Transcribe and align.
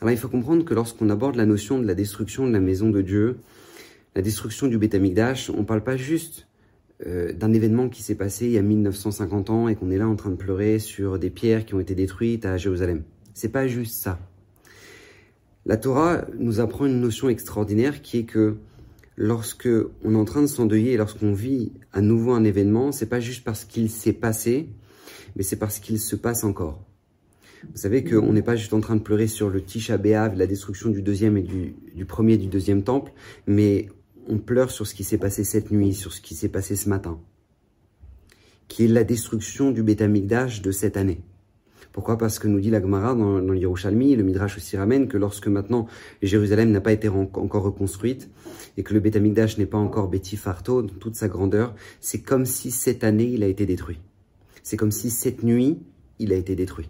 Alors 0.00 0.12
il 0.12 0.18
faut 0.18 0.28
comprendre 0.28 0.64
que 0.64 0.72
lorsqu'on 0.72 1.10
aborde 1.10 1.36
la 1.36 1.46
notion 1.46 1.78
de 1.78 1.86
la 1.86 1.94
destruction 1.94 2.46
de 2.46 2.52
la 2.52 2.60
maison 2.60 2.88
de 2.88 3.02
Dieu, 3.02 3.38
la 4.14 4.22
destruction 4.22 4.66
du 4.66 4.78
Beth 4.78 4.94
on 4.94 5.58
ne 5.58 5.62
parle 5.62 5.84
pas 5.84 5.96
juste 5.96 6.48
euh, 7.06 7.32
d'un 7.32 7.52
événement 7.52 7.88
qui 7.88 8.02
s'est 8.02 8.14
passé 8.14 8.46
il 8.46 8.52
y 8.52 8.58
a 8.58 8.62
1950 8.62 9.50
ans 9.50 9.68
et 9.68 9.74
qu'on 9.74 9.90
est 9.90 9.98
là 9.98 10.08
en 10.08 10.16
train 10.16 10.30
de 10.30 10.36
pleurer 10.36 10.78
sur 10.78 11.18
des 11.18 11.30
pierres 11.30 11.66
qui 11.66 11.74
ont 11.74 11.80
été 11.80 11.94
détruites 11.94 12.46
à 12.46 12.56
Jérusalem. 12.56 13.02
C'est 13.34 13.50
pas 13.50 13.66
juste 13.68 14.00
ça. 14.00 14.18
La 15.66 15.76
Torah 15.76 16.24
nous 16.38 16.60
apprend 16.60 16.86
une 16.86 17.00
notion 17.00 17.28
extraordinaire 17.28 18.00
qui 18.00 18.18
est 18.18 18.24
que 18.24 18.56
lorsque 19.16 19.68
on 20.02 20.14
est 20.14 20.18
en 20.18 20.24
train 20.24 20.40
de 20.40 20.46
s'endeuiller 20.46 20.92
et 20.92 20.96
lorsqu'on 20.96 21.34
vit 21.34 21.72
à 21.92 22.00
nouveau 22.00 22.32
un 22.32 22.44
événement, 22.44 22.90
c'est 22.90 23.08
pas 23.08 23.20
juste 23.20 23.44
parce 23.44 23.66
qu'il 23.66 23.90
s'est 23.90 24.14
passé, 24.14 24.70
mais 25.36 25.42
c'est 25.42 25.58
parce 25.58 25.78
qu'il 25.78 26.00
se 26.00 26.16
passe 26.16 26.42
encore. 26.42 26.82
Vous 27.68 27.76
savez 27.76 28.04
qu'on 28.04 28.32
n'est 28.32 28.42
pas 28.42 28.56
juste 28.56 28.72
en 28.72 28.80
train 28.80 28.96
de 28.96 29.02
pleurer 29.02 29.26
sur 29.26 29.50
le 29.50 29.62
Tisha 29.62 29.98
B'Av, 29.98 30.34
la 30.36 30.46
destruction 30.46 30.88
du 30.88 31.02
deuxième 31.02 31.36
et 31.36 31.42
du, 31.42 32.04
premier 32.06 32.34
et 32.34 32.38
du 32.38 32.46
deuxième 32.46 32.82
temple, 32.82 33.12
mais 33.46 33.88
on 34.28 34.38
pleure 34.38 34.70
sur 34.70 34.86
ce 34.86 34.94
qui 34.94 35.04
s'est 35.04 35.18
passé 35.18 35.44
cette 35.44 35.70
nuit, 35.70 35.92
sur 35.92 36.12
ce 36.12 36.20
qui 36.20 36.34
s'est 36.34 36.48
passé 36.48 36.74
ce 36.74 36.88
matin, 36.88 37.20
qui 38.68 38.84
est 38.84 38.88
la 38.88 39.04
destruction 39.04 39.72
du 39.72 39.82
Beth 39.82 40.02
de 40.02 40.72
cette 40.72 40.96
année. 40.96 41.20
Pourquoi? 41.92 42.16
Parce 42.16 42.38
que 42.38 42.46
nous 42.46 42.60
dit 42.60 42.70
la 42.70 42.80
Gemara 42.80 43.14
dans, 43.14 43.40
dans 43.40 43.52
l'Yerushalmi, 43.52 44.14
le 44.14 44.22
Midrash 44.22 44.56
aussi 44.56 44.76
ramène 44.76 45.08
que 45.08 45.16
lorsque 45.16 45.48
maintenant 45.48 45.86
Jérusalem 46.22 46.70
n'a 46.70 46.80
pas 46.80 46.92
été 46.92 47.08
encore 47.08 47.64
reconstruite 47.64 48.30
et 48.76 48.84
que 48.84 48.94
le 48.94 49.00
Beth 49.00 49.16
n'est 49.16 49.66
pas 49.66 49.78
encore 49.78 50.08
Betty 50.08 50.36
Farto 50.36 50.82
dans 50.82 50.94
toute 50.94 51.16
sa 51.16 51.28
grandeur, 51.28 51.74
c'est 52.00 52.22
comme 52.22 52.46
si 52.46 52.70
cette 52.70 53.02
année 53.02 53.32
il 53.32 53.42
a 53.42 53.48
été 53.48 53.66
détruit. 53.66 53.98
C'est 54.62 54.76
comme 54.76 54.92
si 54.92 55.10
cette 55.10 55.42
nuit 55.42 55.78
il 56.20 56.32
a 56.32 56.36
été 56.36 56.54
détruit. 56.54 56.88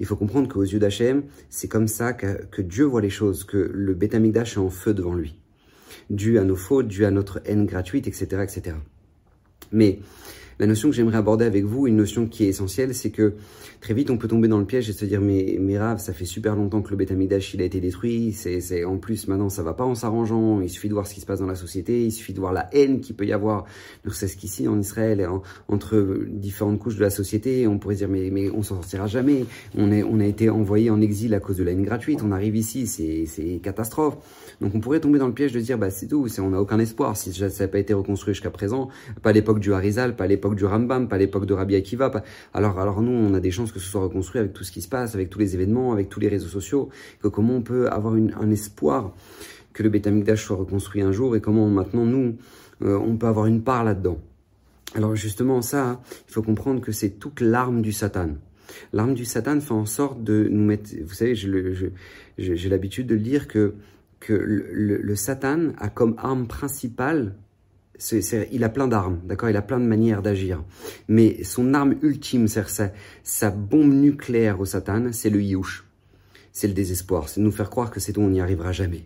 Il 0.00 0.06
faut 0.06 0.16
comprendre 0.16 0.48
qu'aux 0.48 0.62
yeux 0.62 0.78
d'Hachem, 0.78 1.24
c'est 1.50 1.68
comme 1.68 1.88
ça 1.88 2.12
que, 2.12 2.62
Dieu 2.62 2.84
voit 2.84 3.00
les 3.00 3.10
choses, 3.10 3.44
que 3.44 3.70
le 3.72 3.94
Beth 3.94 4.14
est 4.14 4.58
en 4.58 4.70
feu 4.70 4.94
devant 4.94 5.14
lui, 5.14 5.36
dû 6.10 6.38
à 6.38 6.44
nos 6.44 6.56
fautes, 6.56 6.88
dû 6.88 7.04
à 7.04 7.10
notre 7.10 7.40
haine 7.44 7.66
gratuite, 7.66 8.06
etc., 8.06 8.42
etc. 8.42 8.76
Mais 9.72 9.98
la 10.58 10.66
notion 10.66 10.90
que 10.90 10.96
j'aimerais 10.96 11.16
aborder 11.16 11.44
avec 11.44 11.64
vous, 11.64 11.86
une 11.86 11.96
notion 11.96 12.26
qui 12.26 12.44
est 12.44 12.48
essentielle, 12.48 12.94
c'est 12.94 13.10
que 13.10 13.34
très 13.80 13.94
vite 13.94 14.10
on 14.10 14.16
peut 14.16 14.28
tomber 14.28 14.48
dans 14.48 14.58
le 14.58 14.64
piège 14.64 14.88
et 14.88 14.92
se 14.92 15.04
dire 15.04 15.20
mais, 15.20 15.56
mais 15.60 15.78
Rav, 15.78 15.98
ça 15.98 16.12
fait 16.12 16.24
super 16.24 16.56
longtemps 16.56 16.82
que 16.82 16.90
le 16.90 16.96
Betamidash 16.96 17.54
il 17.54 17.62
a 17.62 17.64
été 17.64 17.80
détruit, 17.80 18.32
c'est, 18.32 18.84
en 18.84 18.96
plus 18.98 19.28
maintenant 19.28 19.48
ça 19.48 19.62
va 19.62 19.74
pas 19.74 19.84
en 19.84 19.94
s'arrangeant, 19.94 20.60
il 20.60 20.70
suffit 20.70 20.88
de 20.88 20.94
voir 20.94 21.06
ce 21.06 21.14
qui 21.14 21.20
se 21.20 21.26
passe 21.26 21.40
dans 21.40 21.46
la 21.46 21.54
société, 21.54 22.04
il 22.04 22.12
suffit 22.12 22.32
de 22.32 22.40
voir 22.40 22.52
la 22.52 22.68
haine 22.72 23.00
qu'il 23.00 23.14
peut 23.16 23.26
y 23.26 23.32
avoir, 23.32 23.64
c'est 24.10 24.28
ce 24.28 24.36
qu'ici 24.36 24.68
en 24.68 24.78
Israël, 24.78 25.28
entre 25.68 26.18
différentes 26.28 26.78
couches 26.78 26.96
de 26.96 27.02
la 27.02 27.10
société, 27.10 27.66
on 27.66 27.78
pourrait 27.78 27.96
dire 27.96 28.08
mais, 28.08 28.30
mais 28.30 28.50
on 28.50 28.62
s'en 28.62 28.76
sortira 28.76 29.06
jamais, 29.06 29.44
on, 29.76 29.90
est, 29.92 30.02
on 30.02 30.20
a 30.20 30.26
été 30.26 30.50
envoyé 30.50 30.90
en 30.90 31.00
exil 31.00 31.34
à 31.34 31.40
cause 31.40 31.56
de 31.56 31.64
la 31.64 31.72
haine 31.72 31.84
gratuite, 31.84 32.22
on 32.22 32.32
arrive 32.32 32.56
ici, 32.56 32.86
c'est 32.86 33.60
catastrophe. 33.62 34.16
Donc 34.60 34.74
on 34.74 34.80
pourrait 34.80 35.00
tomber 35.00 35.18
dans 35.18 35.26
le 35.26 35.34
piège 35.34 35.52
de 35.52 35.60
dire 35.60 35.78
bah 35.78 35.90
c'est 35.90 36.06
tout, 36.06 36.26
on 36.38 36.50
n'a 36.50 36.60
aucun 36.60 36.78
espoir 36.78 37.16
si 37.16 37.32
ça 37.32 37.48
n'a 37.48 37.68
pas 37.68 37.78
été 37.78 37.94
reconstruit 37.94 38.34
jusqu'à 38.34 38.50
présent, 38.50 38.88
pas 39.22 39.32
l'époque 39.32 39.60
du 39.60 39.72
Harizal, 39.72 40.16
pas 40.16 40.26
l'époque 40.26 40.54
du 40.54 40.64
Rambam, 40.64 41.08
pas 41.08 41.18
l'époque 41.18 41.46
de 41.46 41.54
Rabbi 41.54 41.74
Akiva. 41.76 42.10
Alors 42.52 42.78
alors 42.78 43.02
nous 43.02 43.12
on 43.12 43.34
a 43.34 43.40
des 43.40 43.50
chances 43.50 43.72
que 43.72 43.78
ce 43.78 43.88
soit 43.88 44.02
reconstruit 44.02 44.40
avec 44.40 44.52
tout 44.52 44.64
ce 44.64 44.72
qui 44.72 44.82
se 44.82 44.88
passe, 44.88 45.14
avec 45.14 45.30
tous 45.30 45.38
les 45.38 45.54
événements, 45.54 45.92
avec 45.92 46.08
tous 46.08 46.20
les 46.20 46.28
réseaux 46.28 46.48
sociaux, 46.48 46.88
que 47.22 47.28
comment 47.28 47.56
on 47.56 47.62
peut 47.62 47.88
avoir 47.88 48.14
un 48.14 48.50
espoir 48.50 49.12
que 49.72 49.82
le 49.82 49.88
Beth 49.88 50.36
soit 50.36 50.56
reconstruit 50.56 51.02
un 51.02 51.12
jour 51.12 51.36
et 51.36 51.40
comment 51.40 51.68
maintenant 51.68 52.04
nous 52.04 52.36
euh, 52.82 52.98
on 52.98 53.16
peut 53.16 53.26
avoir 53.26 53.46
une 53.46 53.62
part 53.62 53.84
là-dedans. 53.84 54.18
Alors 54.94 55.16
justement 55.16 55.62
ça, 55.62 56.00
il 56.28 56.32
faut 56.32 56.42
comprendre 56.42 56.80
que 56.80 56.92
c'est 56.92 57.10
toute 57.10 57.40
l'arme 57.40 57.82
du 57.82 57.92
Satan. 57.92 58.30
L'arme 58.92 59.14
du 59.14 59.24
Satan 59.24 59.60
fait 59.60 59.72
en 59.72 59.86
sorte 59.86 60.22
de 60.22 60.48
nous 60.50 60.64
mettre, 60.64 60.90
vous 61.04 61.14
savez, 61.14 61.34
j'ai 61.34 62.68
l'habitude 62.68 63.06
de 63.06 63.14
lire 63.14 63.48
que 63.48 63.74
que 64.26 64.32
le, 64.32 65.16
Satan 65.16 65.72
a 65.78 65.88
comme 65.88 66.14
arme 66.18 66.46
principale, 66.46 67.34
il 68.52 68.64
a 68.64 68.68
plein 68.68 68.88
d'armes, 68.88 69.20
d'accord 69.24 69.50
Il 69.50 69.56
a 69.56 69.62
plein 69.62 69.78
de 69.78 69.84
manières 69.84 70.22
d'agir. 70.22 70.64
Mais 71.08 71.44
son 71.44 71.74
arme 71.74 71.96
ultime, 72.02 72.48
c'est 72.48 72.92
sa, 73.22 73.50
bombe 73.50 73.92
nucléaire 73.92 74.60
au 74.60 74.64
Satan, 74.64 75.12
c'est 75.12 75.30
le 75.30 75.42
Yush. 75.42 75.84
C'est 76.52 76.68
le 76.68 76.74
désespoir. 76.74 77.28
C'est 77.28 77.40
nous 77.40 77.52
faire 77.52 77.70
croire 77.70 77.90
que 77.90 78.00
c'est 78.00 78.12
tout, 78.12 78.20
on 78.20 78.30
n'y 78.30 78.40
arrivera 78.40 78.72
jamais. 78.72 79.04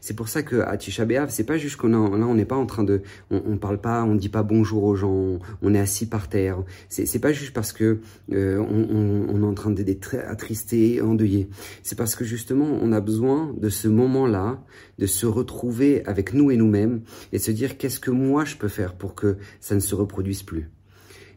C'est 0.00 0.14
pour 0.14 0.28
ça 0.28 0.42
que 0.42 0.56
à 0.56 0.76
Tisha 0.76 1.06
c'est 1.28 1.44
pas 1.44 1.58
juste 1.58 1.76
qu'on 1.76 1.88
là, 1.88 1.98
on 1.98 2.34
n'est 2.34 2.44
pas 2.44 2.56
en 2.56 2.66
train 2.66 2.84
de, 2.84 3.02
on, 3.30 3.56
parle 3.56 3.80
pas, 3.80 4.04
on 4.04 4.14
dit 4.14 4.28
pas 4.28 4.42
bonjour 4.42 4.84
aux 4.84 4.96
gens, 4.96 5.38
on 5.62 5.74
est 5.74 5.78
assis 5.78 6.06
par 6.06 6.28
terre. 6.28 6.62
C'est, 6.88 7.06
c'est 7.06 7.18
pas 7.18 7.32
juste 7.32 7.52
parce 7.52 7.72
que 7.72 8.00
euh, 8.32 8.58
on, 8.58 9.34
on, 9.34 9.42
est 9.42 9.46
en 9.46 9.54
train 9.54 9.70
d'être 9.70 10.16
attristé, 10.26 11.00
endeuillé. 11.00 11.48
C'est 11.82 11.96
parce 11.96 12.14
que 12.14 12.24
justement, 12.24 12.66
on 12.82 12.92
a 12.92 13.00
besoin 13.00 13.54
de 13.56 13.68
ce 13.68 13.88
moment-là, 13.88 14.62
de 14.98 15.06
se 15.06 15.26
retrouver 15.26 16.04
avec 16.06 16.34
nous 16.34 16.50
et 16.50 16.56
nous-mêmes 16.56 17.02
et 17.32 17.38
se 17.38 17.50
dire 17.50 17.78
qu'est-ce 17.78 18.00
que 18.00 18.10
moi 18.10 18.44
je 18.44 18.56
peux 18.56 18.68
faire 18.68 18.94
pour 18.94 19.14
que 19.14 19.36
ça 19.60 19.74
ne 19.74 19.80
se 19.80 19.94
reproduise 19.94 20.42
plus. 20.42 20.70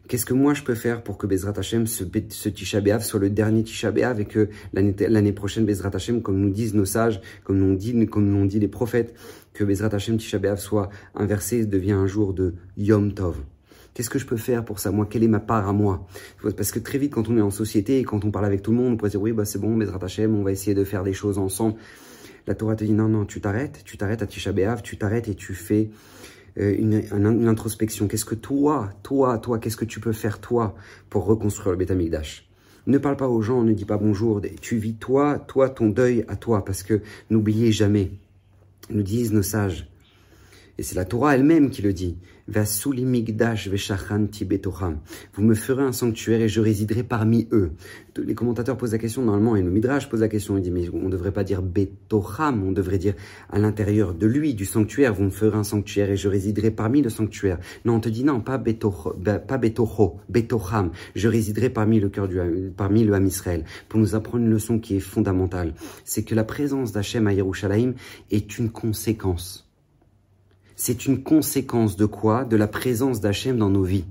Qu'est-ce 0.06 0.26
que 0.26 0.34
moi 0.34 0.52
je 0.52 0.62
peux 0.62 0.74
faire 0.74 1.02
pour 1.02 1.16
que 1.16 1.26
Bezrat 1.26 1.54
Hashem, 1.56 1.86
ce, 1.86 2.04
ce 2.28 2.48
Tisha 2.50 3.00
soit 3.00 3.20
le 3.20 3.30
dernier 3.30 3.64
Tisha 3.64 3.90
B'Av 3.90 4.20
et 4.20 4.26
que 4.26 4.50
l'année 4.74 5.32
prochaine, 5.32 5.64
Bezrat 5.64 5.90
Hashem, 5.94 6.20
comme 6.20 6.38
nous 6.38 6.50
disent 6.50 6.74
nos 6.74 6.84
sages, 6.84 7.22
comme 7.42 7.58
nous 7.58 7.74
dit, 7.74 8.06
comme 8.06 8.28
nous 8.28 8.46
dit 8.46 8.60
les 8.60 8.68
prophètes, 8.68 9.14
que 9.54 9.64
Bezrat 9.64 9.94
Hashem 9.94 10.18
Tisha 10.18 10.56
soit 10.56 10.90
inversé, 11.14 11.64
devient 11.64 11.92
un 11.92 12.06
jour 12.06 12.34
de 12.34 12.54
Yom 12.76 13.14
Tov. 13.14 13.36
Qu'est-ce 13.94 14.10
que 14.10 14.18
je 14.18 14.26
peux 14.26 14.36
faire 14.36 14.64
pour 14.64 14.78
ça 14.78 14.90
Moi, 14.90 15.06
quelle 15.08 15.22
est 15.22 15.28
ma 15.28 15.40
part 15.40 15.68
à 15.68 15.72
moi? 15.72 16.06
Parce 16.56 16.72
que 16.72 16.80
très 16.80 16.98
vite, 16.98 17.14
quand 17.14 17.28
on 17.28 17.38
est 17.38 17.42
en 17.42 17.52
société 17.52 18.00
et 18.00 18.04
quand 18.04 18.24
on 18.24 18.30
parle 18.30 18.44
avec 18.44 18.60
tout 18.60 18.72
le 18.72 18.76
monde, 18.76 18.92
on 18.92 18.96
peut 18.96 19.08
dire 19.08 19.22
oui, 19.22 19.32
bah 19.32 19.44
c'est 19.44 19.60
bon, 19.60 19.76
Bezrat 19.76 20.00
Hashem, 20.02 20.34
on 20.34 20.42
va 20.42 20.52
essayer 20.52 20.74
de 20.74 20.84
faire 20.84 21.04
des 21.04 21.14
choses 21.14 21.38
ensemble. 21.38 21.76
La 22.46 22.54
Torah 22.54 22.76
te 22.76 22.84
dit 22.84 22.92
non, 22.92 23.08
non, 23.08 23.24
tu 23.24 23.40
t'arrêtes, 23.40 23.82
tu 23.84 23.96
t'arrêtes 23.96 24.20
à 24.20 24.26
Tisha 24.26 24.52
tu 24.82 24.98
t'arrêtes 24.98 25.28
et 25.28 25.34
tu 25.34 25.54
fais 25.54 25.88
une, 26.56 27.02
une, 27.12 27.48
introspection. 27.48 28.06
Qu'est-ce 28.06 28.24
que 28.24 28.34
toi, 28.34 28.90
toi, 29.02 29.38
toi, 29.38 29.58
qu'est-ce 29.58 29.76
que 29.76 29.84
tu 29.84 30.00
peux 30.00 30.12
faire 30.12 30.40
toi 30.40 30.74
pour 31.10 31.24
reconstruire 31.24 31.72
le 31.72 31.78
Betamikdash 31.78 32.48
Ne 32.86 32.98
parle 32.98 33.16
pas 33.16 33.28
aux 33.28 33.42
gens, 33.42 33.62
ne 33.62 33.72
dis 33.72 33.84
pas 33.84 33.96
bonjour. 33.96 34.40
Tu 34.60 34.76
vis 34.76 34.94
toi, 34.94 35.38
toi, 35.38 35.68
ton 35.68 35.88
deuil 35.88 36.24
à 36.28 36.36
toi, 36.36 36.64
parce 36.64 36.82
que 36.82 37.00
n'oubliez 37.30 37.72
jamais, 37.72 38.12
nous 38.90 39.02
disent 39.02 39.32
nos 39.32 39.42
sages, 39.42 39.88
et 40.78 40.82
c'est 40.82 40.96
la 40.96 41.04
Torah 41.04 41.34
elle-même 41.36 41.70
qui 41.70 41.82
le 41.82 41.92
dit. 41.92 42.16
Vous 42.46 42.60
me 45.42 45.54
ferez 45.54 45.82
un 45.82 45.92
sanctuaire 45.92 46.42
et 46.42 46.48
je 46.48 46.60
résiderai 46.60 47.02
parmi 47.02 47.48
eux. 47.52 47.72
Les 48.18 48.34
commentateurs 48.34 48.76
posent 48.76 48.92
la 48.92 48.98
question, 48.98 49.22
normalement, 49.22 49.56
et 49.56 49.62
le 49.62 49.70
Midrash 49.70 50.10
pose 50.10 50.20
la 50.20 50.28
question, 50.28 50.58
il 50.58 50.62
dit, 50.62 50.70
mais 50.70 50.90
on 50.92 51.06
ne 51.06 51.10
devrait 51.10 51.32
pas 51.32 51.42
dire 51.42 51.62
Betocham, 51.62 52.62
on 52.62 52.72
devrait 52.72 52.98
dire 52.98 53.14
à 53.48 53.58
l'intérieur 53.58 54.14
de 54.14 54.26
lui, 54.26 54.52
du 54.54 54.66
sanctuaire, 54.66 55.14
vous 55.14 55.24
me 55.24 55.30
ferez 55.30 55.56
un 55.56 55.64
sanctuaire 55.64 56.10
et 56.10 56.18
je 56.18 56.28
résiderai 56.28 56.70
parmi 56.70 57.00
le 57.00 57.08
sanctuaire. 57.08 57.58
Non, 57.86 57.94
on 57.94 58.00
te 58.00 58.10
dit 58.10 58.24
non, 58.24 58.42
pas 58.42 58.58
Betocho, 58.58 59.16
pas 59.48 59.58
Betocham, 59.58 60.90
je 61.14 61.28
résiderai 61.28 61.70
parmi 61.70 61.98
le 61.98 62.10
cœur 62.10 62.28
du, 62.28 62.38
parmi 62.76 63.04
le 63.04 63.14
Ham 63.14 63.26
Israël. 63.26 63.64
Pour 63.88 64.00
nous 64.00 64.14
apprendre 64.14 64.44
une 64.44 64.50
leçon 64.50 64.78
qui 64.78 64.96
est 64.96 65.00
fondamentale, 65.00 65.72
c'est 66.04 66.24
que 66.24 66.34
la 66.34 66.44
présence 66.44 66.92
d'Hachem 66.92 67.26
à 67.26 67.32
Yerushalayim 67.32 67.94
est 68.30 68.58
une 68.58 68.68
conséquence 68.68 69.63
c'est 70.76 71.06
une 71.06 71.22
conséquence 71.22 71.96
de 71.96 72.06
quoi? 72.06 72.44
De 72.44 72.56
la 72.56 72.66
présence 72.66 73.20
d'Hachem 73.20 73.58
dans 73.58 73.70
nos 73.70 73.84
vies. 73.84 74.04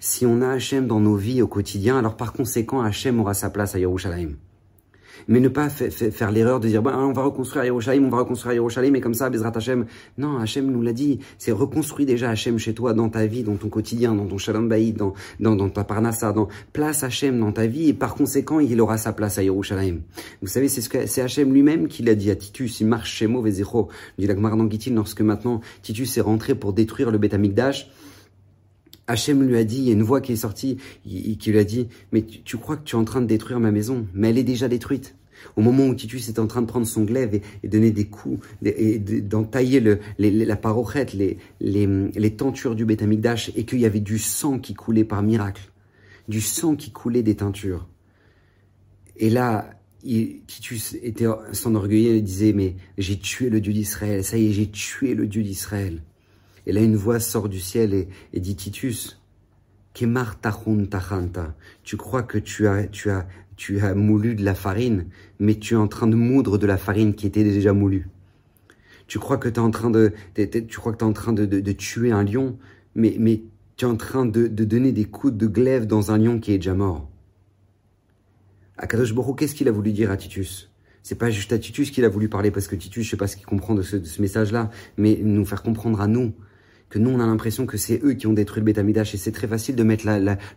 Si 0.00 0.26
on 0.26 0.42
a 0.42 0.50
Hachem 0.50 0.86
dans 0.86 1.00
nos 1.00 1.16
vies 1.16 1.42
au 1.42 1.48
quotidien, 1.48 1.98
alors 1.98 2.16
par 2.16 2.32
conséquent, 2.32 2.82
Hachem 2.82 3.20
aura 3.20 3.34
sa 3.34 3.50
place 3.50 3.74
à 3.74 3.78
Yerushalayim. 3.78 4.36
Mais 5.28 5.40
ne 5.40 5.48
pas 5.48 5.68
faire 5.68 6.30
l'erreur 6.30 6.60
de 6.60 6.68
dire, 6.68 6.82
bah, 6.82 6.96
on 6.96 7.12
va 7.12 7.22
reconstruire 7.22 7.64
Yerushalayim, 7.64 8.04
on 8.04 8.10
va 8.10 8.18
reconstruire 8.18 8.54
Yerushalayim, 8.54 8.94
et 8.94 9.00
comme 9.00 9.14
ça, 9.14 9.30
Bezrat 9.30 9.52
Hachem. 9.54 9.86
Non, 10.18 10.38
Hachem 10.38 10.70
nous 10.70 10.82
l'a 10.82 10.92
dit. 10.92 11.20
C'est 11.38 11.52
reconstruire 11.52 12.06
déjà 12.06 12.30
Hachem 12.30 12.58
chez 12.58 12.74
toi, 12.74 12.92
dans 12.92 13.08
ta 13.08 13.26
vie, 13.26 13.42
dans 13.42 13.56
ton 13.56 13.68
quotidien, 13.68 14.14
dans 14.14 14.26
ton 14.26 14.38
Shalom 14.38 14.68
Baïd, 14.68 14.96
dans, 14.96 15.14
dans, 15.38 15.56
dans 15.56 15.68
ta 15.68 15.84
Parnassa, 15.84 16.32
dans, 16.32 16.48
place 16.72 17.02
Hachem 17.02 17.38
dans 17.38 17.52
ta 17.52 17.66
vie, 17.66 17.88
et 17.88 17.94
par 17.94 18.14
conséquent, 18.14 18.60
il 18.60 18.80
aura 18.80 18.98
sa 18.98 19.12
place 19.12 19.38
à 19.38 19.42
Yerushalayim. 19.42 20.00
Vous 20.42 20.48
savez, 20.48 20.68
c'est 20.68 20.80
ce 20.80 20.88
que, 20.88 21.06
c'est 21.06 21.22
Hachem 21.22 21.52
lui-même 21.52 21.88
qui 21.88 22.02
l'a 22.02 22.14
dit 22.14 22.30
à 22.30 22.36
Titus, 22.36 22.80
il 22.80 22.86
marche 22.86 23.14
chez 23.14 23.26
Mauvais 23.26 23.50
Zéro. 23.50 23.88
Dit 24.18 24.26
la 24.26 24.34
lorsque 24.34 25.20
maintenant 25.20 25.60
Titus 25.82 26.16
est 26.18 26.20
rentré 26.20 26.54
pour 26.54 26.72
détruire 26.72 27.10
le 27.10 27.18
Beth 27.18 27.34
Hachem 29.10 29.42
lui 29.42 29.56
a 29.56 29.64
dit, 29.64 29.78
il 29.78 29.84
y 29.84 29.90
a 29.90 29.94
une 29.94 30.04
voix 30.04 30.20
qui 30.20 30.32
est 30.32 30.36
sortie, 30.36 30.78
qui 31.04 31.50
lui 31.50 31.58
a 31.58 31.64
dit, 31.64 31.88
mais 32.12 32.22
tu, 32.22 32.56
crois 32.58 32.76
que 32.76 32.84
tu 32.84 32.94
es 32.94 32.98
en 32.98 33.04
train 33.04 33.20
de 33.20 33.26
détruire 33.26 33.58
ma 33.58 33.72
maison, 33.72 34.06
mais 34.14 34.30
elle 34.30 34.38
est 34.38 34.44
déjà 34.44 34.68
détruite. 34.68 35.16
Au 35.56 35.62
moment 35.62 35.86
où 35.86 35.94
Titus 35.94 36.28
était 36.28 36.40
en 36.40 36.46
train 36.46 36.62
de 36.62 36.66
prendre 36.66 36.86
son 36.86 37.04
glaive 37.04 37.40
et, 37.62 37.68
donner 37.68 37.90
des 37.90 38.06
coups, 38.06 38.46
et 38.64 38.98
d'entailler 38.98 39.80
le, 39.80 40.00
la 40.18 40.56
parochette, 40.56 41.14
les, 41.14 42.36
tentures 42.36 42.74
du 42.74 42.84
Betamikdash, 42.84 43.50
et 43.56 43.64
qu'il 43.64 43.80
y 43.80 43.86
avait 43.86 44.00
du 44.00 44.18
sang 44.18 44.58
qui 44.58 44.74
coulait 44.74 45.04
par 45.04 45.22
miracle, 45.22 45.70
du 46.28 46.40
sang 46.40 46.76
qui 46.76 46.90
coulait 46.90 47.22
des 47.22 47.36
teintures. 47.36 47.88
Et 49.16 49.30
là, 49.30 49.70
Titus 50.02 50.96
était 51.02 51.26
s'enorgueillait 51.52 52.18
et 52.18 52.22
disait, 52.22 52.52
mais 52.52 52.76
j'ai 52.96 53.18
tué 53.18 53.50
le 53.50 53.60
Dieu 53.60 53.72
d'Israël, 53.72 54.24
ça 54.24 54.38
y 54.38 54.48
est, 54.48 54.52
j'ai 54.52 54.70
tué 54.70 55.14
le 55.14 55.26
Dieu 55.26 55.42
d'Israël. 55.42 56.02
Et 56.66 56.72
là, 56.72 56.80
une 56.80 56.96
voix 56.96 57.20
sort 57.20 57.48
du 57.48 57.60
ciel 57.60 58.06
et, 58.32 58.40
dit 58.40 58.56
Titus, 58.56 59.20
Kemar 59.94 60.40
tachanta. 60.40 61.54
Tu 61.82 61.96
crois 61.96 62.22
que 62.22 62.38
tu 62.38 62.68
as, 62.68 62.86
tu 62.86 63.10
as, 63.10 63.26
tu 63.60 63.78
as 63.80 63.94
moulu 63.94 64.34
de 64.34 64.42
la 64.42 64.54
farine, 64.54 65.04
mais 65.38 65.54
tu 65.56 65.74
es 65.74 65.76
en 65.76 65.86
train 65.86 66.06
de 66.06 66.16
moudre 66.16 66.56
de 66.56 66.66
la 66.66 66.78
farine 66.78 67.14
qui 67.14 67.26
était 67.26 67.44
déjà 67.44 67.74
moulue. 67.74 68.08
Tu 69.06 69.18
crois 69.18 69.36
que 69.36 69.50
tu 69.50 69.56
es 69.56 69.58
en 69.58 69.70
train 69.70 69.90
de, 69.90 70.12
tuer 71.72 72.10
un 72.10 72.24
lion, 72.24 72.56
mais, 72.94 73.42
tu 73.76 73.84
es 73.84 73.88
en 73.88 73.96
train 73.96 74.24
de, 74.24 74.46
donner 74.46 74.92
des 74.92 75.04
coups 75.04 75.34
de 75.34 75.46
glaive 75.46 75.86
dans 75.86 76.10
un 76.10 76.16
lion 76.16 76.40
qui 76.40 76.54
est 76.54 76.56
déjà 76.56 76.72
mort. 76.72 77.10
Akadosh 78.78 79.14
Baruch 79.14 79.36
qu'est-ce 79.36 79.54
qu'il 79.54 79.68
a 79.68 79.72
voulu 79.72 79.92
dire 79.92 80.10
à 80.10 80.16
Titus? 80.16 80.70
C'est 81.02 81.18
pas 81.18 81.28
juste 81.28 81.52
à 81.52 81.58
Titus 81.58 81.90
qu'il 81.90 82.06
a 82.06 82.08
voulu 82.08 82.30
parler, 82.30 82.50
parce 82.50 82.66
que 82.66 82.76
Titus, 82.76 83.04
je 83.04 83.10
sais 83.10 83.18
pas 83.18 83.26
ce 83.26 83.36
qu'il 83.36 83.44
comprend 83.44 83.74
de 83.74 83.82
ce 83.82 84.22
message-là, 84.22 84.70
mais 84.96 85.20
nous 85.22 85.44
faire 85.44 85.62
comprendre 85.62 86.00
à 86.00 86.06
nous 86.06 86.32
que 86.90 86.98
nous, 86.98 87.10
on 87.10 87.20
a 87.20 87.26
l'impression 87.26 87.66
que 87.66 87.76
c'est 87.76 88.02
eux 88.04 88.14
qui 88.14 88.26
ont 88.26 88.32
détruit 88.32 88.60
le 88.60 88.66
Betamidash 88.66 89.14
et 89.14 89.16
c'est 89.16 89.32
très 89.32 89.46
facile 89.46 89.76
de 89.76 89.82
mettre 89.84 90.04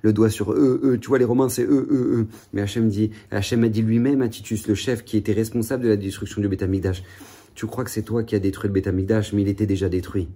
le 0.02 0.14
doigt 0.14 0.30
sur 0.30 0.52
eux, 0.52 0.82
eux. 0.84 0.98
Tu 1.00 1.08
vois, 1.08 1.20
les 1.20 1.26
Romains, 1.26 1.48
c'est 1.48 1.64
eux, 1.64 1.88
eux, 1.92 2.20
eux. 2.20 2.28
Mais 2.54 2.62
Hachem 2.62 2.90
dit, 2.90 3.12
Hachem 3.32 3.64
a 3.64 3.70
dit 3.70 3.84
lui-même 3.84 4.22
à 4.24 4.28
Titus, 4.28 4.68
le 4.68 4.74
chef 4.74 5.06
qui 5.06 5.16
était 5.16 5.34
responsable 5.34 5.84
de 5.84 5.90
la 5.90 5.96
destruction 5.96 6.42
du 6.42 6.48
Betamidash. 6.48 7.04
Tu 7.54 7.68
crois 7.68 7.84
que 7.84 7.92
c'est 7.92 8.02
toi 8.02 8.24
qui 8.24 8.34
as 8.34 8.40
détruit 8.40 8.68
le 8.68 8.74
Betamidash, 8.74 9.32
mais 9.32 9.44
il 9.44 9.48
était 9.48 9.68
déjà 9.68 9.88
détruit. 9.88 10.28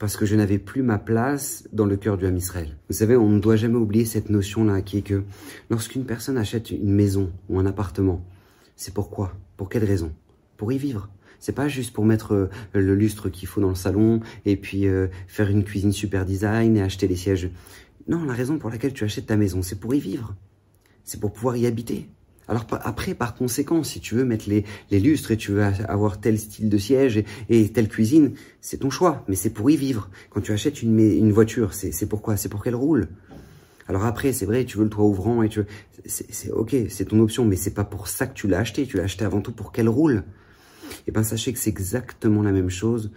Parce 0.00 0.16
que 0.16 0.26
je 0.26 0.34
n'avais 0.34 0.58
plus 0.58 0.82
ma 0.82 0.98
place 0.98 1.68
dans 1.72 1.86
le 1.86 1.96
cœur 1.96 2.18
du 2.18 2.26
Ham 2.26 2.36
Israël. 2.36 2.76
Vous 2.88 2.96
savez, 2.96 3.14
on 3.14 3.30
ne 3.30 3.38
doit 3.38 3.54
jamais 3.54 3.76
oublier 3.76 4.04
cette 4.04 4.28
notion-là 4.28 4.82
qui 4.82 4.98
est 4.98 5.02
que 5.02 5.22
lorsqu'une 5.70 6.04
personne 6.04 6.36
achète 6.36 6.72
une 6.72 6.92
maison 6.92 7.30
ou 7.48 7.60
un 7.60 7.66
appartement, 7.66 8.24
c'est 8.74 8.92
pourquoi? 8.92 9.34
Pour 9.56 9.68
quelle 9.68 9.84
raison? 9.84 10.12
Pour 10.56 10.72
y 10.72 10.78
vivre. 10.78 11.08
C'est 11.44 11.52
pas 11.52 11.68
juste 11.68 11.92
pour 11.92 12.06
mettre 12.06 12.32
euh, 12.32 12.48
le 12.72 12.94
lustre 12.94 13.28
qu'il 13.28 13.46
faut 13.46 13.60
dans 13.60 13.68
le 13.68 13.74
salon 13.74 14.20
et 14.46 14.56
puis 14.56 14.86
euh, 14.86 15.08
faire 15.26 15.50
une 15.50 15.62
cuisine 15.62 15.92
super 15.92 16.24
design 16.24 16.74
et 16.78 16.80
acheter 16.80 17.06
les 17.06 17.16
sièges. 17.16 17.50
Non, 18.08 18.24
la 18.24 18.32
raison 18.32 18.56
pour 18.56 18.70
laquelle 18.70 18.94
tu 18.94 19.04
achètes 19.04 19.26
ta 19.26 19.36
maison, 19.36 19.60
c'est 19.60 19.78
pour 19.78 19.94
y 19.94 20.00
vivre. 20.00 20.34
C'est 21.04 21.20
pour 21.20 21.34
pouvoir 21.34 21.58
y 21.58 21.66
habiter. 21.66 22.08
Alors 22.48 22.66
après, 22.70 23.12
par 23.12 23.34
conséquent, 23.34 23.82
si 23.82 24.00
tu 24.00 24.14
veux 24.14 24.24
mettre 24.24 24.48
les, 24.48 24.64
lustres 24.98 25.32
et 25.32 25.36
tu 25.36 25.52
veux 25.52 25.62
avoir 25.62 26.18
tel 26.18 26.38
style 26.38 26.70
de 26.70 26.78
siège 26.78 27.22
et, 27.50 27.68
telle 27.68 27.88
cuisine, 27.88 28.32
c'est 28.62 28.78
ton 28.78 28.88
choix, 28.88 29.22
mais 29.28 29.36
c'est 29.36 29.50
pour 29.50 29.70
y 29.70 29.76
vivre. 29.76 30.08
Quand 30.30 30.40
tu 30.40 30.52
achètes 30.52 30.82
une, 30.82 30.98
une 30.98 31.32
voiture, 31.32 31.74
c'est 31.74 32.08
pourquoi 32.08 32.38
C'est 32.38 32.48
pour 32.48 32.64
qu'elle 32.64 32.74
roule. 32.74 33.08
Alors 33.86 34.06
après, 34.06 34.32
c'est 34.32 34.46
vrai, 34.46 34.64
tu 34.64 34.78
veux 34.78 34.84
le 34.84 34.90
toit 34.90 35.04
ouvrant 35.04 35.42
et 35.42 35.50
tu 35.50 35.60
c'est 36.06 36.50
ok, 36.50 36.74
c'est 36.88 37.04
ton 37.04 37.20
option, 37.20 37.44
mais 37.44 37.56
c'est 37.56 37.74
pas 37.74 37.84
pour 37.84 38.08
ça 38.08 38.26
que 38.26 38.32
tu 38.32 38.48
l'as 38.48 38.60
acheté. 38.60 38.86
Tu 38.86 38.96
l'as 38.96 39.02
acheté 39.02 39.26
avant 39.26 39.42
tout 39.42 39.52
pour 39.52 39.72
qu'elle 39.72 39.90
roule. 39.90 40.24
Et 40.94 41.08
eh 41.08 41.12
bien 41.12 41.22
sachez 41.22 41.52
que 41.52 41.58
c'est 41.58 41.70
exactement 41.70 42.42
la 42.42 42.52
même 42.52 42.70
chose 42.70 43.10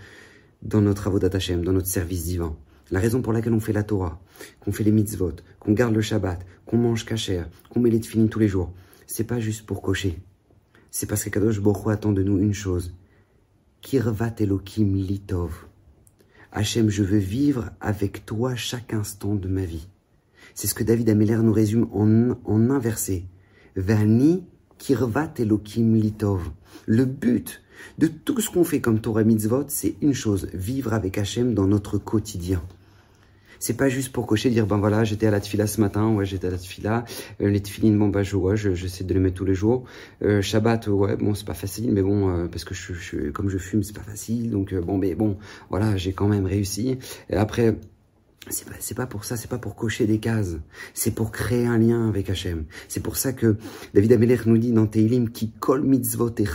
dans 0.62 0.82
notre 0.82 1.02
travaux 1.02 1.20
d'Atachem, 1.20 1.64
dans 1.64 1.74
notre 1.74 1.88
service 1.88 2.26
divin. 2.26 2.56
La 2.90 3.00
raison 3.00 3.22
pour 3.22 3.34
laquelle 3.34 3.54
on 3.54 3.60
fait 3.60 3.74
la 3.74 3.84
Torah, 3.84 4.22
qu'on 4.60 4.72
fait 4.72 4.84
les 4.84 4.92
mitzvot, 4.92 5.34
qu'on 5.60 5.74
garde 5.74 5.94
le 5.94 6.02
Shabbat, 6.02 6.46
qu'on 6.66 6.78
mange 6.78 7.06
kasher, 7.06 7.44
qu'on 7.70 7.80
met 7.80 7.90
les 7.90 8.00
tefillin 8.00 8.28
tous 8.28 8.40
les 8.40 8.48
jours, 8.48 8.74
c'est 9.06 9.26
pas 9.26 9.40
juste 9.40 9.66
pour 9.66 9.82
cocher. 9.82 10.20
C'est 10.92 11.06
parce 11.06 11.24
que 11.24 11.30
Kadosh 11.30 11.60
Baruch 11.60 11.88
attend 11.88 12.12
de 12.12 12.24
nous 12.24 12.40
une 12.40 12.54
chose. 12.54 12.96
Kirvat 13.82 14.36
Elohim 14.40 14.96
Litov. 14.96 15.68
Hachem, 16.52 16.90
je 16.90 17.04
veux 17.04 17.18
vivre 17.18 17.72
avec 17.82 18.26
toi 18.26 18.56
chaque 18.56 18.94
instant 18.94 19.36
de 19.36 19.48
ma 19.48 19.66
vie. 19.66 19.88
C'est 20.56 20.68
ce 20.68 20.74
que 20.74 20.84
David 20.84 21.10
Ameller 21.10 21.38
nous 21.38 21.54
résume 21.54 21.88
en, 21.94 22.38
en 22.46 22.70
un 22.70 22.80
verset. 22.80 23.26
Vani 23.76 24.46
Kirvat 24.78 25.34
Elohim 25.38 25.96
Litov. 25.96 26.50
Le 26.86 27.06
but 27.06 27.62
de 27.98 28.08
tout 28.08 28.40
ce 28.42 28.50
qu'on 28.50 28.64
fait 28.64 28.82
comme 28.82 29.00
Torah 29.00 29.24
Mitzvot, 29.24 29.66
c'est 29.68 29.96
une 30.02 30.14
chose, 30.14 30.48
vivre 30.54 30.94
avec 30.94 31.18
Hachem 31.18 31.54
dans 31.54 31.68
notre 31.68 31.98
quotidien. 31.98 32.62
C'est 33.60 33.76
pas 33.76 33.90
juste 33.90 34.12
pour 34.12 34.28
cocher, 34.28 34.50
dire 34.50 34.68
ben 34.68 34.78
voilà, 34.78 35.04
j'étais 35.04 35.28
à 35.28 35.32
la 35.32 35.40
tfila 35.40 35.66
ce 35.68 35.82
matin, 35.82 36.14
ouais, 36.14 36.26
j'étais 36.26 36.48
à 36.48 36.52
la 36.52 36.58
tfila. 36.58 37.06
Euh, 37.42 37.50
les 37.50 37.60
tfilines, 37.60 37.98
bon 37.98 38.10
bah 38.10 38.24
je, 38.24 38.36
ouais, 38.36 38.56
j'essaie 38.56 39.04
de 39.04 39.14
les 39.14 39.20
mettre 39.20 39.36
tous 39.36 39.46
les 39.46 39.56
jours. 39.56 39.86
Euh, 40.24 40.42
Shabbat, 40.42 40.88
ouais, 40.88 41.18
bon 41.18 41.34
c'est 41.34 41.48
pas 41.48 41.56
facile, 41.56 41.92
mais 41.92 42.04
bon 42.04 42.30
euh, 42.30 42.48
parce 42.48 42.64
que 42.64 42.76
je, 42.76 42.94
je, 42.94 43.32
comme 43.32 43.50
je 43.50 43.58
fume, 43.58 43.82
c'est 43.84 43.96
pas 43.96 44.04
facile, 44.04 44.52
donc 44.52 44.74
bon 44.76 44.98
mais 44.98 45.16
bon, 45.16 45.38
voilà, 45.70 45.98
j'ai 45.98 46.14
quand 46.14 46.28
même 46.28 46.46
réussi. 46.46 47.00
Et 47.30 47.36
après, 47.36 47.76
c'est 48.50 48.96
pas, 48.96 49.04
pas 49.04 49.08
pour 49.08 49.26
ça, 49.26 49.36
c'est 49.36 49.50
pas 49.50 49.58
pour 49.58 49.76
cocher 49.76 50.06
des 50.06 50.20
cases. 50.20 50.56
C'est 50.94 51.12
pour 51.12 51.32
créer 51.32 51.66
un 51.66 51.78
lien 51.78 52.08
avec 52.08 52.30
Hachem. 52.30 52.66
C'est 52.88 53.02
pour 53.02 53.18
ça 53.18 53.34
que 53.34 53.58
David 53.94 54.14
Ameler 54.14 54.38
nous 54.46 54.58
dit 54.58 54.72
dans 54.72 54.88
Teilim 54.88 55.30
qui 55.30 55.52
kol 55.52 55.84
mitzvot 55.84 56.34
et 56.38 56.46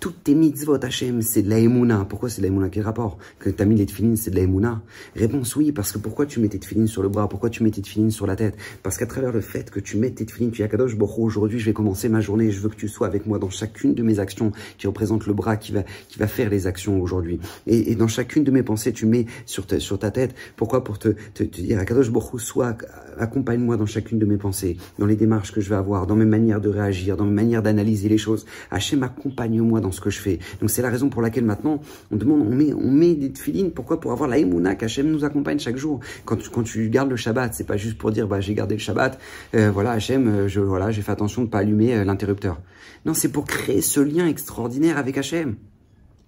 toutes 0.00 0.24
tes 0.24 0.34
mitzvot, 0.34 0.82
Hachem, 0.82 1.20
c'est 1.20 1.42
de 1.42 1.50
la 1.50 1.58
emuna. 1.58 2.06
Pourquoi 2.08 2.30
c'est 2.30 2.40
de 2.40 2.46
la 2.46 2.48
emuna 2.48 2.70
Quel 2.70 2.82
rapport? 2.82 3.18
Que 3.38 3.50
t'as 3.50 3.66
mis 3.66 3.76
les 3.76 3.84
tefilines, 3.84 4.16
c'est 4.16 4.30
de 4.30 4.36
la 4.36 4.42
emuna 4.42 4.80
Réponse 5.14 5.54
oui, 5.56 5.72
parce 5.72 5.92
que 5.92 5.98
pourquoi 5.98 6.24
tu 6.24 6.40
mets 6.40 6.48
tes 6.48 6.58
tefilines 6.58 6.86
sur 6.86 7.02
le 7.02 7.10
bras? 7.10 7.28
Pourquoi 7.28 7.50
tu 7.50 7.62
mets 7.62 7.70
tes 7.70 7.82
tefilines 7.82 8.10
sur 8.10 8.26
la 8.26 8.34
tête? 8.34 8.56
Parce 8.82 8.96
qu'à 8.96 9.06
travers 9.06 9.30
le 9.30 9.42
fait 9.42 9.70
que 9.70 9.78
tu 9.78 9.98
mets 9.98 10.10
tes 10.10 10.24
tefilines, 10.24 10.50
tu 10.50 10.62
dis 10.62 10.68
Kadosh 10.68 10.96
Boro, 10.96 11.22
aujourd'hui 11.22 11.58
je 11.58 11.66
vais 11.66 11.74
commencer 11.74 12.08
ma 12.08 12.22
journée, 12.22 12.50
je 12.50 12.60
veux 12.60 12.70
que 12.70 12.76
tu 12.76 12.88
sois 12.88 13.06
avec 13.06 13.26
moi 13.26 13.38
dans 13.38 13.50
chacune 13.50 13.94
de 13.94 14.02
mes 14.02 14.18
actions 14.18 14.52
qui 14.78 14.86
représente 14.86 15.26
le 15.26 15.34
bras 15.34 15.58
qui 15.58 15.72
va, 15.72 15.82
qui 16.08 16.18
va 16.18 16.26
faire 16.26 16.48
les 16.48 16.66
actions 16.66 17.00
aujourd'hui. 17.00 17.38
Et, 17.66 17.94
dans 17.94 18.08
chacune 18.08 18.44
de 18.44 18.50
mes 18.50 18.62
pensées, 18.62 18.92
tu 18.92 19.04
mets 19.04 19.26
sur 19.44 19.66
ta, 19.66 19.80
sur 19.80 19.98
ta 19.98 20.10
tête. 20.10 20.34
Pourquoi? 20.56 20.82
Pour 20.82 20.98
te, 20.98 21.08
te, 21.34 21.44
te 21.44 21.60
dire 21.60 21.84
Kadosh 21.84 22.10
Boro, 22.10 22.38
sois, 22.38 22.74
accompagne-moi 23.18 23.76
dans 23.76 23.86
chacune 23.86 24.18
de 24.18 24.24
mes 24.24 24.38
pensées, 24.38 24.78
dans 24.98 25.06
les 25.06 25.16
démarches 25.16 25.52
que 25.52 25.60
je 25.60 25.68
vais 25.68 25.76
avoir, 25.76 26.06
dans 26.06 26.16
mes 26.16 26.24
manières 26.24 26.60
de 26.60 26.70
réagir, 26.70 27.18
dans 27.18 27.26
mes 27.26 27.34
manières 27.34 27.62
d'analyser 27.62 28.08
les 28.08 28.18
choses. 28.18 28.46
Hachem, 28.70 29.02
accompagne-moi 29.50 29.80
dans 29.80 29.92
ce 29.92 30.00
que 30.00 30.10
je 30.10 30.20
fais. 30.20 30.38
Donc 30.60 30.70
c'est 30.70 30.82
la 30.82 30.90
raison 30.90 31.08
pour 31.08 31.22
laquelle 31.22 31.44
maintenant 31.44 31.80
on 32.10 32.16
demande, 32.16 32.42
on 32.42 32.54
met, 32.54 32.72
on 32.72 32.90
met 32.90 33.14
des 33.14 33.32
tefilines. 33.32 33.72
Pourquoi 33.72 34.00
Pour 34.00 34.12
avoir 34.12 34.28
la 34.28 34.38
émouna 34.38 34.74
qu'Hachem 34.74 35.10
nous 35.10 35.24
accompagne 35.24 35.58
chaque 35.58 35.76
jour. 35.76 36.00
Quand, 36.24 36.36
quand 36.50 36.62
tu 36.62 36.88
gardes 36.88 37.10
le 37.10 37.16
Shabbat, 37.16 37.54
c'est 37.54 37.66
pas 37.66 37.76
juste 37.76 37.98
pour 37.98 38.10
dire 38.10 38.26
bah 38.26 38.40
j'ai 38.40 38.54
gardé 38.54 38.74
le 38.74 38.80
Shabbat, 38.80 39.18
euh, 39.54 39.70
voilà 39.70 39.92
Hachem, 39.92 40.28
euh, 40.28 40.48
je 40.48 40.60
voilà 40.60 40.90
j'ai 40.90 41.02
fait 41.02 41.12
attention 41.12 41.42
de 41.44 41.48
pas 41.48 41.58
allumer 41.58 41.94
euh, 41.94 42.04
l'interrupteur. 42.04 42.60
Non, 43.04 43.14
c'est 43.14 43.30
pour 43.30 43.44
créer 43.44 43.80
ce 43.80 44.00
lien 44.00 44.26
extraordinaire 44.26 44.98
avec 44.98 45.16
Hachem. 45.16 45.56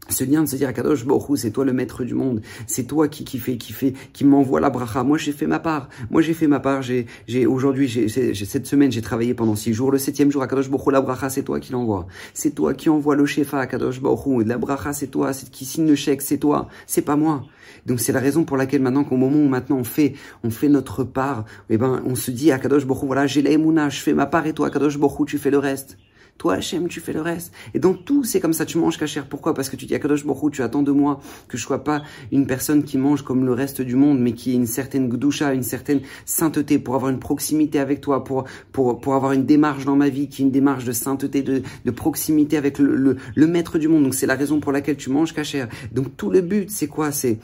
Ce 0.08 0.24
lien 0.24 0.42
de 0.42 0.48
se 0.48 0.56
dire 0.56 0.68
à 0.68 0.72
Kadosh 0.72 1.04
c'est 1.36 1.52
toi 1.52 1.64
le 1.64 1.72
maître 1.72 2.02
du 2.02 2.14
monde, 2.14 2.42
c'est 2.66 2.84
toi 2.84 3.06
qui, 3.06 3.24
qui 3.24 3.38
fait, 3.38 3.56
qui 3.56 3.72
fait, 3.72 3.94
qui 4.12 4.24
m'envoie 4.24 4.60
la 4.60 4.68
bracha. 4.68 5.04
Moi, 5.04 5.16
j'ai 5.16 5.30
fait 5.32 5.46
ma 5.46 5.60
part. 5.60 5.88
Moi, 6.10 6.22
j'ai 6.22 6.34
fait 6.34 6.48
ma 6.48 6.58
part. 6.58 6.82
J'ai, 6.82 7.06
j'ai 7.28 7.46
aujourd'hui, 7.46 7.86
j'ai, 7.86 8.08
cette 8.34 8.66
semaine, 8.66 8.90
j'ai 8.90 9.00
travaillé 9.00 9.32
pendant 9.32 9.54
six 9.54 9.72
jours. 9.72 9.92
Le 9.92 9.98
septième 9.98 10.32
jour 10.32 10.42
à 10.42 10.48
Kadosh 10.48 10.68
Baruch 10.68 10.92
la 10.92 11.00
bracha, 11.00 11.30
c'est 11.30 11.44
toi 11.44 11.60
qui 11.60 11.72
l'envoie. 11.72 12.08
C'est 12.34 12.50
toi 12.50 12.74
qui 12.74 12.88
envoie 12.88 13.14
le 13.14 13.26
shefa 13.26 13.60
à 13.60 13.66
Kadosh 13.66 14.00
Baruch 14.00 14.44
La 14.44 14.58
bracha, 14.58 14.92
c'est 14.92 15.06
toi. 15.06 15.32
C'est 15.32 15.50
qui 15.50 15.64
signe 15.64 15.86
le 15.86 15.94
chèque, 15.94 16.20
c'est 16.20 16.38
toi. 16.38 16.68
C'est 16.86 17.02
pas 17.02 17.16
moi. 17.16 17.44
Donc 17.86 18.00
c'est 18.00 18.12
la 18.12 18.20
raison 18.20 18.44
pour 18.44 18.56
laquelle 18.56 18.82
maintenant 18.82 19.04
qu'au 19.04 19.16
moment 19.16 19.38
où 19.38 19.48
maintenant 19.48 19.76
on 19.76 19.84
fait, 19.84 20.14
on 20.42 20.50
fait 20.50 20.68
notre 20.68 21.04
part, 21.04 21.44
eh 21.70 21.78
ben, 21.78 22.02
on 22.04 22.16
se 22.16 22.30
dit 22.30 22.50
à 22.50 22.58
Kadosh 22.58 22.86
Baruch 22.86 23.04
voilà, 23.04 23.26
j'ai 23.26 23.42
la 23.42 23.88
je 23.88 24.00
fais 24.00 24.14
ma 24.14 24.26
part 24.26 24.46
et 24.46 24.52
toi, 24.52 24.68
Kadosh 24.70 24.98
Baruch 24.98 25.28
tu 25.28 25.38
fais 25.38 25.50
le 25.50 25.58
reste. 25.58 25.96
Toi, 26.38 26.54
Hachem, 26.54 26.88
tu 26.88 26.98
fais 26.98 27.12
le 27.12 27.20
reste. 27.20 27.52
Et 27.72 27.78
dans 27.78 27.94
tout, 27.94 28.24
c'est 28.24 28.40
comme 28.40 28.52
ça, 28.52 28.66
tu 28.66 28.76
manges 28.76 28.98
cachère. 28.98 29.26
Pourquoi? 29.26 29.54
Parce 29.54 29.68
que 29.68 29.76
tu 29.76 29.86
dis 29.86 29.94
à 29.94 30.00
Kadosh 30.00 30.26
Baruch 30.26 30.54
tu 30.54 30.62
attends 30.62 30.82
de 30.82 30.90
moi 30.90 31.20
que 31.46 31.56
je 31.56 31.62
sois 31.62 31.84
pas 31.84 32.02
une 32.32 32.48
personne 32.48 32.82
qui 32.82 32.98
mange 32.98 33.22
comme 33.22 33.44
le 33.46 33.52
reste 33.52 33.80
du 33.80 33.94
monde, 33.94 34.18
mais 34.18 34.32
qui 34.32 34.50
ait 34.50 34.54
une 34.54 34.66
certaine 34.66 35.08
gdoucha, 35.08 35.54
une 35.54 35.62
certaine 35.62 36.00
sainteté, 36.24 36.80
pour 36.80 36.96
avoir 36.96 37.12
une 37.12 37.20
proximité 37.20 37.78
avec 37.78 38.00
toi, 38.00 38.24
pour, 38.24 38.44
pour, 38.72 39.00
pour 39.00 39.14
avoir 39.14 39.32
une 39.32 39.46
démarche 39.46 39.84
dans 39.84 39.94
ma 39.94 40.08
vie 40.08 40.28
qui 40.28 40.42
est 40.42 40.44
une 40.44 40.50
démarche 40.50 40.84
de 40.84 40.92
sainteté, 40.92 41.42
de, 41.42 41.62
de 41.84 41.90
proximité 41.92 42.56
avec 42.56 42.78
le, 42.80 42.96
le, 42.96 43.16
le 43.34 43.46
maître 43.46 43.78
du 43.78 43.86
monde. 43.86 44.02
Donc 44.02 44.14
c'est 44.14 44.26
la 44.26 44.34
raison 44.34 44.58
pour 44.58 44.72
laquelle 44.72 44.96
tu 44.96 45.10
manges 45.10 45.32
cachère. 45.32 45.68
Donc 45.92 46.16
tout 46.16 46.30
le 46.30 46.40
but, 46.40 46.68
c'est 46.70 46.88
quoi? 46.88 47.12
C'est 47.12 47.38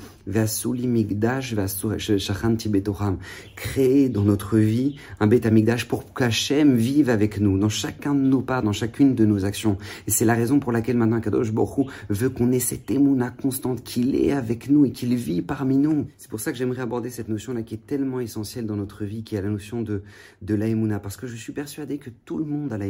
créer 3.57 4.09
dans 4.09 4.25
notre 4.25 4.59
vie 4.59 4.97
un 5.21 5.27
bête 5.27 5.47
amigdash 5.47 5.87
pour 5.87 6.13
qu'Hachem 6.13 6.75
vive 6.75 7.11
avec 7.11 7.41
nous, 7.41 7.59
dans 7.59 7.69
chacun 7.69 8.15
de 8.15 8.21
nos 8.21 8.43
pas, 8.43 8.61
dans 8.61 8.73
chacun 8.73 8.89
chacune 8.89 9.15
de 9.15 9.27
nos 9.27 9.45
actions. 9.45 9.77
Et 10.07 10.11
c'est 10.11 10.25
la 10.25 10.35
raison 10.35 10.61
pour 10.61 10.73
laquelle 10.73 10.97
maintenant 10.97 11.21
Kadosh 11.21 11.53
Borou 11.53 11.91
veut 12.09 12.31
qu'on 12.31 12.53
ait 12.53 12.59
cette 12.59 12.91
émouna 12.91 13.31
constante, 13.31 13.83
qu'il 13.85 14.15
est 14.15 14.33
avec 14.33 14.71
nous 14.71 14.87
et 14.87 14.93
qu'il 14.93 15.15
vit 15.15 15.43
parmi 15.43 15.77
nous. 15.77 16.07
C'est 16.17 16.31
pour 16.31 16.41
ça 16.41 16.53
que 16.53 16.59
j'aimerais 16.59 16.81
aborder 16.81 17.11
cette 17.11 17.29
notion-là 17.29 17.63
qui 17.63 17.75
est 17.75 17.87
tellement 17.87 18.21
essentielle 18.21 18.67
dans 18.67 18.77
notre 18.77 19.05
vie, 19.05 19.25
qui 19.25 19.37
est 19.37 19.43
la 19.43 19.51
notion 19.51 19.83
de, 19.83 20.03
de 20.41 20.55
la 20.55 20.69
parce 21.01 21.17
que 21.17 21.27
je 21.27 21.37
suis 21.37 21.53
persuadé 21.53 21.99
que 21.99 22.11
tout 22.25 22.39
le 22.39 22.45
monde 22.45 22.73
a 22.73 22.79
la 22.79 22.87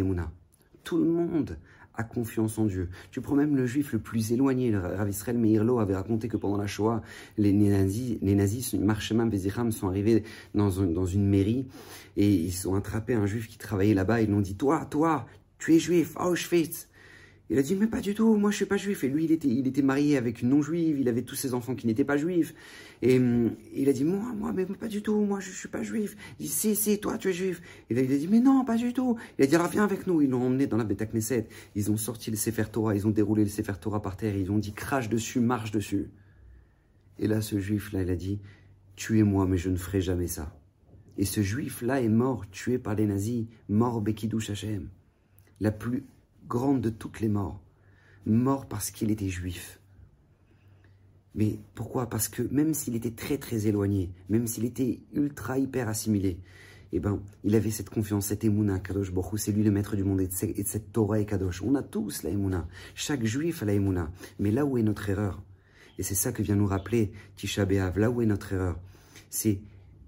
Tout 0.84 0.98
le 0.98 1.10
monde 1.10 1.56
a 1.98 2.04
confiance 2.04 2.58
en 2.58 2.64
Dieu. 2.64 2.88
Tu 3.10 3.20
prends 3.20 3.34
même 3.34 3.56
le 3.56 3.66
juif 3.66 3.92
le 3.92 3.98
plus 3.98 4.32
éloigné, 4.32 4.70
le 4.70 4.78
Rav 4.78 5.10
Israël 5.10 5.36
Meirlo 5.36 5.80
avait 5.80 5.96
raconté 5.96 6.28
que 6.28 6.36
pendant 6.36 6.56
la 6.56 6.66
Shoah, 6.66 7.02
les 7.36 7.52
nazis, 7.52 8.18
les 8.22 8.34
nazis, 8.34 8.72
Marchemin 8.74 9.28
Véziram, 9.28 9.72
sont 9.72 9.88
arrivés 9.88 10.22
dans, 10.54 10.68
dans 10.68 11.06
une 11.06 11.28
mairie 11.28 11.66
et 12.16 12.32
ils 12.32 12.68
ont 12.68 12.76
attrapé 12.76 13.14
un 13.14 13.26
juif 13.26 13.48
qui 13.48 13.58
travaillait 13.58 13.94
là-bas. 13.94 14.22
Ils 14.22 14.30
l'ont 14.30 14.40
dit, 14.40 14.54
toi, 14.54 14.86
toi, 14.86 15.26
tu 15.58 15.74
es 15.74 15.78
juif, 15.78 16.16
Auschwitz. 16.16 16.88
Il 17.50 17.58
a 17.58 17.62
dit, 17.62 17.74
mais 17.76 17.86
pas 17.86 18.00
du 18.00 18.14
tout, 18.14 18.36
moi 18.36 18.50
je 18.50 18.56
suis 18.56 18.66
pas 18.66 18.76
juif. 18.76 19.04
Et 19.04 19.08
lui, 19.08 19.24
il 19.24 19.32
était, 19.32 19.48
il 19.48 19.66
était 19.66 19.82
marié 19.82 20.18
avec 20.18 20.42
une 20.42 20.50
non-juive, 20.50 21.00
il 21.00 21.08
avait 21.08 21.22
tous 21.22 21.34
ses 21.34 21.54
enfants 21.54 21.74
qui 21.74 21.86
n'étaient 21.86 22.04
pas 22.04 22.18
juifs. 22.18 22.54
Et 23.00 23.18
hum, 23.18 23.52
il 23.74 23.88
a 23.88 23.92
dit, 23.92 24.04
moi, 24.04 24.34
moi, 24.36 24.52
mais 24.52 24.66
pas 24.66 24.88
du 24.88 25.02
tout, 25.02 25.18
moi 25.24 25.40
je 25.40 25.50
suis 25.50 25.68
pas 25.68 25.82
juif. 25.82 26.16
Il 26.38 26.46
dit, 26.46 26.52
si, 26.52 26.76
si, 26.76 27.00
toi 27.00 27.16
tu 27.16 27.30
es 27.30 27.32
juif. 27.32 27.62
Et 27.88 27.94
il 27.94 27.98
a 27.98 28.18
dit, 28.18 28.28
mais 28.28 28.40
non, 28.40 28.64
pas 28.64 28.76
du 28.76 28.92
tout. 28.92 29.16
Il 29.38 29.44
a 29.44 29.46
dit, 29.46 29.54
alors 29.54 29.68
viens 29.68 29.84
avec 29.84 30.06
nous. 30.06 30.20
Ils 30.20 30.28
l'ont 30.28 30.42
emmené 30.42 30.66
dans 30.66 30.76
la 30.76 30.84
Beta 30.84 31.06
Knesset. 31.06 31.48
Ils 31.74 31.90
ont 31.90 31.96
sorti 31.96 32.30
le 32.30 32.36
Sefer 32.36 32.64
Torah, 32.70 32.94
ils 32.94 33.06
ont 33.06 33.10
déroulé 33.10 33.44
le 33.44 33.50
Sefer 33.50 33.74
Torah 33.80 34.02
par 34.02 34.16
terre, 34.16 34.36
ils 34.36 34.50
ont 34.50 34.58
dit, 34.58 34.72
crache 34.72 35.08
dessus, 35.08 35.40
marche 35.40 35.70
dessus. 35.70 36.10
Et 37.18 37.26
là, 37.26 37.40
ce 37.40 37.58
juif-là, 37.58 38.02
il 38.02 38.10
a 38.10 38.16
dit, 38.16 38.40
tuez-moi, 38.96 39.46
mais 39.46 39.56
je 39.56 39.70
ne 39.70 39.76
ferai 39.76 40.00
jamais 40.00 40.26
ça. 40.26 40.54
Et 41.16 41.24
ce 41.24 41.40
juif-là 41.40 42.00
est 42.00 42.08
mort, 42.08 42.48
tué 42.50 42.78
par 42.78 42.94
les 42.94 43.06
nazis, 43.06 43.46
mort 43.68 44.00
Bekidouch 44.00 44.50
Hashem. 44.50 44.88
La 45.60 45.72
plus 45.72 46.04
grande 46.48 46.80
de 46.80 46.90
toutes 46.90 47.20
les 47.20 47.28
morts. 47.28 47.60
Mort 48.26 48.66
parce 48.66 48.90
qu'il 48.90 49.10
était 49.10 49.28
juif. 49.28 49.80
Mais 51.34 51.58
pourquoi? 51.74 52.08
Parce 52.08 52.28
que 52.28 52.42
même 52.50 52.74
s'il 52.74 52.96
était 52.96 53.12
très 53.12 53.38
très 53.38 53.66
éloigné, 53.66 54.10
même 54.28 54.46
s'il 54.46 54.64
était 54.64 55.00
ultra 55.12 55.58
hyper 55.58 55.88
assimilé, 55.88 56.40
eh 56.92 57.00
ben, 57.00 57.20
il 57.44 57.54
avait 57.54 57.70
cette 57.70 57.90
confiance, 57.90 58.26
cette 58.26 58.44
émouna, 58.44 58.80
Kadosh 58.80 59.12
Borou, 59.12 59.36
c'est 59.36 59.52
lui 59.52 59.62
le 59.62 59.70
maître 59.70 59.94
du 59.94 60.04
monde 60.04 60.22
et 60.22 60.26
de 60.26 60.32
cette 60.32 60.90
Torah 60.90 61.20
et 61.20 61.26
Kadosh. 61.26 61.62
On 61.62 61.74
a 61.74 61.82
tous 61.82 62.22
la 62.22 62.30
émouna. 62.30 62.66
Chaque 62.94 63.24
juif 63.24 63.62
a 63.62 63.66
la 63.66 63.74
émouna. 63.74 64.10
Mais 64.38 64.50
là 64.50 64.64
où 64.64 64.78
est 64.78 64.82
notre 64.82 65.10
erreur 65.10 65.42
Et 65.98 66.02
c'est 66.02 66.14
ça 66.14 66.32
que 66.32 66.42
vient 66.42 66.56
nous 66.56 66.66
rappeler 66.66 67.12
Tisha 67.36 67.66
B'Av, 67.66 67.98
là 67.98 68.10
où 68.10 68.22
est 68.22 68.26
notre 68.26 68.54
erreur 68.54 68.80
C'est 69.28 69.60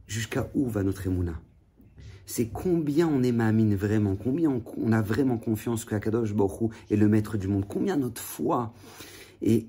jusqu'à 0.07 0.51
où 0.55 0.69
va 0.69 0.83
notre 0.83 1.07
émouna? 1.07 1.41
C'est 2.31 2.47
combien 2.47 3.09
on 3.09 3.23
est 3.25 3.33
vraiment, 3.75 4.15
combien 4.15 4.63
on, 4.77 4.93
a 4.93 5.03
vraiment 5.03 5.37
confiance 5.37 5.85
que 5.85 5.97
Akadosh 5.97 6.33
est 6.89 6.97
le 6.97 7.09
maître 7.09 7.37
du 7.37 7.49
monde, 7.49 7.67
combien 7.69 7.97
notre 7.97 8.23
foi 8.23 8.73
est 9.43 9.67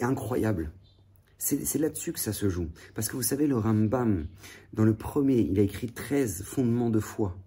incroyable. 0.00 0.72
C'est 1.38 1.78
là-dessus 1.78 2.12
que 2.12 2.18
ça 2.18 2.32
se 2.32 2.48
joue. 2.48 2.66
Parce 2.96 3.08
que 3.08 3.14
vous 3.14 3.22
savez, 3.22 3.46
le 3.46 3.56
Rambam, 3.56 4.26
dans 4.72 4.84
le 4.84 4.94
premier, 4.94 5.38
il 5.38 5.60
a 5.60 5.62
écrit 5.62 5.86
13 5.86 6.42
fondements 6.42 6.90
de 6.90 6.98
foi. 6.98 7.38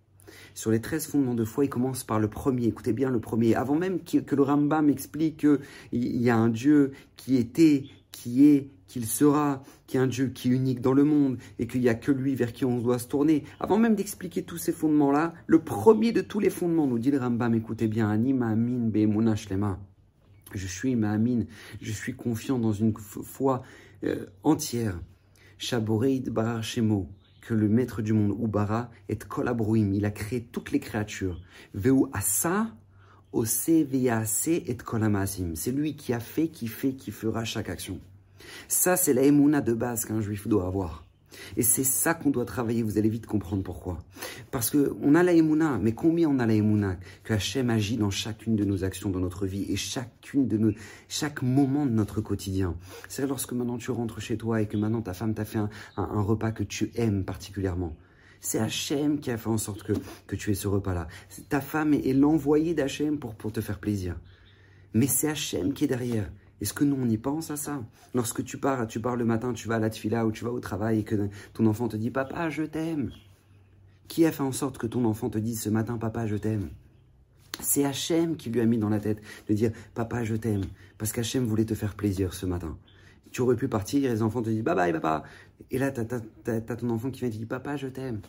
Sur 0.54 0.72
les 0.72 0.80
13 0.80 1.08
fondements 1.08 1.36
de 1.36 1.44
foi, 1.44 1.66
il 1.66 1.70
commence 1.70 2.06
par 2.06 2.20
le 2.20 2.30
premier. 2.30 2.68
Écoutez 2.68 2.94
bien 2.94 3.10
le 3.10 3.20
premier. 3.20 3.56
Avant 3.56 3.76
même 3.76 4.00
que 4.00 4.36
le 4.36 4.44
Rambam 4.44 4.90
explique 4.90 5.42
qu'il 5.42 5.60
y 5.92 6.30
a 6.30 6.38
un 6.38 6.48
Dieu 6.48 6.94
qui 7.18 7.36
était, 7.36 7.84
qui 8.12 8.48
est, 8.48 8.70
qu'il 8.92 9.06
sera, 9.06 9.64
qui 9.88 9.96
est 9.96 10.02
un 10.02 10.08
Dieu 10.08 10.28
qui 10.28 10.50
est 10.50 10.52
unique 10.52 10.82
dans 10.82 10.92
le 10.92 11.06
monde 11.06 11.38
et 11.60 11.66
qu'il 11.66 11.80
n'y 11.80 11.88
a 11.88 11.94
que 11.94 12.12
lui 12.12 12.36
vers 12.36 12.52
qui 12.52 12.66
on 12.66 12.78
doit 12.78 13.00
se 13.00 13.08
tourner. 13.08 13.46
Avant 13.62 13.78
même 13.78 13.96
d'expliquer 13.96 14.44
tous 14.44 14.58
ces 14.58 14.74
fondements-là, 14.74 15.34
le 15.48 15.60
premier 15.60 16.12
de 16.12 16.20
tous 16.20 16.42
les 16.42 16.50
fondements, 16.50 16.88
nous 16.88 17.00
dit 17.00 17.10
le 17.10 17.18
Rambam, 17.18 17.56
écoutez 17.56 17.88
bien, 17.88 18.10
Anima 18.10 18.50
Amin 18.50 18.90
Be'emuna. 18.90 19.36
Je 20.54 20.68
suis 20.68 20.98
Ma'amin, 20.98 21.46
je 21.82 21.92
suis 21.94 22.16
confiant 22.16 22.60
dans 22.60 22.74
une 22.74 22.94
foi 22.98 23.64
euh, 24.04 24.26
entière. 24.44 25.00
Shaboreid 25.58 26.30
Barar 26.30 26.62
Shemo, 26.62 27.08
que 27.40 27.54
le 27.54 27.70
maître 27.70 28.02
du 28.02 28.12
monde, 28.12 28.38
Ubara, 28.44 28.92
est 29.08 29.24
Kolabruim, 29.26 29.94
il 29.94 30.04
a 30.04 30.12
créé 30.12 30.44
toutes 30.44 30.74
les 30.74 30.82
créatures. 30.82 31.40
Veu 31.74 31.94
Asa, 32.12 32.76
Ose 33.32 33.70
et 33.70 34.76
Kolamasim. 34.76 35.56
C'est 35.56 35.72
lui 35.72 35.96
qui 35.96 36.12
a 36.12 36.20
fait, 36.20 36.50
qui 36.50 36.68
fait, 36.68 36.92
qui 36.92 37.12
fera 37.12 37.46
chaque 37.46 37.70
action. 37.70 38.02
Ça, 38.68 38.96
c'est 38.96 39.14
la 39.14 39.24
émouna 39.24 39.62
de 39.62 39.74
base 39.74 40.06
qu'un 40.06 40.22
juif 40.22 40.48
doit 40.48 40.68
avoir. 40.68 41.04
Et 41.58 41.64
c'est 41.64 41.84
ça 41.84 42.14
qu'on 42.14 42.30
doit 42.30 42.46
travailler, 42.46 42.84
vous 42.84 42.98
allez 42.98 43.10
vite 43.10 43.26
comprendre 43.26 43.64
pourquoi. 43.64 44.00
Parce 44.52 44.70
qu'on 44.70 45.16
a 45.16 45.24
la 45.24 45.34
émouna, 45.34 45.80
mais 45.82 45.94
combien 45.94 46.30
on 46.30 46.40
a 46.40 46.46
la 46.46 46.54
Que 47.24 47.34
Hachem 47.34 47.70
agit 47.70 47.98
dans 47.98 48.10
chacune 48.10 48.56
de 48.56 48.66
nos 48.66 48.84
actions, 48.84 49.10
dans 49.10 49.20
notre 49.20 49.46
vie, 49.46 49.66
et 49.70 49.76
chacune 49.76 50.48
de 50.48 50.58
nos, 50.58 50.72
chaque 51.08 51.42
moment 51.42 51.86
de 51.86 51.92
notre 51.92 52.22
quotidien. 52.22 52.76
C'est 53.08 53.26
lorsque 53.28 53.54
maintenant 53.54 53.78
tu 53.78 53.92
rentres 53.92 54.22
chez 54.22 54.38
toi 54.38 54.62
et 54.62 54.68
que 54.68 54.78
maintenant 54.78 55.02
ta 55.02 55.14
femme 55.14 55.34
t'a 55.34 55.46
fait 55.46 55.60
un, 55.60 55.70
repas 56.22 56.52
que 56.52 56.64
tu 56.64 56.92
aimes 56.96 57.24
particulièrement. 57.24 57.96
C'est 58.40 58.60
Hachem 58.60 59.20
qui 59.20 59.32
a 59.32 59.38
fait 59.38 59.50
en 59.50 59.58
sorte 59.58 59.84
que, 59.84 59.94
que 60.28 60.36
tu 60.36 60.52
aies 60.52 60.56
ce 60.56 60.68
repas-là. 60.68 61.08
Ta 61.50 61.62
femme 61.62 61.94
est, 61.94 62.14
l'envoyé 62.14 62.74
d'Hachem 62.74 63.20
pour, 63.20 63.36
pour 63.36 63.52
te 63.52 63.62
faire 63.62 63.80
plaisir. 63.80 64.16
Mais 64.94 65.08
c'est 65.08 65.30
Hachem 65.30 65.74
qui 65.74 65.86
est 65.86 65.88
derrière. 65.88 66.30
Est-ce 66.62 66.74
que 66.74 66.84
nous, 66.84 66.96
on 66.96 67.10
y 67.10 67.18
pense 67.18 67.50
à 67.50 67.58
ça? 67.58 67.84
Lorsque 68.14 68.44
tu 68.44 68.58
pars, 68.58 68.86
tu 68.86 69.00
pars 69.00 69.16
le 69.16 69.26
matin, 69.26 69.52
tu 69.52 69.68
vas 69.68 69.76
à 69.76 69.80
la 69.80 69.90
tfila 69.90 70.28
ou 70.28 70.32
tu 70.32 70.46
vas 70.46 70.52
au 70.52 70.60
travail 70.60 71.00
et 71.00 71.04
que 71.04 71.28
ton 71.54 71.66
enfant 71.66 71.88
te 71.88 71.98
dit 71.98 72.10
«Papa, 72.12 72.52
je 72.52 72.64
t'aime». 72.64 73.12
Qui 74.08 74.26
a 74.26 74.32
fait 74.32 74.44
en 74.44 74.52
sorte 74.52 74.78
que 74.78 74.86
ton 74.86 75.06
enfant 75.06 75.30
te 75.30 75.40
dise 75.40 75.60
ce 75.60 75.70
matin 75.70 75.98
«Papa, 76.00 76.28
je 76.28 76.36
t'aime» 76.36 76.70
C'est 77.60 77.84
Hachem 77.84 78.36
qui 78.36 78.50
lui 78.50 78.62
a 78.62 78.66
mis 78.66 78.78
dans 78.78 78.90
la 78.90 79.00
tête 79.00 79.22
de 79.50 79.54
dire 79.54 79.72
«Papa, 79.96 80.24
je 80.24 80.36
t'aime» 80.36 80.66
parce 81.00 81.12
qu'Hachem 81.12 81.46
voulait 81.46 81.66
te 81.66 81.74
faire 81.74 81.96
plaisir 81.96 82.36
ce 82.36 82.46
matin. 82.46 82.78
Tu 83.32 83.42
aurais 83.42 83.56
pu 83.56 83.68
partir 83.68 84.06
et 84.06 84.10
les 84.10 84.22
enfants 84.22 84.44
te 84.44 84.50
disent 84.50 84.64
«Bye 84.64 84.76
bye, 84.76 84.94
papa». 84.94 85.24
Et 85.72 85.80
là, 85.80 85.90
tu 85.92 86.02
as, 86.02 86.76
ton 86.76 86.90
enfant 86.92 87.10
qui 87.10 87.22
vient 87.22 87.30
te 87.30 87.38
dire 87.38 87.48
«Papa, 87.50 87.76
je 87.76 87.88
t'aime». 87.88 88.20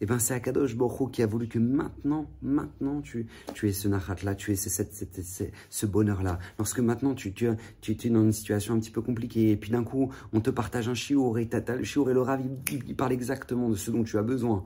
Et 0.00 0.04
eh 0.04 0.06
bien, 0.06 0.18
c'est 0.18 0.34
Akadosh 0.34 0.74
Borou 0.74 1.06
qui 1.06 1.22
a 1.22 1.26
voulu 1.26 1.46
que 1.46 1.60
maintenant, 1.60 2.28
maintenant, 2.42 3.00
tu, 3.02 3.28
tu 3.54 3.68
aies 3.68 3.72
ce 3.72 3.86
nachat-là, 3.86 4.34
tu 4.34 4.50
aies 4.50 4.56
ce, 4.56 5.44
ce 5.70 5.86
bonheur-là. 5.86 6.40
Lorsque 6.58 6.80
maintenant, 6.80 7.14
tu, 7.14 7.32
tu, 7.32 7.48
tu, 7.80 7.92
es 7.92 8.10
dans 8.10 8.24
une 8.24 8.32
situation 8.32 8.74
un 8.74 8.80
petit 8.80 8.90
peu 8.90 9.00
compliquée, 9.00 9.52
et 9.52 9.56
puis 9.56 9.70
d'un 9.70 9.84
coup, 9.84 10.12
on 10.32 10.40
te 10.40 10.50
partage 10.50 10.88
un 10.88 10.94
chiour, 10.94 11.38
et 11.38 11.48
le 11.68 11.84
chiour 11.84 12.10
et 12.10 12.14
le 12.14 12.20
ravi, 12.20 12.50
il, 12.72 12.96
parle 12.96 13.12
exactement 13.12 13.68
de 13.68 13.76
ce 13.76 13.92
dont 13.92 14.02
tu 14.02 14.18
as 14.18 14.22
besoin. 14.22 14.64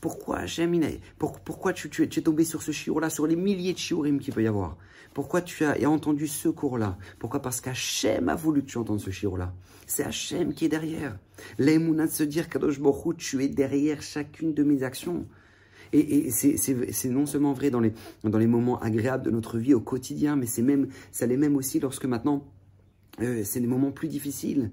Pourquoi 0.00 0.40
pour, 1.18 1.40
pourquoi 1.40 1.72
tu, 1.72 1.88
tu, 1.88 2.02
es, 2.02 2.08
tombé 2.08 2.44
sur 2.44 2.62
ce 2.62 2.72
chiour-là, 2.72 3.08
sur 3.08 3.26
les 3.26 3.36
milliers 3.36 3.72
de 3.72 3.78
chiourim 3.78 4.18
qu'il 4.18 4.34
peut 4.34 4.42
y 4.42 4.46
avoir? 4.46 4.76
Pourquoi 5.14 5.40
tu 5.40 5.64
as 5.64 5.88
entendu 5.88 6.26
ce 6.26 6.48
cours-là? 6.48 6.98
Pourquoi? 7.18 7.40
Parce 7.40 7.60
qu'Hachem 7.60 8.28
a 8.28 8.34
voulu 8.34 8.62
que 8.62 8.66
tu 8.66 8.78
entendes 8.78 9.00
ce 9.00 9.10
chiour-là. 9.10 9.54
C'est 9.86 10.04
Hachem 10.04 10.52
qui 10.52 10.64
est 10.64 10.68
derrière. 10.68 11.16
L'aïmouna 11.58 12.06
de 12.06 12.10
se 12.10 12.24
dire, 12.24 12.48
Kadosh 12.48 12.80
Borou, 12.80 13.14
tu 13.14 13.42
es 13.42 13.48
derrière 13.48 14.02
chacune 14.02 14.52
de 14.52 14.62
mes 14.62 14.82
actions. 14.82 15.26
Et, 15.92 16.30
c'est 16.30 17.08
non 17.08 17.24
seulement 17.24 17.52
vrai 17.52 17.70
dans 17.70 17.80
les, 17.80 17.92
dans 18.24 18.38
les 18.38 18.48
moments 18.48 18.80
agréables 18.80 19.24
de 19.24 19.30
notre 19.30 19.58
vie 19.58 19.74
au 19.74 19.80
quotidien, 19.80 20.34
mais 20.34 20.46
c'est 20.46 20.62
même, 20.62 20.88
ça 21.12 21.26
l'est 21.26 21.36
même 21.36 21.54
aussi 21.54 21.78
lorsque 21.78 22.04
maintenant, 22.04 22.44
euh, 23.20 23.42
c'est 23.44 23.60
des 23.60 23.68
moments 23.68 23.92
plus 23.92 24.08
difficiles 24.08 24.72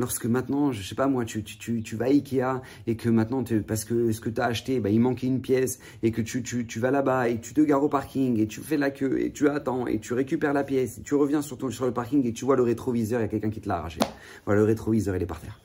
lorsque 0.00 0.24
maintenant, 0.26 0.72
je 0.72 0.82
sais 0.82 0.94
pas 0.94 1.06
moi, 1.06 1.24
tu, 1.24 1.44
tu, 1.44 1.82
tu, 1.82 1.96
vas 1.96 2.06
à 2.06 2.08
Ikea 2.08 2.62
et 2.86 2.96
que 2.96 3.08
maintenant, 3.08 3.44
parce 3.66 3.84
que 3.84 4.10
ce 4.10 4.20
que 4.20 4.30
tu 4.30 4.40
as 4.40 4.46
acheté, 4.46 4.80
bah, 4.80 4.88
il 4.88 4.98
manquait 4.98 5.26
une 5.26 5.40
pièce 5.40 5.78
et 6.02 6.10
que 6.10 6.22
tu, 6.22 6.42
tu, 6.42 6.66
tu 6.66 6.80
vas 6.80 6.90
là-bas 6.90 7.28
et 7.28 7.38
tu 7.38 7.54
te 7.54 7.60
gares 7.60 7.84
au 7.84 7.88
parking 7.88 8.40
et 8.40 8.46
tu 8.46 8.60
fais 8.60 8.78
la 8.78 8.90
queue 8.90 9.20
et 9.20 9.30
tu 9.30 9.48
attends 9.48 9.86
et 9.86 10.00
tu 10.00 10.14
récupères 10.14 10.54
la 10.54 10.64
pièce 10.64 10.98
et 10.98 11.02
tu 11.02 11.14
reviens 11.14 11.42
sur, 11.42 11.58
ton, 11.58 11.70
sur 11.70 11.84
le 11.84 11.92
parking 11.92 12.26
et 12.26 12.32
tu 12.32 12.44
vois 12.44 12.56
le 12.56 12.62
rétroviseur, 12.62 13.20
il 13.20 13.24
y 13.24 13.26
a 13.26 13.28
quelqu'un 13.28 13.50
qui 13.50 13.60
te 13.60 13.68
l'a 13.68 13.76
arraché. 13.76 14.00
Voilà, 14.46 14.62
le 14.62 14.66
rétroviseur, 14.66 15.14
il 15.14 15.22
est 15.22 15.26
par 15.26 15.40
terre. 15.40 15.60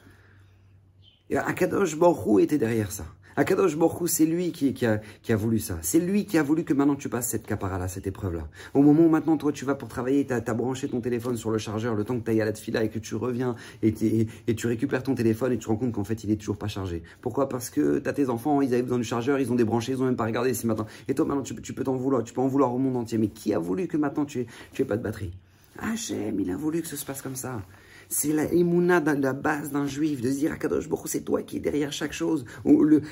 Et 1.29 1.37
Akadosh 1.37 1.95
Borou 1.95 2.39
était 2.39 2.57
derrière 2.57 2.91
ça. 2.91 3.05
Akadosh 3.37 3.75
Borou, 3.75 4.07
c'est 4.07 4.25
lui 4.25 4.53
qui, 4.53 4.73
a, 4.85 5.35
voulu 5.35 5.59
ça. 5.59 5.77
C'est 5.81 5.99
lui 5.99 6.25
qui 6.25 6.37
a 6.37 6.43
voulu 6.43 6.63
que 6.63 6.73
maintenant 6.73 6.95
tu 6.95 7.09
passes 7.09 7.27
cette 7.27 7.45
capara-là, 7.45 7.89
cette 7.89 8.07
épreuve-là. 8.07 8.47
Au 8.73 8.81
moment 8.81 9.05
où 9.05 9.09
maintenant, 9.09 9.35
toi, 9.35 9.51
tu 9.51 9.65
vas 9.65 9.75
pour 9.75 9.89
travailler, 9.89 10.25
tu 10.25 10.33
as, 10.33 10.53
branché 10.53 10.87
ton 10.87 11.01
téléphone 11.01 11.35
sur 11.35 11.51
le 11.51 11.57
chargeur, 11.57 11.95
le 11.95 12.05
temps 12.05 12.17
que 12.17 12.31
tu 12.31 12.41
à 12.41 12.45
la 12.45 12.53
fila 12.53 12.83
et 12.83 12.89
que 12.89 12.99
tu 12.99 13.15
reviens 13.15 13.55
et, 13.83 13.93
tu 13.93 14.67
récupères 14.67 15.03
ton 15.03 15.15
téléphone 15.15 15.51
et 15.51 15.57
tu 15.57 15.65
te 15.65 15.69
rends 15.69 15.75
compte 15.75 15.91
qu'en 15.91 16.05
fait, 16.05 16.23
il 16.23 16.31
est 16.31 16.37
toujours 16.37 16.57
pas 16.57 16.69
chargé. 16.69 17.03
Pourquoi? 17.21 17.49
Parce 17.49 17.69
que 17.69 17.99
tu 17.99 18.07
as 18.07 18.13
tes 18.13 18.29
enfants, 18.29 18.61
ils 18.61 18.73
avaient 18.73 18.83
besoin 18.83 18.99
du 18.99 19.03
chargeur, 19.03 19.37
ils 19.37 19.51
ont 19.51 19.55
débranché, 19.55 19.91
ils 19.91 20.01
ont 20.01 20.05
même 20.05 20.15
pas 20.15 20.25
regardé 20.25 20.53
ce 20.53 20.65
matin. 20.65 20.85
Et 21.09 21.13
toi, 21.13 21.25
maintenant, 21.25 21.43
tu, 21.43 21.55
tu 21.55 21.73
peux 21.73 21.83
t'en 21.83 21.95
vouloir, 21.95 22.23
tu 22.23 22.33
peux 22.33 22.41
en 22.41 22.47
vouloir 22.47 22.73
au 22.73 22.77
monde 22.77 22.95
entier. 22.95 23.17
Mais 23.17 23.27
qui 23.27 23.53
a 23.53 23.59
voulu 23.59 23.87
que 23.87 23.97
maintenant 23.97 24.23
tu 24.23 24.41
aies, 24.41 24.47
tu 24.71 24.81
aies 24.81 24.85
pas 24.85 24.97
de 24.97 25.03
batterie? 25.03 25.33
Hachem, 25.77 26.39
il 26.39 26.49
a 26.51 26.55
voulu 26.55 26.81
que 26.81 26.87
ce 26.87 26.95
se 26.95 27.05
passe 27.05 27.21
comme 27.21 27.35
ça. 27.35 27.61
C'est 28.09 28.33
la 28.33 28.45
de 28.45 29.21
la 29.21 29.33
base 29.33 29.71
d'un 29.71 29.87
juif, 29.87 30.21
de 30.21 30.29
se 30.29 30.37
dire 30.37 30.57
Kadosh 30.59 30.87
Baruch 30.87 31.07
c'est 31.07 31.21
toi 31.21 31.41
qui 31.43 31.57
es 31.57 31.59
derrière 31.59 31.91
chaque 31.91 32.13
chose. 32.13 32.45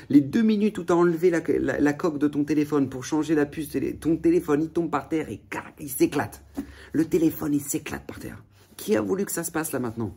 les 0.09 0.21
deux 0.21 0.41
minutes 0.41 0.77
où 0.77 0.83
tu 0.83 0.93
as 0.93 0.95
enlevé 0.95 1.29
la, 1.29 1.93
coque 1.93 2.19
de 2.19 2.27
ton 2.27 2.43
téléphone 2.43 2.89
pour 2.89 3.03
changer 3.03 3.35
la 3.35 3.45
puce, 3.45 3.69
ton 3.99 4.17
téléphone 4.17 4.63
il 4.63 4.69
tombe 4.69 4.89
par 4.89 5.09
terre 5.09 5.29
et 5.29 5.41
il 5.79 5.89
s'éclate. 5.89 6.43
Le 6.91 7.05
téléphone 7.05 7.53
il 7.53 7.61
s'éclate 7.61 8.05
par 8.05 8.19
terre. 8.19 8.43
Qui 8.77 8.95
a 8.95 9.01
voulu 9.01 9.25
que 9.25 9.31
ça 9.31 9.43
se 9.43 9.51
passe 9.51 9.71
là 9.71 9.79
maintenant? 9.79 10.15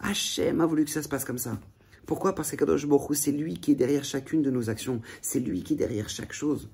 Hachem 0.00 0.60
a 0.60 0.66
voulu 0.66 0.84
que 0.84 0.90
ça 0.90 1.02
se 1.02 1.08
passe 1.08 1.24
comme 1.24 1.38
ça. 1.38 1.58
Pourquoi? 2.06 2.34
Parce 2.34 2.50
que 2.50 2.56
Kadosh 2.56 2.86
Baruch 2.86 3.16
c'est 3.16 3.32
lui 3.32 3.54
qui 3.54 3.72
est 3.72 3.76
derrière 3.76 4.04
chacune 4.04 4.42
de 4.42 4.50
nos 4.50 4.70
actions. 4.70 5.00
C'est 5.22 5.40
lui 5.40 5.62
qui 5.62 5.74
est 5.74 5.76
derrière 5.76 6.08
chaque 6.08 6.32
chose. 6.32 6.70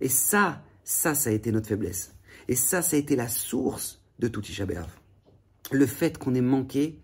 Et 0.00 0.08
ça, 0.08 0.62
ça, 0.82 1.14
ça 1.14 1.30
a 1.30 1.32
été 1.32 1.52
notre 1.52 1.68
faiblesse. 1.68 2.14
Et 2.48 2.56
ça, 2.56 2.82
ça 2.82 2.96
a 2.96 2.98
été 2.98 3.16
la 3.16 3.28
source 3.28 4.00
de 4.18 4.28
tout 4.28 4.44
Isha 4.44 4.66
le 5.70 5.86
fait 5.86 6.18
qu'on 6.18 6.34
ait 6.34 6.40
manqué 6.40 6.98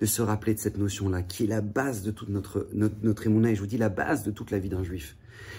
de 0.00 0.06
se 0.06 0.22
rappeler 0.22 0.54
de 0.54 0.58
cette 0.58 0.78
notion-là, 0.78 1.22
qui 1.22 1.44
est 1.44 1.48
la 1.48 1.60
base 1.60 2.02
de 2.02 2.10
toute 2.10 2.28
notre, 2.28 2.68
notre, 2.72 2.96
notre 3.02 3.26
et 3.26 3.54
je 3.54 3.60
vous 3.60 3.66
dis 3.66 3.78
la 3.78 3.88
base 3.88 4.24
de 4.24 4.30
toute 4.30 4.50
la 4.50 4.58
vie 4.58 4.68
d'un 4.68 4.82
juif. 4.82 5.16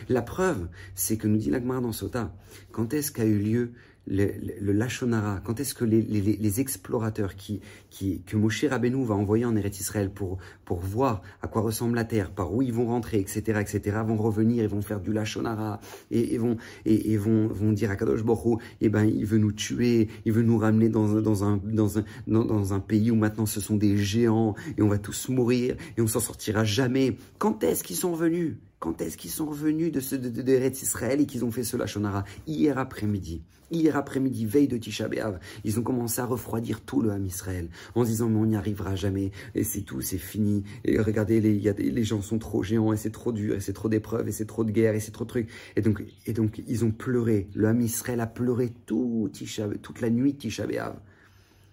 La 0.10 0.22
preuve, 0.22 0.68
c'est 0.96 1.18
que 1.18 1.28
nous 1.28 1.38
dit 1.38 1.50
l'Agmara 1.50 1.82
dans 1.82 1.92
Sota, 1.92 2.34
quand 2.72 2.94
est-ce 2.94 3.12
qu'a 3.12 3.26
eu 3.26 3.40
lieu 3.40 3.72
le, 4.08 4.32
le, 4.62 4.72
Lachonara, 4.72 5.42
quand 5.44 5.60
est-ce 5.60 5.74
que 5.74 5.86
les, 5.86 6.02
les, 6.02 6.22
les, 6.22 6.60
explorateurs 6.60 7.36
qui, 7.36 7.60
qui, 7.90 8.22
que 8.22 8.38
Moshe 8.38 8.66
Rabbeinu 8.66 9.06
va 9.06 9.16
envoyer 9.16 9.46
en 9.46 9.56
Eretz 9.56 9.80
Israël 9.80 10.10
pour, 10.10 10.38
pour 10.66 10.80
voir 10.80 11.22
à 11.42 11.48
quoi 11.48 11.62
ressemble 11.62 11.96
la 11.96 12.06
terre, 12.06 12.32
par 12.32 12.54
où 12.54 12.62
ils 12.62 12.74
vont 12.74 12.88
rentrer, 12.88 13.20
etc., 13.20 13.60
etc., 13.60 13.98
vont 14.06 14.18
revenir 14.18 14.64
et 14.64 14.68
vont 14.68 14.82
faire 14.82 15.02
du 15.02 15.12
Lachonara 15.12 15.80
et, 16.12 16.34
et, 16.34 16.38
vont, 16.38 16.58
et, 16.86 17.12
et, 17.12 17.18
vont, 17.18 17.48
vont 17.48 17.72
dire 17.72 17.92
à 17.92 17.96
Kadosh 17.96 18.24
Borou, 18.24 18.60
eh 18.82 18.90
ben, 18.90 19.04
il 19.04 19.26
veut 19.26 19.40
nous 19.40 19.52
tuer, 19.52 20.08
il 20.26 20.32
veut 20.32 20.44
nous 20.44 20.58
ramener 20.58 20.90
dans, 20.90 21.22
dans, 21.22 21.44
un, 21.44 21.58
dans, 21.64 22.00
un, 22.00 22.04
dans, 22.28 22.46
dans 22.46 22.74
un 22.74 22.80
pays 22.80 23.12
où 23.12 23.16
maintenant 23.16 23.46
ce 23.46 23.60
sont 23.60 23.76
des 23.76 23.98
géants 23.98 24.56
et 24.78 24.82
on 24.82 24.88
va 24.88 24.98
tous 24.98 25.30
mourir 25.30 25.76
et 25.98 26.02
on 26.02 26.08
s'en 26.08 26.20
sortira 26.20 26.64
jamais. 26.64 27.18
Quand 27.38 27.64
est-ce 27.64 27.84
qu'ils 27.84 27.98
sont 27.98 28.14
venus? 28.14 28.56
Quand 28.80 29.02
est-ce 29.02 29.18
qu'ils 29.18 29.32
sont 29.32 29.48
revenus 29.48 29.92
de, 29.92 30.00
ce, 30.00 30.16
de, 30.16 30.70
Israël 30.84 31.20
et 31.20 31.26
qu'ils 31.26 31.44
ont 31.44 31.52
fait 31.52 31.64
ce 31.64 31.78
Lachonara 31.78 32.24
Hier 32.46 32.78
après-midi. 32.78 33.42
Hier 33.72 33.98
après-midi, 33.98 34.46
veille 34.46 34.68
de 34.68 34.78
Tisha 34.78 35.08
B'Av, 35.10 35.40
ils 35.66 35.80
ont 35.80 35.84
commencé 35.84 36.22
à 36.22 36.26
refroidir 36.26 36.82
tout 36.82 37.02
le 37.02 37.12
Ham 37.12 37.26
Israël 37.26 37.70
en 37.96 38.06
se 38.06 38.10
disant 38.10 38.30
mais 38.30 38.38
on 38.38 38.46
n'y 38.46 38.56
arrivera 38.56 38.96
jamais 38.96 39.32
et 39.56 39.64
c'est 39.64 39.82
tout, 39.82 40.00
c'est 40.00 40.18
fini. 40.18 40.64
Et 40.86 41.00
regardez, 41.00 41.42
les, 41.42 41.56
y 41.56 41.68
a 41.68 42.04
gens 42.04 42.22
sont 42.22 42.40
trop 42.40 42.64
géants 42.64 42.94
et 42.94 42.98
c'est 42.98 43.12
trop 43.12 43.34
dur 43.34 43.56
et 43.56 43.60
c'est 43.60 43.74
trop 43.74 43.90
d'épreuves 43.90 44.30
et 44.30 44.32
c'est 44.32 44.46
trop 44.46 44.64
de 44.64 44.72
guerre 44.72 44.94
et 44.94 45.00
c'est 45.00 45.12
trop 45.12 45.26
de 45.26 45.30
trucs. 45.30 45.50
Et 45.76 45.82
donc, 45.82 46.62
ils 46.66 46.86
ont 46.86 46.92
pleuré. 46.92 47.50
Le 47.56 47.68
Ham 47.68 47.82
Israël 47.82 48.22
a 48.22 48.28
pleuré 48.28 48.72
tout 48.86 49.30
Tisha, 49.34 49.68
toute 49.82 50.00
la 50.00 50.10
nuit 50.10 50.36
Tisha 50.36 50.66
B'Av. 50.66 50.96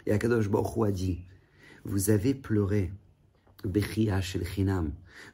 Et 0.07 0.13
Akadosh 0.13 0.49
Baruch 0.49 0.89
a 0.89 0.91
dit 0.91 1.21
vous 1.85 2.09
avez 2.09 2.35
pleuré 2.35 2.91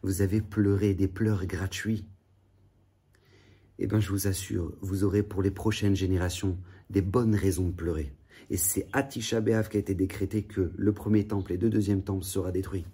vous 0.02 0.22
avez 0.22 0.40
pleuré 0.40 0.94
des 0.94 1.08
pleurs 1.08 1.46
gratuits. 1.46 2.06
Eh 3.78 3.86
bien, 3.86 4.00
je 4.00 4.10
vous 4.10 4.26
assure, 4.26 4.72
vous 4.80 5.04
aurez 5.04 5.22
pour 5.22 5.42
les 5.42 5.50
prochaines 5.50 5.96
générations 5.96 6.58
des 6.90 7.02
bonnes 7.02 7.34
raisons 7.34 7.68
de 7.68 7.72
pleurer. 7.72 8.12
Et 8.50 8.56
c'est 8.56 8.86
à 8.92 9.02
Tisha 9.02 9.40
qui 9.40 9.76
a 9.76 9.80
été 9.80 9.94
décrété 9.94 10.42
que 10.42 10.72
le 10.76 10.92
premier 10.92 11.26
temple 11.26 11.52
et 11.52 11.56
le 11.56 11.70
deuxième 11.70 12.02
temple 12.02 12.24
sera 12.24 12.50
détruit. 12.52 12.84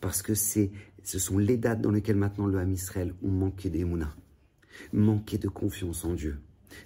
Parce 0.00 0.22
que 0.22 0.34
c'est, 0.34 0.70
ce 1.02 1.18
sont 1.18 1.38
les 1.38 1.56
dates 1.56 1.80
dans 1.80 1.92
lesquelles 1.92 2.16
maintenant 2.16 2.46
le 2.46 2.58
Ham 2.58 2.72
Israël 2.72 3.14
ont 3.22 3.30
manqué 3.30 3.70
d'émouna, 3.70 4.14
manqué 4.92 5.38
de 5.38 5.48
confiance 5.48 6.04
en 6.04 6.14
Dieu. 6.14 6.38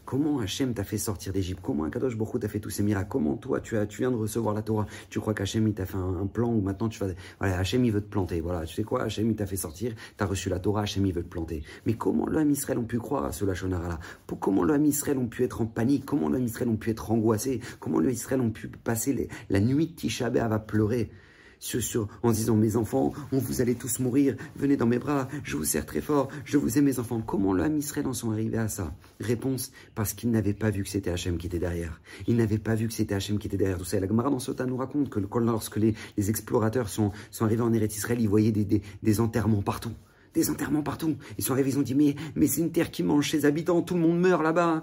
Comment 0.04 0.38
Hachem 0.40 0.74
t'a 0.74 0.84
fait 0.84 0.98
sortir 0.98 1.32
d'Égypte? 1.32 1.60
Comment 1.62 1.84
Akadosh 1.84 2.16
Baruch 2.16 2.40
t'a 2.40 2.48
fait 2.48 2.60
tous 2.60 2.70
ces 2.70 2.82
miracles? 2.82 3.08
Comment 3.10 3.36
toi, 3.36 3.60
tu, 3.60 3.76
as, 3.76 3.86
tu 3.86 3.98
viens 3.98 4.10
de 4.10 4.16
recevoir 4.16 4.54
la 4.54 4.62
Torah? 4.62 4.86
Tu 5.10 5.20
crois 5.20 5.34
qu'Hachem, 5.34 5.66
il 5.68 5.74
t'a 5.74 5.86
fait 5.86 5.96
un, 5.96 6.26
plan 6.26 6.52
où 6.52 6.60
maintenant 6.60 6.88
tu 6.88 6.98
vas... 7.00 7.08
Voilà, 7.38 7.58
Hachem, 7.58 7.84
il 7.84 7.92
veut 7.92 8.00
te 8.00 8.10
planter. 8.10 8.40
Voilà, 8.40 8.64
tu 8.64 8.74
sais 8.74 8.84
quoi? 8.84 9.02
Hachem, 9.02 9.30
il 9.30 9.36
t'a 9.36 9.46
fait 9.46 9.56
sortir, 9.56 9.94
t'as 10.16 10.26
reçu 10.26 10.48
la 10.48 10.58
Torah, 10.58 10.82
Hachem, 10.82 11.06
il 11.06 11.12
veut 11.12 11.22
te 11.22 11.28
planter. 11.28 11.62
Mais 11.86 11.94
comment 11.94 12.26
l'homme 12.26 12.50
Israël 12.50 12.78
ont 12.78 12.84
pu 12.84 12.98
croire 12.98 13.24
à 13.24 13.32
ce 13.32 13.44
Lachonara-là? 13.44 13.98
Comment 14.40 14.64
l'homme 14.64 14.84
Israël 14.84 15.18
ont 15.18 15.28
pu 15.28 15.44
être 15.44 15.60
en 15.60 15.66
panique? 15.66 16.04
Comment 16.04 16.28
l'homme 16.28 16.44
Israël 16.44 16.68
ont 16.68 16.76
pu 16.76 16.90
être 16.90 17.10
angoissé? 17.10 17.60
Comment 17.80 17.98
l'homme 17.98 18.10
Israël 18.10 18.40
ont 18.40 18.50
pu 18.50 18.68
passer 18.68 19.28
la 19.50 19.60
nuit 19.60 19.88
de 19.88 19.92
Tisha 19.92 20.26
à 20.26 20.58
pleurer? 20.58 21.10
Sur, 21.58 22.08
en 22.22 22.32
disant 22.32 22.56
mes 22.56 22.76
enfants, 22.76 23.12
on 23.32 23.38
vous 23.38 23.60
allez 23.60 23.74
tous 23.74 23.98
mourir, 23.98 24.36
venez 24.56 24.76
dans 24.76 24.86
mes 24.86 24.98
bras, 24.98 25.28
je 25.42 25.56
vous 25.56 25.64
serre 25.64 25.86
très 25.86 26.00
fort, 26.00 26.28
je 26.44 26.56
vous 26.56 26.78
aime 26.78 26.84
mes 26.84 26.98
enfants. 26.98 27.20
Comment 27.20 27.52
l'homme 27.52 27.78
Israël 27.78 28.06
en 28.06 28.12
sont 28.12 28.30
arrivés 28.30 28.58
à 28.58 28.68
ça? 28.68 28.94
Réponse, 29.20 29.72
parce 29.94 30.12
qu'ils 30.12 30.30
n'avaient 30.30 30.54
pas 30.54 30.70
vu 30.70 30.82
que 30.82 30.88
c'était 30.88 31.10
Hachem 31.10 31.38
qui 31.38 31.46
était 31.46 31.58
derrière. 31.58 32.00
Ils 32.26 32.36
n'avaient 32.36 32.58
pas 32.58 32.74
vu 32.74 32.88
que 32.88 32.92
c'était 32.92 33.14
Hachem 33.14 33.38
qui 33.38 33.46
était 33.46 33.56
derrière 33.56 33.78
tout 33.78 33.84
ça. 33.84 33.98
la 34.00 34.06
Gemara 34.06 34.30
dans 34.30 34.38
Sota 34.38 34.66
nous 34.66 34.76
raconte 34.76 35.10
que 35.10 35.20
lorsque 35.38 35.76
les, 35.76 35.94
explorateurs 36.16 36.88
sont, 36.88 37.12
arrivés 37.40 37.62
en 37.62 37.72
Eretz 37.72 37.96
Israël, 37.96 38.20
ils 38.20 38.28
voyaient 38.28 38.52
des, 38.52 39.20
enterrements 39.20 39.62
partout 39.62 39.92
des 40.34 40.50
enterrements 40.50 40.82
partout. 40.82 41.16
Ils 41.36 41.42
sont 41.42 41.54
arrivés, 41.54 41.70
ils 41.70 41.78
ont 41.78 41.82
dit, 41.82 41.96
mais 41.96 42.46
c'est 42.46 42.60
une 42.60 42.70
terre 42.70 42.92
qui 42.92 43.02
mange 43.02 43.28
ses 43.28 43.44
habitants, 43.44 43.82
tout 43.82 43.94
le 43.94 44.00
monde 44.00 44.20
meurt 44.20 44.42
là-bas. 44.42 44.82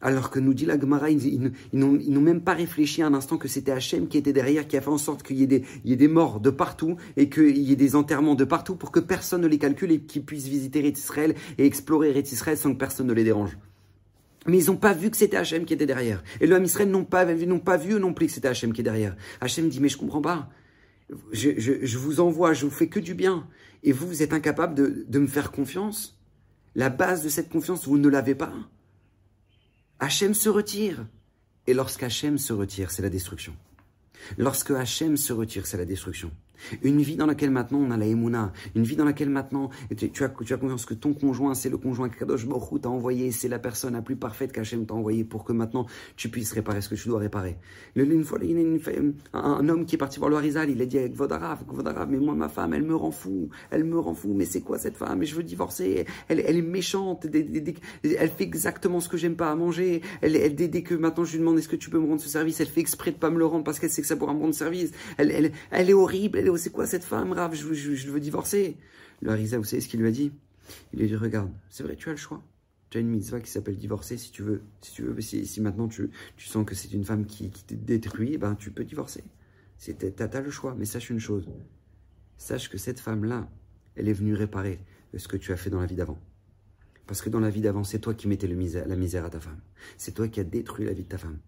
Alors 0.00 0.30
que 0.30 0.38
nous 0.38 0.54
dit 0.54 0.64
la 0.64 0.78
Gemara, 0.78 1.10
ils, 1.10 1.50
n'ont 1.72 2.20
même 2.20 2.40
pas 2.40 2.54
réfléchi 2.54 3.02
un 3.02 3.14
instant 3.14 3.36
que 3.36 3.48
c'était 3.48 3.72
Hachem 3.72 4.06
qui 4.06 4.16
était 4.16 4.32
derrière, 4.32 4.68
qui 4.68 4.76
a 4.76 4.80
fait 4.80 4.90
en 4.90 4.98
sorte 4.98 5.24
qu'il 5.24 5.38
y, 5.38 5.42
ait 5.42 5.96
des 5.96 6.08
morts 6.08 6.38
de 6.38 6.50
partout 6.50 6.96
et 7.16 7.28
qu'il 7.28 7.58
y 7.58 7.72
ait 7.72 7.76
des 7.76 7.96
enterrements 7.96 8.36
de 8.36 8.44
partout 8.44 8.76
pour 8.76 8.92
que 8.92 9.00
personne 9.00 9.40
ne 9.40 9.48
les 9.48 9.58
calcule 9.58 9.90
et 9.90 10.00
qu'ils 10.00 10.24
puissent 10.24 10.46
visiter 10.46 10.86
Israël 10.86 11.34
et 11.58 11.66
explorer 11.66 12.10
Eretz 12.10 12.30
Israël 12.30 12.56
sans 12.56 12.72
que 12.74 12.78
personne 12.78 13.08
ne 13.08 13.12
les 13.12 13.24
dérange. 13.24 13.58
Mais 14.46 14.62
ils 14.62 14.66
n'ont 14.66 14.76
pas 14.76 14.92
vu 14.92 15.10
que 15.10 15.16
c'était 15.16 15.36
Hachem 15.36 15.64
qui 15.64 15.74
était 15.74 15.84
derrière. 15.84 16.22
Et 16.40 16.46
l'homme 16.46 16.64
Israël 16.64 16.88
n'ont 16.88 17.04
pas, 17.04 17.26
pas 17.26 17.76
vu 17.76 17.94
non 17.98 18.14
plus 18.14 18.26
que 18.28 18.32
c'était 18.32 18.48
Hachem 18.48 18.72
qui 18.72 18.82
est 18.82 18.84
derrière. 18.84 19.16
Hachem 19.40 19.68
dit, 19.68 19.80
mais 19.80 19.88
je 19.88 19.98
comprends 19.98 20.22
pas. 20.22 20.48
Je, 21.32 21.98
vous 21.98 22.20
envoie, 22.20 22.52
je 22.52 22.66
vous 22.66 22.70
fais 22.70 22.86
que 22.86 23.00
du 23.00 23.14
bien. 23.14 23.48
Et 23.82 23.90
vous, 23.90 24.06
vous 24.06 24.22
êtes 24.22 24.32
incapable 24.32 25.06
de 25.08 25.18
me 25.18 25.26
faire 25.26 25.50
confiance. 25.50 26.16
La 26.76 26.88
base 26.88 27.24
de 27.24 27.28
cette 27.28 27.48
confiance, 27.48 27.88
vous 27.88 27.98
ne 27.98 28.08
l'avez 28.08 28.36
pas. 28.36 28.52
Hachem 30.00 30.34
se 30.34 30.48
retire. 30.48 31.06
Et 31.66 31.74
lorsqu'Hachem 31.74 32.38
se 32.38 32.52
retire, 32.52 32.90
c'est 32.90 33.02
la 33.02 33.10
destruction. 33.10 33.54
Lorsque 34.36 34.70
Hachem 34.70 35.16
se 35.16 35.32
retire, 35.32 35.66
c'est 35.66 35.76
la 35.76 35.84
destruction. 35.84 36.30
Une 36.82 37.00
vie 37.00 37.16
dans 37.16 37.26
laquelle 37.26 37.50
maintenant 37.50 37.78
on 37.78 37.90
a 37.90 37.96
la 37.96 38.06
émouna, 38.06 38.52
une 38.74 38.84
vie 38.84 38.96
dans 38.96 39.04
laquelle 39.04 39.30
maintenant 39.30 39.70
tu, 39.96 40.24
as, 40.24 40.28
confiance 40.28 40.86
que 40.86 40.94
ton 40.94 41.14
conjoint, 41.14 41.54
c'est 41.54 41.68
le 41.68 41.78
conjoint 41.78 42.08
que 42.08 42.18
Kadosh 42.18 42.46
Baruch 42.46 42.80
t'a 42.80 42.88
envoyé, 42.88 43.30
c'est 43.30 43.48
la 43.48 43.58
personne 43.58 43.94
la 43.94 44.02
plus 44.02 44.16
parfaite 44.16 44.52
qu'Hachem 44.52 44.86
t'a 44.86 44.94
envoyé 44.94 45.24
pour 45.24 45.44
que 45.44 45.52
maintenant 45.52 45.86
tu 46.16 46.28
puisses 46.28 46.52
réparer 46.52 46.80
ce 46.80 46.88
que 46.88 46.94
tu 46.94 47.08
dois 47.08 47.18
réparer. 47.18 47.56
Une 47.96 48.24
fois, 48.24 48.38
il 48.42 48.50
y 48.50 48.56
a 48.56 48.60
une, 48.60 49.14
un, 49.32 49.68
homme 49.68 49.86
qui 49.86 49.94
est 49.94 49.98
parti 49.98 50.18
voir 50.18 50.30
le 50.30 50.36
Harizal, 50.36 50.70
il 50.70 50.80
a 50.80 50.86
dit 50.86 50.98
avec 50.98 51.14
Vodarav, 51.14 51.64
Vodarav, 51.68 52.08
mais 52.10 52.18
moi 52.18 52.34
ma 52.34 52.48
femme, 52.48 52.72
elle 52.74 52.82
me 52.82 52.94
rend 52.94 53.10
fou, 53.10 53.48
elle 53.70 53.84
me 53.84 53.98
rend 53.98 54.14
fou, 54.14 54.32
mais 54.34 54.44
c'est 54.44 54.60
quoi 54.60 54.78
cette 54.78 54.96
femme, 54.96 55.22
et 55.22 55.26
je 55.26 55.34
veux 55.34 55.42
divorcer, 55.42 56.06
elle, 56.28 56.40
est 56.40 56.62
méchante, 56.62 57.26
elle 57.32 58.30
fait 58.30 58.44
exactement 58.44 59.00
ce 59.00 59.08
que 59.08 59.16
j'aime 59.16 59.36
pas 59.36 59.50
à 59.50 59.54
manger, 59.54 60.02
elle, 60.22 60.36
elle, 60.36 60.54
dès, 60.54 60.82
que 60.82 60.94
maintenant 60.94 61.24
je 61.24 61.32
lui 61.32 61.38
demande 61.40 61.58
est-ce 61.58 61.68
que 61.68 61.76
tu 61.76 61.90
peux 61.90 61.98
me 61.98 62.06
rendre 62.06 62.20
ce 62.20 62.28
service, 62.28 62.60
elle 62.60 62.68
fait 62.68 62.80
exprès 62.80 63.10
de 63.10 63.16
pas 63.16 63.30
me 63.30 63.38
le 63.38 63.46
rendre 63.46 63.64
parce 63.64 63.78
qu'elle 63.78 63.90
sait 63.90 64.02
que 64.02 64.08
ça 64.08 64.16
pourra 64.16 64.34
me 64.34 64.40
rendre 64.40 64.54
service, 64.54 64.92
elle, 65.16 65.52
elle 65.70 65.90
est 65.90 65.94
horrible, 65.94 66.47
c'est 66.56 66.70
quoi 66.70 66.86
cette 66.86 67.04
femme, 67.04 67.32
Rav, 67.32 67.54
je, 67.54 67.72
je, 67.72 68.10
veux 68.10 68.20
divorcer. 68.20 68.76
Le 69.20 69.30
Harisa, 69.30 69.58
vous 69.58 69.64
savez 69.64 69.82
ce 69.82 69.88
qu'il 69.88 70.00
lui 70.00 70.08
a 70.08 70.12
dit? 70.12 70.32
Il 70.92 70.98
lui 70.98 71.06
a 71.06 71.08
dit, 71.08 71.16
regarde, 71.16 71.50
c'est 71.70 71.82
vrai, 71.82 71.96
tu 71.96 72.08
as 72.08 72.12
le 72.12 72.18
choix. 72.18 72.42
Tu 72.90 72.98
as 72.98 73.00
une 73.00 73.08
mitzvah 73.08 73.40
qui 73.40 73.50
s'appelle 73.50 73.76
divorcer 73.76 74.16
si 74.16 74.30
tu 74.30 74.42
veux. 74.42 74.62
Si 74.80 74.92
tu 74.92 75.02
veux, 75.02 75.20
si, 75.20 75.60
maintenant 75.60 75.88
tu, 75.88 76.10
sens 76.38 76.64
que 76.64 76.74
c'est 76.74 76.92
une 76.92 77.04
femme 77.04 77.26
qui, 77.26 77.50
qui 77.50 77.64
te 77.64 77.74
détruit, 77.74 78.38
ben 78.38 78.54
tu 78.54 78.70
peux 78.70 78.84
divorcer. 78.84 79.24
Tu 79.78 79.94
as, 80.18 80.40
le 80.40 80.50
choix, 80.50 80.74
mais 80.76 80.84
sache 80.84 81.10
une 81.10 81.20
chose. 81.20 81.48
Sache 82.38 82.70
que 82.70 82.78
cette 82.78 83.00
femme-là, 83.00 83.48
elle 83.94 84.08
est 84.08 84.12
venue 84.12 84.34
réparer 84.34 84.80
ce 85.16 85.28
que 85.28 85.36
tu 85.36 85.52
as 85.52 85.56
fait 85.56 85.70
dans 85.70 85.80
la 85.80 85.86
vie 85.86 85.96
d'avant. 85.96 86.18
Parce 87.06 87.22
que 87.22 87.30
dans 87.30 87.40
la 87.40 87.50
vie 87.50 87.60
d'avant, 87.60 87.84
c'est 87.84 87.98
toi 87.98 88.14
qui 88.14 88.28
mettais 88.28 88.46
la 88.46 88.96
misère 88.96 89.24
à 89.24 89.30
ta 89.30 89.40
femme. 89.40 89.60
C'est 89.96 90.12
toi 90.12 90.28
qui 90.28 90.40
as 90.40 90.44
détruit 90.44 90.86
la 90.86 90.92
vie 90.92 91.04
de 91.04 91.08
ta 91.08 91.18
femme. 91.18 91.38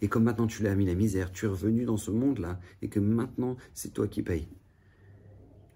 Et 0.00 0.08
comme 0.08 0.24
maintenant 0.24 0.46
tu 0.46 0.62
l'as 0.62 0.74
mis 0.74 0.86
la 0.86 0.94
misère, 0.94 1.32
tu 1.32 1.46
es 1.46 1.48
revenu 1.48 1.84
dans 1.84 1.96
ce 1.96 2.10
monde-là, 2.10 2.60
et 2.82 2.88
que 2.88 3.00
maintenant 3.00 3.56
c'est 3.74 3.92
toi 3.92 4.08
qui 4.08 4.22
payes. 4.22 4.48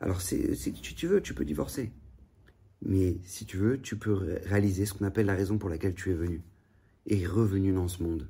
Alors 0.01 0.21
si 0.21 0.73
tu 0.97 1.07
veux, 1.07 1.21
tu 1.21 1.35
peux 1.35 1.45
divorcer. 1.45 1.92
Mais 2.83 3.19
si 3.25 3.47
tu 3.47 3.57
veux, 3.57 3.81
tu 3.81 3.97
peux 3.97 4.12
réaliser 4.45 4.87
ce 4.87 4.95
qu'on 4.95 5.07
appelle 5.07 5.27
la 5.27 5.35
raison 5.35 5.59
pour 5.59 5.71
laquelle 5.71 5.95
tu 5.95 6.11
es 6.11 6.14
venu. 6.14 6.42
Et 7.07 7.27
revenu 7.27 7.73
dans 7.73 7.88
ce 7.88 8.03
monde. 8.03 8.29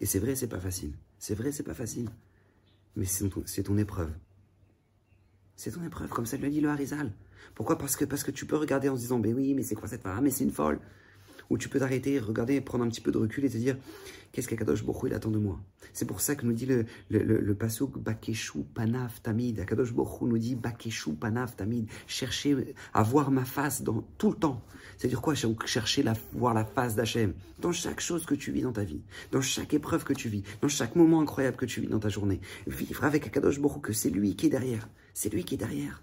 Et 0.00 0.06
c'est 0.06 0.18
vrai, 0.18 0.34
c'est 0.34 0.48
pas 0.48 0.60
facile. 0.60 0.94
C'est 1.18 1.34
vrai, 1.34 1.52
c'est 1.52 1.62
pas 1.62 1.74
facile. 1.74 2.08
Mais 2.96 3.04
c'est 3.04 3.28
ton, 3.62 3.78
épreuve. 3.78 4.10
C'est 5.56 5.72
ton 5.72 5.84
épreuve, 5.84 6.08
comme 6.08 6.26
ça 6.26 6.36
lui 6.36 6.46
a 6.46 6.50
dit 6.50 6.60
le 6.60 6.68
Harizal. 6.68 7.12
Pourquoi? 7.54 7.78
Parce 7.78 7.96
que, 7.96 8.04
parce 8.04 8.22
que 8.22 8.30
tu 8.30 8.46
peux 8.46 8.56
regarder 8.56 8.88
en 8.88 8.96
se 8.96 9.02
disant, 9.02 9.18
ben 9.18 9.34
oui, 9.34 9.54
mais 9.54 9.62
c'est 9.62 9.74
quoi 9.74 9.88
cette 9.88 10.02
femme? 10.02 10.24
Mais 10.24 10.30
c'est 10.30 10.44
une 10.44 10.50
folle 10.50 10.80
où 11.52 11.58
tu 11.58 11.68
peux 11.68 11.78
t'arrêter, 11.78 12.18
regarder, 12.18 12.62
prendre 12.62 12.82
un 12.82 12.88
petit 12.88 13.02
peu 13.02 13.12
de 13.12 13.18
recul 13.18 13.44
et 13.44 13.50
te 13.50 13.58
dire 13.58 13.76
qu'est-ce 14.32 14.48
qu'Akadosh 14.48 14.84
Bokhu 14.84 15.08
il 15.08 15.14
attend 15.14 15.30
de 15.30 15.38
moi? 15.38 15.60
C'est 15.92 16.06
pour 16.06 16.22
ça 16.22 16.34
que 16.34 16.46
nous 16.46 16.54
dit 16.54 16.64
le, 16.64 16.86
le, 17.10 17.22
le, 17.22 17.54
pasuk 17.54 17.98
Bakeshu 17.98 18.64
Panav 18.74 19.20
Tamid. 19.22 19.60
Akadosh 19.60 19.92
Bokhu 19.92 20.24
nous 20.24 20.38
dit 20.38 20.54
Bakeshu 20.54 21.12
Panav 21.12 21.54
Tamid. 21.54 21.88
Chercher 22.06 22.74
à 22.94 23.02
voir 23.02 23.30
ma 23.30 23.44
face 23.44 23.82
dans 23.82 24.02
tout 24.16 24.30
le 24.30 24.36
temps. 24.36 24.62
C'est-à-dire 24.96 25.20
quoi? 25.20 25.34
Chercher 25.34 26.08
à 26.08 26.14
voir 26.32 26.54
la 26.54 26.64
face 26.64 26.94
d'Hachem 26.94 27.34
dans 27.60 27.72
chaque 27.72 28.00
chose 28.00 28.24
que 28.24 28.34
tu 28.34 28.50
vis 28.50 28.62
dans 28.62 28.72
ta 28.72 28.84
vie, 28.84 29.02
dans 29.30 29.42
chaque 29.42 29.74
épreuve 29.74 30.04
que 30.04 30.14
tu 30.14 30.30
vis, 30.30 30.44
dans 30.62 30.68
chaque 30.68 30.96
moment 30.96 31.20
incroyable 31.20 31.58
que 31.58 31.66
tu 31.66 31.82
vis 31.82 31.88
dans 31.88 32.00
ta 32.00 32.08
journée. 32.08 32.40
Vivre 32.66 33.04
avec 33.04 33.26
Akadosh 33.26 33.60
Bokhu 33.60 33.80
que 33.82 33.92
c'est 33.92 34.08
lui 34.08 34.36
qui 34.36 34.46
est 34.46 34.50
derrière. 34.50 34.88
C'est 35.12 35.30
lui 35.30 35.44
qui 35.44 35.56
est 35.56 35.58
derrière. 35.58 36.02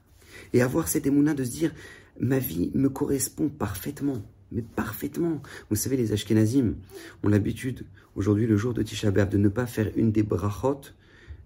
Et 0.54 0.62
avoir 0.62 0.88
cette 0.88 1.08
émouna 1.08 1.34
de 1.34 1.44
se 1.44 1.50
dire 1.50 1.74
ma 2.20 2.38
vie 2.38 2.70
me 2.76 2.90
correspond 2.90 3.50
parfaitement 3.50 4.22
mais 4.52 4.62
parfaitement. 4.62 5.42
Vous 5.70 5.76
savez, 5.76 5.98
les 5.98 6.12
Ashkenazim 6.12 6.76
ont 7.24 7.30
l'habitude, 7.30 7.86
aujourd'hui, 8.16 8.48
le 8.48 8.58
jour 8.58 8.74
de 8.74 8.82
Tisha 8.82 9.12
B'Av, 9.12 9.30
de 9.30 9.38
ne 9.38 9.50
pas 9.50 9.66
faire 9.66 9.92
une 9.96 10.12
des 10.12 10.24
brachot 10.24 10.82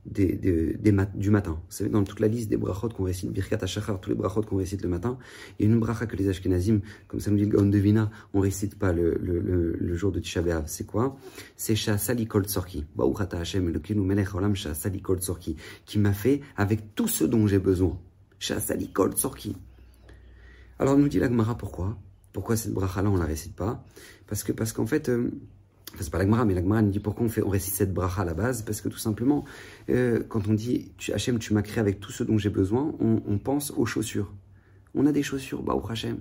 des, 0.06 0.76
du 1.16 1.30
matin. 1.30 1.62
Vous 1.70 1.76
savez, 1.76 1.90
dans 1.90 2.04
toute 2.04 2.20
la 2.20 2.28
liste 2.28 2.50
des 2.50 2.58
brachot 2.58 2.90
qu'on 2.90 3.04
récite, 3.04 3.32
Birkat 3.32 3.58
HaShachar, 3.62 4.00
tous 4.02 4.10
les 4.10 4.16
brachot 4.16 4.42
qu'on 4.42 4.58
récite 4.58 4.82
le 4.82 4.90
matin, 4.90 5.18
il 5.60 5.66
y 5.66 5.70
a 5.70 5.72
une 5.72 5.80
bracha 5.80 6.06
que 6.06 6.16
les 6.16 6.30
Ashkenazim, 6.30 6.82
comme 7.08 7.20
ça 7.20 7.32
nous 7.32 7.38
dit 7.38 7.46
le 7.46 7.58
Gaon 7.58 7.68
de 7.68 7.78
Vina, 7.78 8.12
on 8.34 8.40
récite 8.40 8.78
pas 8.78 8.92
le, 8.92 9.18
le, 9.22 9.96
jour 9.96 10.12
de 10.12 10.20
Tisha 10.20 10.42
B'Av. 10.42 10.64
C'est 10.68 10.86
quoi? 10.86 11.18
C'est 11.56 11.76
Shah 11.76 11.98
Salikol 11.98 12.46
Tzorki. 12.46 12.86
Hashem, 13.32 13.64
Melech 13.64 14.36
Olam. 14.36 14.54
Qui 15.86 16.00
m'a 16.00 16.14
fait 16.14 16.42
avec 16.58 16.96
tout 16.96 17.08
ce 17.08 17.24
dont 17.24 17.48
j'ai 17.48 17.60
besoin. 17.60 18.00
Shah 18.40 18.60
Salikol 18.60 19.14
Tzorki. 19.14 19.56
Alors 20.80 20.98
nous 20.98 21.08
dit 21.08 21.20
la 21.20 21.30
Gemara 21.30 21.56
pourquoi? 21.56 21.98
Pourquoi 22.34 22.58
cette 22.58 22.74
bracha-là, 22.74 23.10
on 23.10 23.16
la 23.16 23.26
récite 23.26 23.56
pas? 23.56 23.86
Parce 24.28 24.44
que 24.44 24.52
parce 24.52 24.74
fait, 24.88 25.10
euh, 25.10 25.32
c'est 26.00 26.10
pas 26.10 26.18
la 26.18 26.26
Gemara, 26.26 26.46
mais 26.46 26.56
la 26.56 26.62
Gemara 26.62 26.82
nous 26.82 26.90
dit 26.90 27.00
pourquoi 27.00 27.26
on, 27.26 27.30
fait, 27.30 27.44
on 27.44 27.50
récite 27.50 27.76
cette 27.76 27.94
bracha 27.94 28.24
à 28.24 28.26
la 28.26 28.34
base? 28.34 28.64
Parce 28.64 28.82
que 28.82 28.90
tout 28.90 28.98
simplement, 28.98 29.46
euh, 29.90 30.24
quand 30.28 30.48
on 30.48 30.54
dit 30.54 30.92
tu, 30.98 31.14
Hachem, 31.14 31.38
tu 31.38 31.54
m'as 31.54 31.62
créé 31.62 31.80
avec 31.80 32.00
tout 32.00 32.12
ce 32.12 32.24
dont 32.24 32.38
j'ai 32.38 32.50
besoin, 32.50 32.94
on, 33.00 33.38
pense 33.38 33.72
aux 33.72 33.86
chaussures. 33.86 34.34
On 34.96 35.06
a 35.06 35.12
des 35.12 35.24
chaussures, 35.24 35.62
bah 35.62 35.76
au 35.76 35.88
Hachem. 35.88 36.20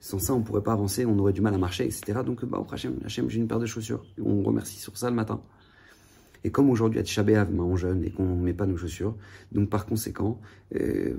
Sans 0.00 0.18
ça, 0.18 0.34
on 0.34 0.42
pourrait 0.42 0.62
pas 0.62 0.72
avancer, 0.72 1.06
on 1.06 1.18
aurait 1.18 1.32
du 1.32 1.40
mal 1.40 1.54
à 1.54 1.58
marcher, 1.58 1.84
etc. 1.84 2.20
Donc, 2.24 2.44
bah 2.44 2.58
au 2.58 2.72
Hachem, 2.72 2.98
Hachem 3.04 3.30
j'ai 3.30 3.38
une 3.38 3.48
paire 3.48 3.60
de 3.60 3.66
chaussures. 3.66 4.04
On 4.20 4.42
remercie 4.42 4.80
sur 4.80 4.96
ça 4.98 5.08
le 5.08 5.16
matin. 5.16 5.40
Et 6.44 6.50
comme 6.50 6.70
aujourd'hui 6.70 7.00
à 7.00 7.04
Tchabéav, 7.04 7.52
on 7.58 7.76
jeûne 7.76 8.04
et 8.04 8.10
qu'on 8.10 8.36
ne 8.36 8.42
met 8.42 8.52
pas 8.52 8.66
nos 8.66 8.76
chaussures, 8.76 9.16
donc 9.50 9.70
par 9.70 9.86
conséquent, 9.86 10.40
euh, 10.76 11.14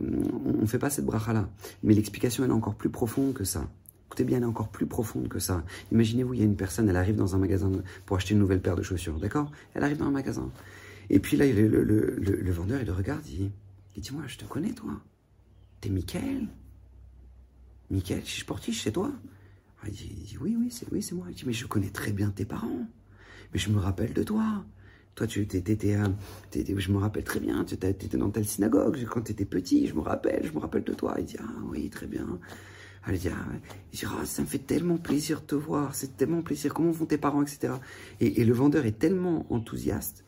on 0.45 0.61
ne 0.61 0.65
fait 0.65 0.79
pas 0.79 0.89
cette 0.89 1.05
bracha-là. 1.05 1.49
Mais 1.83 1.93
l'explication, 1.93 2.43
elle 2.45 2.51
est 2.51 2.53
encore 2.53 2.75
plus 2.75 2.89
profonde 2.89 3.33
que 3.33 3.43
ça. 3.43 3.69
Écoutez 4.09 4.23
bien, 4.23 4.37
elle 4.37 4.43
est 4.43 4.47
encore 4.47 4.69
plus 4.69 4.87
profonde 4.87 5.27
que 5.27 5.37
ça. 5.37 5.63
Imaginez-vous, 5.91 6.33
il 6.33 6.39
y 6.39 6.43
a 6.43 6.45
une 6.45 6.55
personne, 6.55 6.89
elle 6.89 6.97
arrive 6.97 7.15
dans 7.15 7.35
un 7.35 7.37
magasin 7.37 7.71
pour 8.07 8.17
acheter 8.17 8.33
une 8.33 8.39
nouvelle 8.39 8.59
paire 8.59 8.75
de 8.75 8.81
chaussures, 8.81 9.19
d'accord? 9.19 9.51
Elle 9.75 9.83
arrive 9.83 9.97
dans 9.97 10.07
un 10.07 10.11
magasin. 10.11 10.49
Et 11.11 11.19
puis 11.19 11.37
là, 11.37 11.45
le, 11.45 12.51
vendeur, 12.51 12.81
il 12.81 12.87
le 12.87 12.93
regarde, 12.93 13.25
il 13.27 13.51
dit, 14.01 14.11
moi, 14.11 14.23
je 14.25 14.37
te 14.37 14.45
connais, 14.45 14.71
toi. 14.71 14.99
T'es 15.79 15.89
Michael? 15.89 16.47
Michael, 17.91 18.21
je 18.25 18.29
suis 18.29 18.41
sportif 18.41 18.81
chez 18.81 18.91
toi 18.91 19.11
ah, 19.81 19.87
il 19.87 19.93
dit, 19.93 20.37
oui, 20.41 20.57
oui, 20.59 20.69
c'est 20.71 20.91
oui, 20.91 21.07
moi. 21.13 21.27
Il 21.29 21.35
dit, 21.35 21.43
mais 21.45 21.53
je 21.53 21.65
connais 21.65 21.89
très 21.89 22.11
bien 22.11 22.31
tes 22.31 22.45
parents. 22.45 22.85
Mais 23.53 23.59
je 23.59 23.69
me 23.69 23.79
rappelle 23.79 24.13
de 24.13 24.23
toi. 24.23 24.65
Toi, 25.15 25.27
tu 25.27 25.41
étais, 25.41 25.97
je 26.53 26.91
me 26.91 26.97
rappelle 26.97 27.23
très 27.23 27.39
bien, 27.39 27.65
tu 27.65 27.73
étais 27.73 28.17
dans 28.17 28.29
telle 28.29 28.45
synagogue 28.45 29.05
quand 29.09 29.21
tu 29.21 29.31
étais 29.33 29.45
petit, 29.45 29.87
je 29.87 29.93
me 29.93 30.01
rappelle, 30.01 30.45
je 30.45 30.53
me 30.53 30.59
rappelle 30.59 30.83
de 30.83 30.93
toi. 30.93 31.15
Il 31.19 31.25
dit, 31.25 31.37
ah 31.39 31.61
oui, 31.69 31.89
très 31.89 32.07
bien. 32.07 32.39
Elle 33.07 33.17
dit, 33.17 33.29
ah, 33.29 34.25
ça 34.25 34.41
me 34.41 34.47
fait 34.47 34.59
tellement 34.59 34.97
plaisir 34.97 35.41
de 35.41 35.45
te 35.45 35.55
voir, 35.55 35.95
c'est 35.95 36.17
tellement 36.17 36.41
plaisir, 36.41 36.73
comment 36.73 36.91
vont 36.91 37.05
tes 37.05 37.17
parents, 37.17 37.41
etc. 37.41 37.73
Et, 38.19 38.43
le 38.43 38.53
vendeur 38.53 38.85
est 38.85 38.99
tellement 38.99 39.45
enthousiaste 39.49 40.23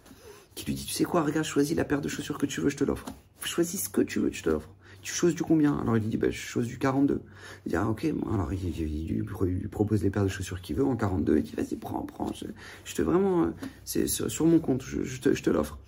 qu'il 0.55 0.67
lui 0.67 0.75
dit, 0.75 0.85
tu 0.85 0.93
sais 0.93 1.03
quoi, 1.03 1.21
regarde, 1.23 1.45
choisis 1.45 1.75
la 1.75 1.85
paire 1.85 2.01
de 2.01 2.09
chaussures 2.09 2.37
que 2.37 2.45
tu 2.45 2.61
veux, 2.61 2.69
je 2.69 2.77
te 2.77 2.83
l'offre. 2.83 3.05
Choisis 3.43 3.83
ce 3.83 3.89
que 3.89 4.01
tu 4.01 4.19
veux, 4.19 4.31
je 4.31 4.43
te 4.43 4.49
l'offre 4.49 4.69
tu 5.01 5.13
choses 5.13 5.35
du 5.35 5.43
combien? 5.43 5.77
Alors 5.79 5.97
il 5.97 6.07
dit, 6.07 6.17
bah, 6.17 6.29
je 6.29 6.39
chose 6.39 6.67
du 6.67 6.77
42. 6.77 7.21
Il 7.65 7.69
dit, 7.69 7.75
ah 7.75 7.87
ok, 7.87 8.05
alors 8.31 8.53
il, 8.53 9.07
lui 9.07 9.67
propose 9.67 10.03
les 10.03 10.09
paires 10.09 10.23
de 10.23 10.29
chaussures 10.29 10.61
qu'il 10.61 10.75
veut 10.75 10.85
en 10.85 10.95
42. 10.95 11.37
Il 11.37 11.43
dit, 11.43 11.53
vas-y, 11.55 11.75
prends, 11.75 12.03
prends, 12.03 12.31
je, 12.33 12.93
te 12.95 13.01
vraiment, 13.01 13.43
euh, 13.43 13.51
c'est 13.83 14.07
sur, 14.07 14.45
mon 14.45 14.59
compte, 14.59 14.83
je, 14.83 15.19
te, 15.19 15.33
je 15.33 15.43
te 15.43 15.49
l'offre. 15.49 15.79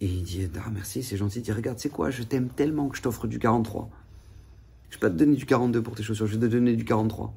Et 0.00 0.06
il 0.06 0.22
dit, 0.22 0.48
ah 0.64 0.70
merci, 0.72 1.02
c'est 1.02 1.16
gentil. 1.16 1.40
Il 1.40 1.42
dit, 1.42 1.52
regarde, 1.52 1.78
c'est 1.78 1.90
quoi, 1.90 2.10
je 2.10 2.22
t'aime 2.22 2.48
tellement 2.48 2.88
que 2.88 2.96
je 2.96 3.02
t'offre 3.02 3.26
du 3.26 3.38
43. 3.38 3.90
Je 4.90 4.96
vais 4.96 5.00
pas 5.00 5.10
te 5.10 5.16
donner 5.16 5.36
du 5.36 5.46
42 5.46 5.82
pour 5.82 5.94
tes 5.94 6.02
chaussures, 6.02 6.26
je 6.26 6.36
vais 6.36 6.46
te 6.46 6.52
donner 6.52 6.76
du 6.76 6.84
43. 6.84 7.34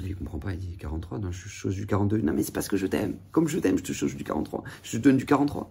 Il 0.00 0.08
ne 0.08 0.14
comprend 0.14 0.38
pas, 0.38 0.52
il 0.52 0.58
dit 0.58 0.76
43, 0.78 1.18
non, 1.18 1.30
je 1.30 1.48
chose 1.48 1.74
du 1.74 1.86
42. 1.86 2.18
Non, 2.18 2.32
mais 2.32 2.42
c'est 2.42 2.54
parce 2.54 2.68
que 2.68 2.76
je 2.76 2.86
t'aime. 2.86 3.16
Comme 3.30 3.48
je 3.48 3.58
t'aime, 3.58 3.78
je 3.78 3.82
te 3.82 3.92
chose 3.92 4.14
du 4.16 4.24
43. 4.24 4.64
Je 4.82 4.96
te 4.96 5.02
donne 5.02 5.16
du 5.16 5.26
43 5.26 5.70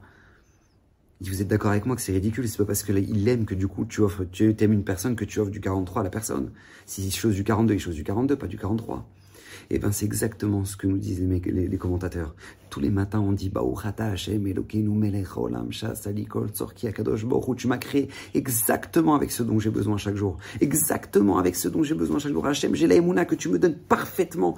vous 1.29 1.41
êtes 1.41 1.47
d'accord 1.47 1.71
avec 1.71 1.85
moi 1.85 1.95
que 1.95 2.01
c'est 2.01 2.13
ridicule, 2.13 2.47
c'est 2.47 2.57
pas 2.57 2.65
parce 2.65 2.83
qu'il 2.83 3.27
aime 3.27 3.45
que 3.45 3.53
du 3.53 3.67
coup 3.67 3.85
tu 3.85 4.01
offres, 4.01 4.23
tu 4.31 4.55
aimes 4.59 4.73
une 4.73 4.83
personne 4.83 5.15
que 5.15 5.25
tu 5.25 5.39
offres 5.39 5.51
du 5.51 5.61
43 5.61 6.01
à 6.01 6.03
la 6.03 6.09
personne. 6.09 6.51
Si 6.85 7.11
chose 7.11 7.35
du 7.35 7.43
42, 7.43 7.75
il 7.75 7.79
chose 7.79 7.95
du 7.95 8.03
42, 8.03 8.35
pas 8.35 8.47
du 8.47 8.57
43. 8.57 9.07
Et 9.71 9.75
eh 9.75 9.79
ben 9.79 9.93
c'est 9.93 10.03
exactement 10.03 10.65
ce 10.65 10.75
que 10.75 10.85
nous 10.85 10.97
disent 10.97 11.21
les, 11.21 11.77
commentateurs. 11.77 12.35
Tous 12.69 12.81
les 12.81 12.89
matins 12.89 13.21
on 13.21 13.31
dit 13.31 13.49
tu 17.55 17.67
m'as 17.67 17.77
créé 17.77 18.09
exactement 18.33 19.15
avec 19.15 19.31
ce 19.31 19.43
dont 19.43 19.59
j'ai 19.59 19.69
besoin 19.69 19.95
chaque 19.95 20.17
jour. 20.17 20.37
Exactement 20.59 21.37
avec 21.37 21.55
ce 21.55 21.69
dont 21.69 21.83
j'ai 21.83 21.95
besoin 21.95 22.19
chaque 22.19 22.33
jour. 22.33 22.45
Hachem, 22.45 22.75
j'ai 22.75 22.85
la 22.85 23.23
que 23.23 23.33
tu 23.33 23.47
me 23.47 23.57
donnes 23.57 23.77
parfaitement, 23.77 24.57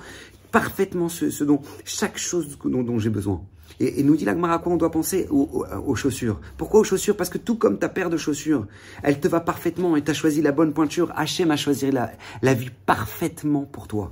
parfaitement 0.52 1.10
ce, 1.10 1.44
dont, 1.44 1.62
chaque 1.86 2.18
chose 2.18 2.58
dont, 2.66 2.82
dont 2.82 2.98
j'ai 2.98 3.12
besoin. 3.12 3.44
Et, 3.80 4.02
nous 4.02 4.16
dit 4.16 4.26
l'Agmara 4.26 4.58
quoi 4.58 4.74
on 4.74 4.78
doit 4.78 4.90
penser? 4.90 5.28
Aux, 5.30 5.94
chaussures. 5.94 6.42
Pourquoi 6.58 6.80
aux 6.80 6.84
chaussures? 6.84 7.16
Parce 7.16 7.30
que 7.30 7.38
tout 7.38 7.56
comme 7.56 7.78
ta 7.78 7.88
paire 7.88 8.10
de 8.10 8.18
chaussures, 8.18 8.66
elle 9.04 9.20
te 9.20 9.28
va 9.28 9.42
parfaitement 9.42 9.96
et 9.96 10.04
tu 10.04 10.10
as 10.10 10.16
choisi 10.16 10.42
la 10.42 10.52
bonne 10.52 10.74
pointure, 10.74 11.14
Hachem 11.16 11.52
a 11.52 11.56
choisi 11.56 11.92
la, 11.92 12.14
la 12.42 12.56
vie 12.56 12.72
parfaitement 12.88 13.62
pour 13.62 13.88
toi. 13.88 14.12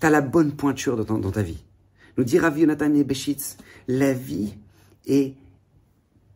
Tu 0.00 0.06
as 0.06 0.10
la 0.10 0.20
bonne 0.20 0.52
pointure 0.52 1.04
dans, 1.04 1.18
dans 1.18 1.30
ta 1.30 1.42
vie. 1.42 1.64
Nous 2.16 2.24
dit 2.24 2.38
Rav 2.38 2.58
Yonatan 2.58 2.94
et 2.94 3.04
Beshitz, 3.04 3.56
la 3.86 4.12
vie 4.12 4.54
est 5.06 5.34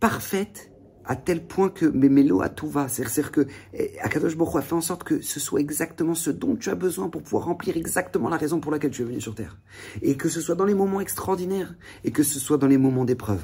parfaite 0.00 0.72
à 1.04 1.16
tel 1.16 1.44
point 1.44 1.68
que 1.68 1.86
mélo 1.86 2.42
à 2.42 2.48
tout 2.48 2.68
va. 2.68 2.88
C'est-à-dire 2.88 3.32
que 3.32 3.46
eh, 3.74 3.98
Akadosh 4.00 4.36
Baruch 4.36 4.56
a 4.56 4.62
fait 4.62 4.74
en 4.74 4.80
sorte 4.80 5.04
que 5.04 5.20
ce 5.20 5.40
soit 5.40 5.60
exactement 5.60 6.14
ce 6.14 6.30
dont 6.30 6.56
tu 6.56 6.70
as 6.70 6.74
besoin 6.74 7.08
pour 7.08 7.22
pouvoir 7.22 7.44
remplir 7.44 7.76
exactement 7.76 8.28
la 8.28 8.36
raison 8.36 8.60
pour 8.60 8.72
laquelle 8.72 8.90
tu 8.90 9.02
es 9.02 9.04
venu 9.04 9.20
sur 9.20 9.34
Terre. 9.34 9.58
Et 10.00 10.16
que 10.16 10.28
ce 10.28 10.40
soit 10.40 10.54
dans 10.54 10.64
les 10.64 10.74
moments 10.74 11.00
extraordinaires 11.00 11.74
et 12.04 12.10
que 12.10 12.22
ce 12.22 12.38
soit 12.38 12.58
dans 12.58 12.66
les 12.68 12.78
moments 12.78 13.04
d'épreuve. 13.04 13.42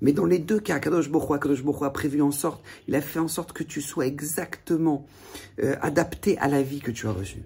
Mais 0.00 0.12
dans 0.12 0.26
les 0.26 0.38
deux 0.38 0.60
cas, 0.60 0.76
Akadosh 0.76 1.10
Baruch 1.10 1.30
Akadosh 1.32 1.64
Baruch 1.64 1.82
a 1.82 1.90
prévu 1.90 2.20
en 2.22 2.30
sorte, 2.30 2.62
il 2.88 2.94
a 2.94 3.00
fait 3.00 3.20
en 3.20 3.28
sorte 3.28 3.52
que 3.52 3.64
tu 3.64 3.80
sois 3.80 4.06
exactement 4.06 5.06
euh, 5.62 5.76
adapté 5.80 6.36
à 6.38 6.48
la 6.48 6.62
vie 6.62 6.80
que 6.80 6.90
tu 6.90 7.06
as 7.06 7.12
reçue. 7.12 7.42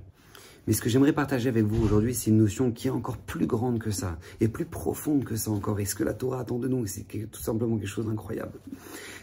Mais 0.68 0.74
ce 0.74 0.82
que 0.82 0.90
j'aimerais 0.90 1.14
partager 1.14 1.48
avec 1.48 1.64
vous 1.64 1.82
aujourd'hui, 1.82 2.14
c'est 2.14 2.28
une 2.28 2.36
notion 2.36 2.70
qui 2.72 2.88
est 2.88 2.90
encore 2.90 3.16
plus 3.16 3.46
grande 3.46 3.78
que 3.78 3.90
ça, 3.90 4.18
et 4.38 4.48
plus 4.48 4.66
profonde 4.66 5.24
que 5.24 5.34
ça 5.34 5.50
encore. 5.50 5.80
Et 5.80 5.86
ce 5.86 5.94
que 5.94 6.04
la 6.04 6.12
Torah 6.12 6.40
attend 6.40 6.58
de 6.58 6.68
nous, 6.68 6.84
c'est 6.84 7.06
tout 7.30 7.40
simplement 7.40 7.78
quelque 7.78 7.88
chose 7.88 8.04
d'incroyable. 8.04 8.52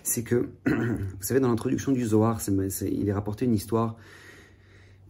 C'est 0.01 0.23
que, 0.23 0.49
vous 0.65 0.73
savez, 1.19 1.39
dans 1.39 1.49
l'introduction 1.49 1.91
du 1.91 2.03
Zohar, 2.03 2.41
il 2.81 3.07
est 3.07 3.13
rapporté 3.13 3.45
une 3.45 3.53
histoire 3.53 3.95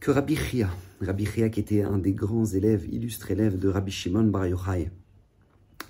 que 0.01 0.11
Rabbi 0.11 0.35
Chia, 0.35 0.69
Rabbi 0.99 1.25
Chia 1.25 1.47
qui 1.47 1.61
était 1.61 1.83
un 1.83 1.99
des 1.99 2.11
grands 2.11 2.43
élèves, 2.43 2.85
illustres 2.91 3.31
élèves 3.31 3.57
de 3.57 3.69
Rabbi 3.69 3.93
Shimon 3.93 4.25
Bar 4.25 4.47
Yochai, 4.47 4.91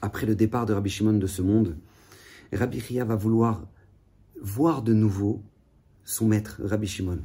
après 0.04 0.28
le 0.28 0.36
départ 0.36 0.68
de 0.68 0.74
Rabbi 0.74 0.92
Shimon 0.92 1.14
de 1.14 1.26
ce 1.26 1.42
monde, 1.42 1.76
Rabbi 2.54 2.80
Chia 2.82 3.04
va 3.04 3.16
vouloir 3.16 3.66
voir 4.40 4.84
de 4.84 4.94
nouveau 4.94 5.42
son 6.04 6.28
maître, 6.28 6.62
Rabbi 6.64 6.86
Shimon, 6.86 7.18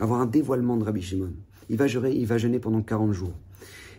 avoir 0.00 0.20
un 0.20 0.26
dévoilement 0.26 0.76
de 0.76 0.82
Rabbi 0.82 1.02
Shimon 1.02 1.34
il 1.68 1.76
va, 1.76 1.86
jeûner, 1.86 2.14
il 2.14 2.26
va 2.26 2.38
jeûner 2.38 2.58
pendant 2.58 2.82
40 2.82 3.12
jours. 3.12 3.34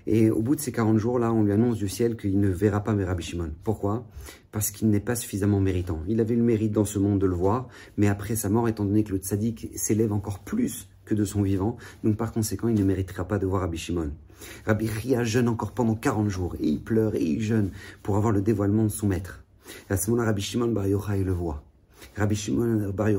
Et 0.06 0.30
au 0.30 0.42
bout 0.42 0.56
de 0.56 0.62
ces 0.62 0.72
40 0.72 0.98
jours-là, 0.98 1.32
on 1.32 1.44
lui 1.44 1.54
annonce 1.54 1.78
du 1.78 1.88
ciel 1.88 2.18
qu'il 2.18 2.40
ne 2.40 2.50
verra 2.50 2.84
pas 2.84 2.94
Rabbi 2.94 3.24
Shimon. 3.24 3.52
Pourquoi? 3.64 4.06
Parce 4.52 4.70
qu'il 4.70 4.90
n'est 4.90 5.00
pas 5.00 5.16
suffisamment 5.16 5.62
méritant. 5.62 6.02
Il 6.08 6.20
avait 6.20 6.36
le 6.36 6.44
mérite 6.44 6.74
dans 6.74 6.86
ce 6.86 7.00
monde 7.00 7.20
de 7.20 7.26
le 7.26 7.36
voir, 7.36 7.70
mais 7.98 8.08
après 8.08 8.36
sa 8.36 8.50
mort, 8.50 8.68
étant 8.68 8.84
donné 8.84 9.04
que 9.04 9.14
le 9.14 9.20
tzaddik 9.20 9.70
s'élève 9.76 10.12
encore 10.12 10.40
plus 10.40 10.90
que 11.06 11.16
de 11.16 11.24
son 11.24 11.42
vivant, 11.42 11.78
donc 12.04 12.18
par 12.18 12.32
conséquent, 12.32 12.68
il 12.68 12.76
ne 12.76 12.84
méritera 12.84 13.28
pas 13.28 13.40
de 13.40 13.46
voir 13.46 13.62
Rabbi 13.62 13.78
Shimon. 13.78 14.12
Rabbi 14.66 14.88
Ria 14.88 15.24
jeûne 15.24 15.48
encore 15.48 15.72
pendant 15.72 15.96
40 15.96 16.30
jours, 16.30 16.56
et 16.60 16.68
il 16.68 16.82
pleure, 16.82 17.16
et 17.16 17.24
il 17.24 17.42
jeûne 17.42 17.72
pour 18.02 18.18
avoir 18.18 18.34
le 18.34 18.42
dévoilement 18.42 18.84
de 18.84 18.90
son 18.90 19.08
maître. 19.08 19.44
Et 19.90 19.94
à 19.94 19.98
ce 19.98 20.10
moment-là, 20.12 20.28
Rabbi 20.28 20.42
Shimon 20.42 20.68
Bar 20.68 20.86
le 20.88 21.32
voit. 21.32 21.64
Rabbi 22.18 22.36
Shimon 22.36 22.92
Bar 22.92 23.10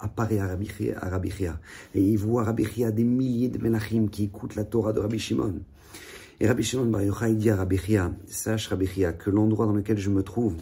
apparaît 0.00 0.38
à 0.38 0.46
Rabbi 0.46 1.30
Chia. 1.30 1.60
Et 1.94 2.02
il 2.02 2.16
voit 2.16 2.44
Rabbi 2.44 2.64
Chia 2.64 2.90
des 2.90 3.04
milliers 3.04 3.48
de 3.48 3.58
Melachim 3.58 4.08
qui 4.08 4.24
écoutent 4.24 4.56
la 4.56 4.64
Torah 4.64 4.92
de 4.92 5.00
Rabbi 5.00 5.18
Shimon. 5.18 5.60
Et 6.40 6.48
Rabbi 6.48 6.62
Shimon 6.62 6.86
Bar 6.86 7.02
Yochai 7.02 7.34
dit 7.34 7.50
à 7.50 7.56
Rabbi 7.56 7.76
Chia, 7.76 8.12
sache 8.26 8.68
Rabbi 8.68 8.86
Chia 8.86 9.12
que 9.12 9.30
l'endroit 9.30 9.66
dans 9.66 9.74
lequel 9.74 9.98
je 9.98 10.10
me 10.10 10.22
trouve, 10.22 10.56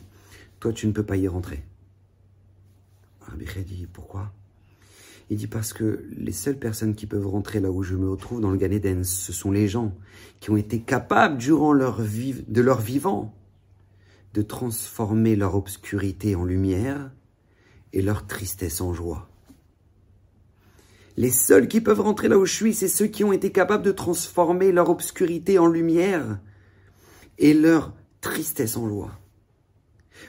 toi 0.60 0.72
tu 0.72 0.86
ne 0.86 0.92
peux 0.92 1.04
pas 1.04 1.16
y 1.16 1.28
rentrer. 1.28 1.62
Rabbi 3.20 3.46
Chia 3.46 3.62
dit, 3.62 3.86
pourquoi? 3.92 4.32
Il 5.30 5.36
dit 5.36 5.46
parce 5.46 5.72
que 5.72 6.04
les 6.16 6.32
seules 6.32 6.58
personnes 6.58 6.94
qui 6.94 7.06
peuvent 7.06 7.26
rentrer 7.26 7.60
là 7.60 7.70
où 7.70 7.82
je 7.82 7.94
me 7.94 8.16
trouve 8.16 8.40
dans 8.40 8.50
le 8.50 8.56
Gan 8.56 8.70
Eden, 8.70 9.04
ce 9.04 9.32
sont 9.32 9.50
les 9.50 9.68
gens 9.68 9.94
qui 10.40 10.50
ont 10.50 10.56
été 10.56 10.80
capables 10.80 11.36
durant 11.36 11.72
leur 11.72 12.00
vie, 12.00 12.44
de 12.48 12.62
leur 12.62 12.80
vivant 12.80 13.34
de 14.34 14.42
transformer 14.42 15.36
leur 15.36 15.54
obscurité 15.54 16.34
en 16.34 16.44
lumière 16.44 17.10
et 17.92 18.02
leur 18.02 18.26
tristesse 18.26 18.80
en 18.80 18.92
joie. 18.92 19.27
Les 21.18 21.32
seuls 21.32 21.66
qui 21.66 21.80
peuvent 21.80 22.00
rentrer 22.00 22.28
là 22.28 22.38
où 22.38 22.46
je 22.46 22.54
suis, 22.54 22.74
c'est 22.74 22.86
ceux 22.86 23.08
qui 23.08 23.24
ont 23.24 23.32
été 23.32 23.50
capables 23.50 23.82
de 23.82 23.90
transformer 23.90 24.70
leur 24.70 24.88
obscurité 24.88 25.58
en 25.58 25.66
lumière 25.66 26.38
et 27.38 27.54
leur 27.54 27.92
tristesse 28.20 28.76
en 28.76 28.88
joie. 28.88 29.18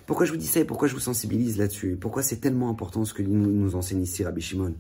Pourquoi 0.08 0.25
je 0.25 0.32
vous 0.32 0.38
dis 0.39 0.47
ça 0.47 0.62
et 0.62 0.65
pourquoi 0.65 0.88
je 0.88 0.95
vous 0.95 0.99
sensibilise 0.99 1.60
là-dessus? 1.60 1.95
Pourquoi 1.95 2.23
c'est 2.23 2.38
tellement 2.38 2.71
important 2.71 3.06
ce 3.06 3.13
que 3.13 3.21
nous, 3.21 3.75
enseigne 3.75 4.02
ici 4.02 4.23
Rabbi 4.23 4.41
Shimon? 4.41 4.73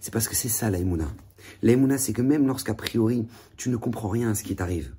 C'est 0.00 0.12
parce 0.12 0.28
que 0.28 0.36
c'est 0.36 0.48
ça 0.48 0.70
l'aïmouna. 0.70 1.12
L'aïmouna, 1.64 1.98
c'est 1.98 2.12
que 2.12 2.22
même 2.22 2.46
lorsqu'a 2.46 2.74
priori, 2.74 3.26
tu 3.56 3.68
ne 3.68 3.76
comprends 3.76 4.08
rien 4.08 4.30
à 4.30 4.34
ce 4.36 4.44
qui 4.44 4.54
t'arrive, 4.54 4.94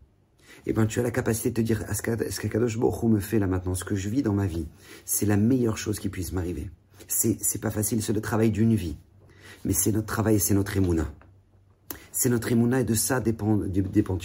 eh 0.66 0.74
ben, 0.74 0.86
tu 0.86 1.00
as 1.00 1.04
la 1.04 1.12
capacité 1.12 1.50
de 1.50 1.56
te 1.56 1.62
dire, 1.62 1.86
ce 1.94 2.42
qu'Akadosh 2.42 2.78
Baruch 2.78 3.04
me 3.04 3.22
fait 3.22 3.40
là 3.40 3.48
maintenant, 3.48 3.74
ce 3.74 3.86
que 3.86 3.96
je 3.96 4.10
vis 4.10 4.22
dans 4.22 4.34
ma 4.34 4.48
vie, 4.48 4.68
c'est 5.06 5.26
la 5.26 5.38
meilleure 5.38 5.78
chose 5.78 5.98
qui 5.98 6.10
puisse 6.10 6.34
m'arriver. 6.34 6.70
C'est 7.08 7.62
pas 7.62 7.72
facile, 7.72 8.04
c'est 8.04 8.12
le 8.12 8.20
travail 8.20 8.52
d'une 8.52 8.76
vie. 8.76 8.98
Mais 9.68 9.74
c'est 9.74 9.92
notre 9.92 10.08
travail 10.08 10.40
c'est 10.40 10.54
notre 10.54 10.78
émouna. 10.78 11.14
C'est 12.14 12.30
notre 12.30 12.54
émouna 12.54 12.80
et 12.80 12.84
de 12.86 12.94
ça 12.94 13.20
dépend, 13.20 13.58
dépend. 13.58 14.18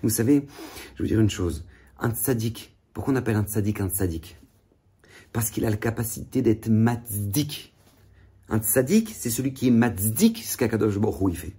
Vous 0.00 0.08
savez, 0.08 0.46
je 0.94 1.02
vous 1.02 1.08
dire 1.08 1.20
une 1.20 1.28
chose. 1.28 1.66
Un 1.98 2.12
tzaddik, 2.12 2.76
pourquoi 2.94 3.12
on 3.12 3.16
appelle 3.16 3.34
un 3.34 3.42
tzaddik 3.42 3.80
un 3.80 3.88
tzaddik 3.88 4.36
Parce 5.32 5.50
qu'il 5.50 5.66
a 5.66 5.70
la 5.70 5.76
capacité 5.76 6.40
d'être 6.40 6.68
matzdik. 6.68 7.74
Un 8.48 8.60
tzaddik, 8.60 9.12
c'est 9.18 9.28
celui 9.28 9.52
qui 9.52 9.66
est 9.66 9.72
matzdik, 9.72 10.38
ce 10.44 10.56
qu'Akadosh 10.56 10.98
Baruch 10.98 11.34
fait. 11.34 11.52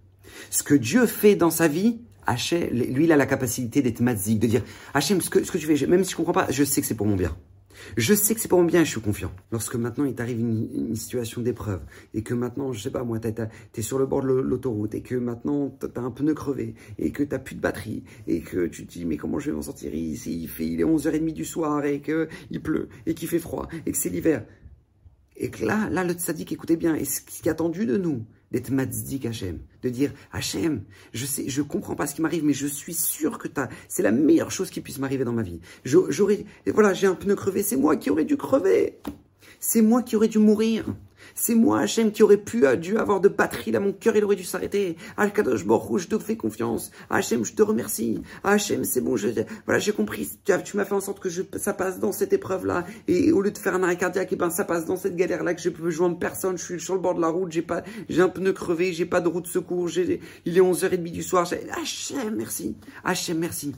Ce 0.49 0.63
que 0.63 0.73
Dieu 0.73 1.05
fait 1.05 1.35
dans 1.35 1.51
sa 1.51 1.67
vie, 1.67 1.99
Hachem, 2.25 2.69
lui, 2.69 3.03
il 3.03 3.11
a 3.11 3.17
la 3.17 3.25
capacité 3.25 3.81
d'être 3.81 3.99
matzdik, 3.99 4.39
de 4.39 4.47
dire 4.47 4.63
Hachem, 4.93 5.19
ce 5.19 5.29
que, 5.29 5.43
ce 5.43 5.51
tu 5.57 5.67
fais, 5.67 5.85
même 5.85 6.05
si 6.05 6.11
je 6.11 6.15
comprends 6.15 6.31
pas, 6.31 6.47
je 6.49 6.63
sais 6.63 6.79
que 6.79 6.87
c'est 6.87 6.95
pour 6.95 7.07
mon 7.07 7.17
bien. 7.17 7.35
Je 7.97 8.13
sais 8.13 8.33
que 8.33 8.41
c'est 8.41 8.47
pour 8.47 8.59
mon 8.59 8.65
bien 8.65 8.83
je 8.83 8.91
suis 8.91 9.01
confiant. 9.01 9.31
Lorsque 9.51 9.75
maintenant 9.75 10.05
il 10.05 10.15
t'arrive 10.15 10.39
une, 10.39 10.95
situation 10.95 11.41
d'épreuve 11.41 11.81
et 12.13 12.21
que 12.21 12.33
maintenant, 12.33 12.73
je 12.73 12.81
sais 12.81 12.91
pas 12.91 13.03
moi, 13.03 13.19
tu 13.19 13.29
es 13.29 13.81
sur 13.81 13.97
le 13.97 14.05
bord 14.05 14.21
de 14.21 14.27
l'autoroute 14.27 14.93
et 14.95 15.01
que 15.01 15.15
maintenant 15.15 15.75
tu 15.79 15.87
as 15.95 16.01
un 16.01 16.11
pneu 16.11 16.33
crevé 16.33 16.75
et 16.99 17.11
que 17.11 17.23
tu 17.23 17.39
plus 17.39 17.55
de 17.55 17.61
batterie 17.61 18.03
et 18.27 18.41
que 18.41 18.67
tu 18.67 18.85
te 18.85 18.93
dis 18.93 19.05
mais 19.05 19.17
comment 19.17 19.39
je 19.39 19.49
vais 19.49 19.55
m'en 19.55 19.61
sortir? 19.61 19.93
Ici 19.93 20.43
il, 20.43 20.47
fait, 20.47 20.67
il 20.67 20.81
est 20.81 20.85
11h30 20.85 21.33
du 21.33 21.45
soir 21.45 21.85
et 21.85 22.01
qu'il 22.01 22.61
pleut 22.61 22.89
et 23.05 23.13
qu'il 23.13 23.27
fait 23.27 23.39
froid 23.39 23.67
et 23.85 23.91
que 23.91 23.97
c'est 23.97 24.09
l'hiver. 24.09 24.45
Et 25.37 25.49
que 25.49 25.65
là, 25.65 25.89
là, 25.89 26.03
le 26.03 26.13
tzaddik, 26.13 26.51
écoutez 26.51 26.75
bien, 26.75 26.93
et 26.93 27.03
ce 27.03 27.21
qui 27.21 27.47
est 27.47 27.51
attendu 27.51 27.87
de 27.87 27.97
nous, 27.97 28.25
d'être 28.51 28.69
matzdik 28.69 29.25
Hachem, 29.25 29.59
de 29.81 29.89
dire 29.89 30.11
Hachem, 30.31 30.83
je 31.13 31.25
sais, 31.25 31.47
je 31.47 31.61
comprends 31.61 31.95
pas 31.95 32.07
ce 32.07 32.15
qui 32.15 32.21
m'arrive, 32.21 32.43
mais 32.43 32.53
je 32.53 32.67
suis 32.67 32.93
sûr 32.93 33.37
que 33.37 33.47
c'est 33.87 34.03
la 34.03 34.11
meilleure 34.11 34.51
chose 34.51 34.69
qui 34.69 34.81
puisse 34.81 34.99
m'arriver 34.99 35.23
dans 35.23 35.33
ma 35.33 35.43
vie. 35.43 35.59
J'aurais, 35.85 36.45
voilà, 36.67 36.93
j'ai 36.93 37.07
un 37.07 37.15
pneu 37.15 37.35
crevé, 37.35 37.63
c'est 37.63 37.77
moi 37.77 37.95
qui 37.95 38.09
aurais 38.09 38.25
dû 38.25 38.37
crever, 38.37 38.99
c'est 39.59 39.81
moi 39.81 40.03
qui 40.03 40.15
aurais 40.15 40.27
dû 40.27 40.39
mourir. 40.39 40.85
C'est 41.35 41.55
moi, 41.55 41.81
Hachem, 41.81 42.11
qui 42.11 42.23
aurait 42.23 42.37
pu, 42.37 42.63
dû 42.77 42.97
avoir 42.97 43.21
de 43.21 43.29
batterie 43.29 43.71
là, 43.71 43.79
mon 43.79 43.93
cœur, 43.93 44.15
il 44.15 44.23
aurait 44.23 44.35
dû 44.35 44.43
s'arrêter. 44.43 44.97
Al-Kadosh 45.17 45.65
je 45.97 46.07
te 46.07 46.19
fais 46.19 46.35
confiance. 46.35 46.91
Hachem, 47.09 47.43
je 47.45 47.53
te 47.53 47.61
remercie. 47.61 48.21
Hachem, 48.43 48.83
c'est 48.83 49.01
bon, 49.01 49.17
je, 49.17 49.29
voilà, 49.65 49.79
j'ai 49.79 49.91
compris. 49.91 50.29
Tu, 50.45 50.77
m'as 50.77 50.85
fait 50.85 50.95
en 50.95 51.01
sorte 51.01 51.19
que 51.19 51.29
je, 51.29 51.43
ça 51.57 51.73
passe 51.73 51.99
dans 51.99 52.11
cette 52.11 52.33
épreuve-là. 52.33 52.85
Et 53.07 53.31
au 53.31 53.41
lieu 53.41 53.51
de 53.51 53.57
faire 53.57 53.75
un 53.75 53.83
arrêt 53.83 53.97
cardiaque, 53.97 54.31
et 54.33 54.35
ben, 54.35 54.49
ça 54.49 54.65
passe 54.65 54.85
dans 54.85 54.97
cette 54.97 55.15
galère-là 55.15 55.53
que 55.53 55.61
je 55.61 55.69
peux 55.69 55.89
joindre 55.89 56.17
personne. 56.17 56.57
Je 56.57 56.63
suis 56.63 56.79
sur 56.79 56.95
le 56.95 56.99
bord 56.99 57.15
de 57.15 57.21
la 57.21 57.29
route, 57.29 57.51
j'ai 57.51 57.61
pas, 57.61 57.83
j'ai 58.09 58.21
un 58.21 58.29
pneu 58.29 58.53
crevé, 58.53 58.93
j'ai 58.93 59.05
pas 59.05 59.21
de 59.21 59.27
route 59.27 59.45
de 59.45 59.49
secours, 59.49 59.89
il 59.97 60.57
est 60.57 60.61
11h30 60.61 61.11
du 61.11 61.23
soir. 61.23 61.47
Hachem, 61.79 62.35
merci. 62.35 62.75
Hachem, 63.03 63.37
merci. 63.37 63.73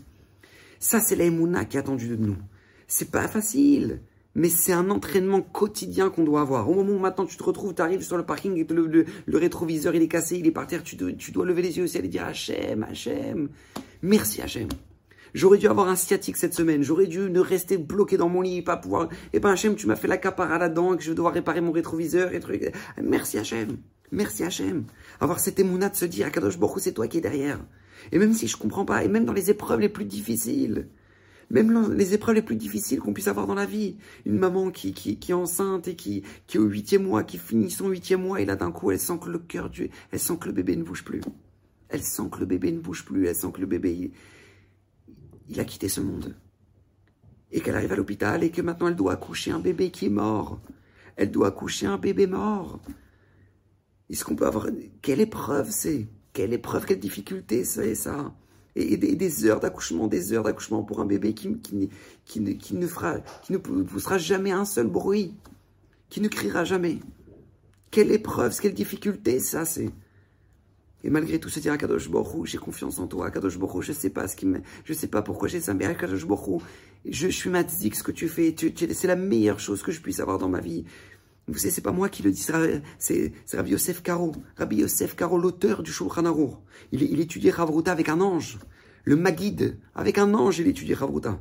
Ça, 0.80 1.00
c'est 1.00 1.16
la 1.16 1.26
qui 1.66 1.78
est 1.78 1.80
attendue 1.80 2.10
de 2.10 2.16
nous. 2.18 2.36
C'est 2.88 3.10
pas 3.10 3.28
facile 3.28 4.02
mais 4.36 4.50
c'est 4.50 4.74
un 4.74 4.89
entraînement 4.89 5.41
quotidien 5.41 6.10
qu'on 6.10 6.24
doit 6.24 6.41
avoir. 6.41 6.69
Au 6.69 6.74
moment 6.74 6.93
où 6.93 7.00
maintenant 7.00 7.26
tu 7.26 7.38
te 7.38 7.43
retrouves, 7.43 7.74
tu 7.76 7.82
arrives 7.82 8.02
sur 8.02 8.17
le 8.17 8.26
parking 8.26 8.58
et 8.58 8.74
le, 8.74 9.06
rétroviseur 9.38 9.93
il 9.96 10.02
est 10.02 10.08
cassé, 10.08 10.38
il 10.38 10.48
est 10.48 10.52
par 10.52 10.67
terre, 10.67 10.84
tu, 10.84 10.96
dois 10.96 11.46
lever 11.46 11.62
les 11.62 11.78
yeux 11.78 11.84
au 11.84 11.88
ciel 11.88 12.06
et 12.06 12.08
dire 12.08 12.26
Hachem, 12.26 12.84
Hachem, 12.84 13.50
merci 14.02 14.41
Hachem. 14.41 14.69
J'aurais 15.34 15.58
dû 15.58 15.67
avoir 15.67 15.88
un 15.88 15.96
sciatique 15.96 16.38
cette 16.38 16.54
semaine, 16.54 16.84
j'aurais 16.84 17.08
dû 17.08 17.19
ne 17.19 17.39
rester 17.39 17.78
bloqué 17.78 18.17
dans 18.17 18.30
mon 18.30 18.41
lit, 18.41 18.62
pas 18.62 18.78
pouvoir. 18.78 19.10
Eh 19.34 19.39
ben 19.39 19.52
Hachem, 19.52 19.76
tu 19.76 19.88
m'as 19.88 19.96
fait 19.96 20.08
la 20.08 20.17
capara 20.17 20.58
là-dedans, 20.58 20.96
que 20.96 21.04
je 21.04 21.13
dois 21.13 21.32
réparer 21.32 21.62
mon 21.62 21.72
rétroviseur 21.72 22.34
et 22.34 22.39
truc. 22.39 22.72
Merci 23.02 23.38
Hachem, 23.38 23.78
merci 24.12 24.43
Hachem. 24.43 24.86
Avoir 25.19 25.39
cette 25.39 25.60
émouna 25.60 25.89
de 25.89 25.96
se 25.96 26.06
dire 26.06 26.28
Akadosh 26.28 26.60
Baruch 26.60 26.82
c'est 26.82 26.93
toi 26.93 27.08
qui 27.08 27.17
es 27.17 27.22
derrière. 27.22 27.60
Et 28.12 28.19
même 28.19 28.34
si 28.34 28.48
je 28.48 28.58
comprends 28.58 28.86
pas, 28.86 29.04
et 29.04 29.08
même 29.08 29.26
dans 29.26 29.34
les 29.34 29.50
épreuves 29.50 29.80
les 29.80 29.89
plus 29.89 30.06
difficiles, 30.06 30.88
même 31.54 31.94
les 31.94 32.16
épreuves 32.16 32.36
les 32.36 32.42
plus 32.42 32.56
difficiles 32.56 33.00
qu'on 33.00 33.13
puisse 33.13 33.28
avoir 33.28 33.46
dans 33.46 33.54
la 33.54 33.68
vie. 33.68 33.98
Une 34.26 34.39
maman 34.39 34.72
qui, 34.72 34.94
qui, 34.94 35.20
est 35.30 35.34
enceinte 35.34 35.88
et 35.88 35.96
qui, 35.96 36.24
qui 36.48 36.58
est 36.58 36.60
au 36.60 36.66
huitième 36.66 37.04
mois, 37.04 37.24
qui 37.24 37.38
finit 37.38 37.70
son 37.70 37.89
huitième 37.89 38.24
mois, 38.24 38.42
et 38.42 38.46
là 38.46 38.56
d'un 38.56 38.72
coup, 38.72 38.89
elle 38.89 39.00
sent 39.00 39.20
que 39.22 39.30
le 39.30 39.38
cœur, 39.38 39.72
elle 40.12 40.20
sent 40.20 40.38
que 40.39 40.48
le 40.48 40.52
bébé 40.52 40.76
ne 40.76 40.84
bouge 40.84 41.06
plus. 41.06 41.22
Elle 41.89 42.02
sent 42.02 42.24
que 42.32 42.39
le 42.39 42.48
bébé 42.48 42.72
ne 42.72 42.80
bouge 42.80 43.06
plus, 43.06 43.28
elle 43.28 43.36
sent 43.36 43.52
que 43.54 43.62
le 43.62 43.68
bébé, 43.68 44.12
il, 45.48 45.60
a 45.60 45.63
quitté 45.63 45.89
ce 45.89 46.02
monde. 46.02 46.36
Et 47.52 47.62
qu'elle 47.62 47.76
arrive 47.76 47.94
à 47.94 47.98
l'hôpital 47.98 48.44
et 48.44 48.50
que 48.50 48.63
maintenant 48.63 48.88
elle 48.88 48.96
doit 48.96 49.13
accoucher 49.13 49.52
un 49.52 49.60
bébé 49.60 49.92
qui 49.92 50.08
est 50.08 50.10
mort. 50.10 50.60
Elle 51.18 51.30
doit 51.30 51.50
accoucher 51.50 51.86
un 51.86 52.00
bébé 52.00 52.26
mort. 52.26 52.82
Est-ce 54.10 54.26
qu'on 54.26 54.36
peut 54.36 54.48
avoir... 54.48 54.70
Quelle 55.04 55.22
épreuve 55.22 55.70
c'est? 55.70 56.08
Quelle 56.34 56.54
épreuve, 56.54 56.88
quelle 56.88 57.00
difficulté 57.00 57.63
c'est 57.63 57.94
ça? 57.94 58.34
Et, 58.76 58.98
des, 58.98 59.46
heures 59.46 59.60
d'accouchement, 59.60 60.08
des 60.08 60.34
heures 60.34 60.44
d'accouchement 60.44 60.84
pour 60.84 61.00
un 61.00 61.06
bébé 61.06 61.34
qui, 61.34 61.58
qui, 61.60 61.90
qui, 62.26 62.58
qui, 62.58 62.76
ne 62.76 62.88
fera, 62.88 63.20
qui 63.44 63.54
ne 63.54 63.58
poussera 63.58 64.18
jamais 64.18 64.52
un 64.52 64.66
seul 64.66 64.88
bruit, 64.88 65.36
qui 66.10 66.22
ne 66.22 66.28
criera 66.28 66.64
jamais. 66.64 67.00
Quelle 67.92 68.12
épreuve, 68.12 68.58
quelle 68.60 68.74
difficulté 68.74 69.40
ça 69.40 69.66
c'est. 69.66 69.92
Et 71.06 71.10
malgré 71.10 71.40
tout, 71.40 71.50
se 71.50 71.60
dire 71.60 71.74
à 71.74 71.78
Kadosh 71.78 72.10
Borou, 72.10 72.46
j'ai 72.46 72.58
confiance 72.58 72.98
en 72.98 73.08
toi, 73.08 73.30
Kadosh 73.30 73.58
Borou, 73.60 73.82
je 73.82 73.92
sais 73.92 74.10
pas 74.10 74.28
ce 74.28 74.38
qui 74.38 74.46
me, 74.46 74.62
je 74.86 74.94
sais 74.94 75.08
pas 75.08 75.22
pourquoi 75.22 75.50
j'ai 75.50 75.60
ça, 75.60 75.74
mais 75.74 75.94
Kadosh 75.96 76.26
Borou, 76.26 76.62
je, 77.06 77.28
je 77.28 77.36
suis 77.36 77.50
matzik, 77.50 77.96
ce 77.96 78.04
que 78.04 78.12
tu 78.12 78.30
fais, 78.30 78.56
c'est 78.94 79.08
la 79.08 79.18
meilleure 79.18 79.60
chose 79.60 79.84
que 79.84 79.92
je 79.92 80.00
puisse 80.00 80.22
avoir 80.22 80.38
dans 80.38 80.48
ma 80.48 80.62
vie. 80.62 80.86
Vous 81.47 81.58
savez, 81.58 81.71
c'est 81.71 81.82
pas 81.82 81.91
moi 81.91 82.08
qui 82.08 82.23
le 82.23 82.32
dis, 82.32 82.45
c'est 82.99 83.34
Rabbi 83.53 83.71
Yosef 83.71 84.01
Karo. 84.01 84.32
Rabbi 84.56 84.77
Yosef 84.77 85.15
Karo, 85.15 85.38
l'auteur 85.38 85.84
du 85.84 85.91
Shulchan 85.91 86.25
Arour. 86.25 86.62
Il, 86.91 87.19
étudiait 87.19 87.51
Ravruta 87.51 87.91
avec 87.91 88.08
un 88.08 88.21
ange. 88.21 88.60
Le 89.03 89.17
Magid, 89.17 89.77
avec 89.93 90.17
un 90.17 90.34
ange, 90.34 90.60
il 90.60 90.67
étudiait 90.67 90.95
Ravruta. 90.95 91.38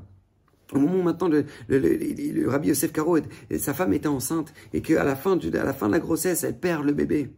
Au 0.73 0.79
moment 0.79 0.97
où 0.97 1.03
maintenant 1.03 1.29
le, 1.29 2.49
Rabbi 2.49 2.69
Yosef 2.69 2.93
Karo, 2.93 3.19
sa 3.59 3.75
femme 3.75 3.93
était 3.93 4.09
enceinte 4.09 4.53
et 4.73 4.81
qu'à 4.81 5.05
la, 5.05 5.15
fin 5.15 5.37
de, 5.37 5.49
la 5.49 5.73
fin 5.73 5.87
de 5.87 5.93
la 5.93 6.01
grossesse, 6.01 6.43
elle 6.43 6.59
perd 6.59 6.85
le 6.85 6.93
bébé. 6.93 7.31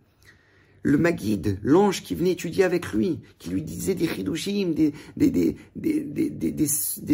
Le 0.82 0.96
Magid, 0.96 1.58
l'ange 1.62 2.02
qui 2.02 2.14
venait 2.14 2.32
étudier 2.32 2.64
avec 2.64 2.92
lui, 2.92 3.20
qui 3.38 3.50
lui 3.50 3.62
disait 3.62 3.94
des 3.94 4.06
chidushim, 4.06 4.74
des 5.16 5.56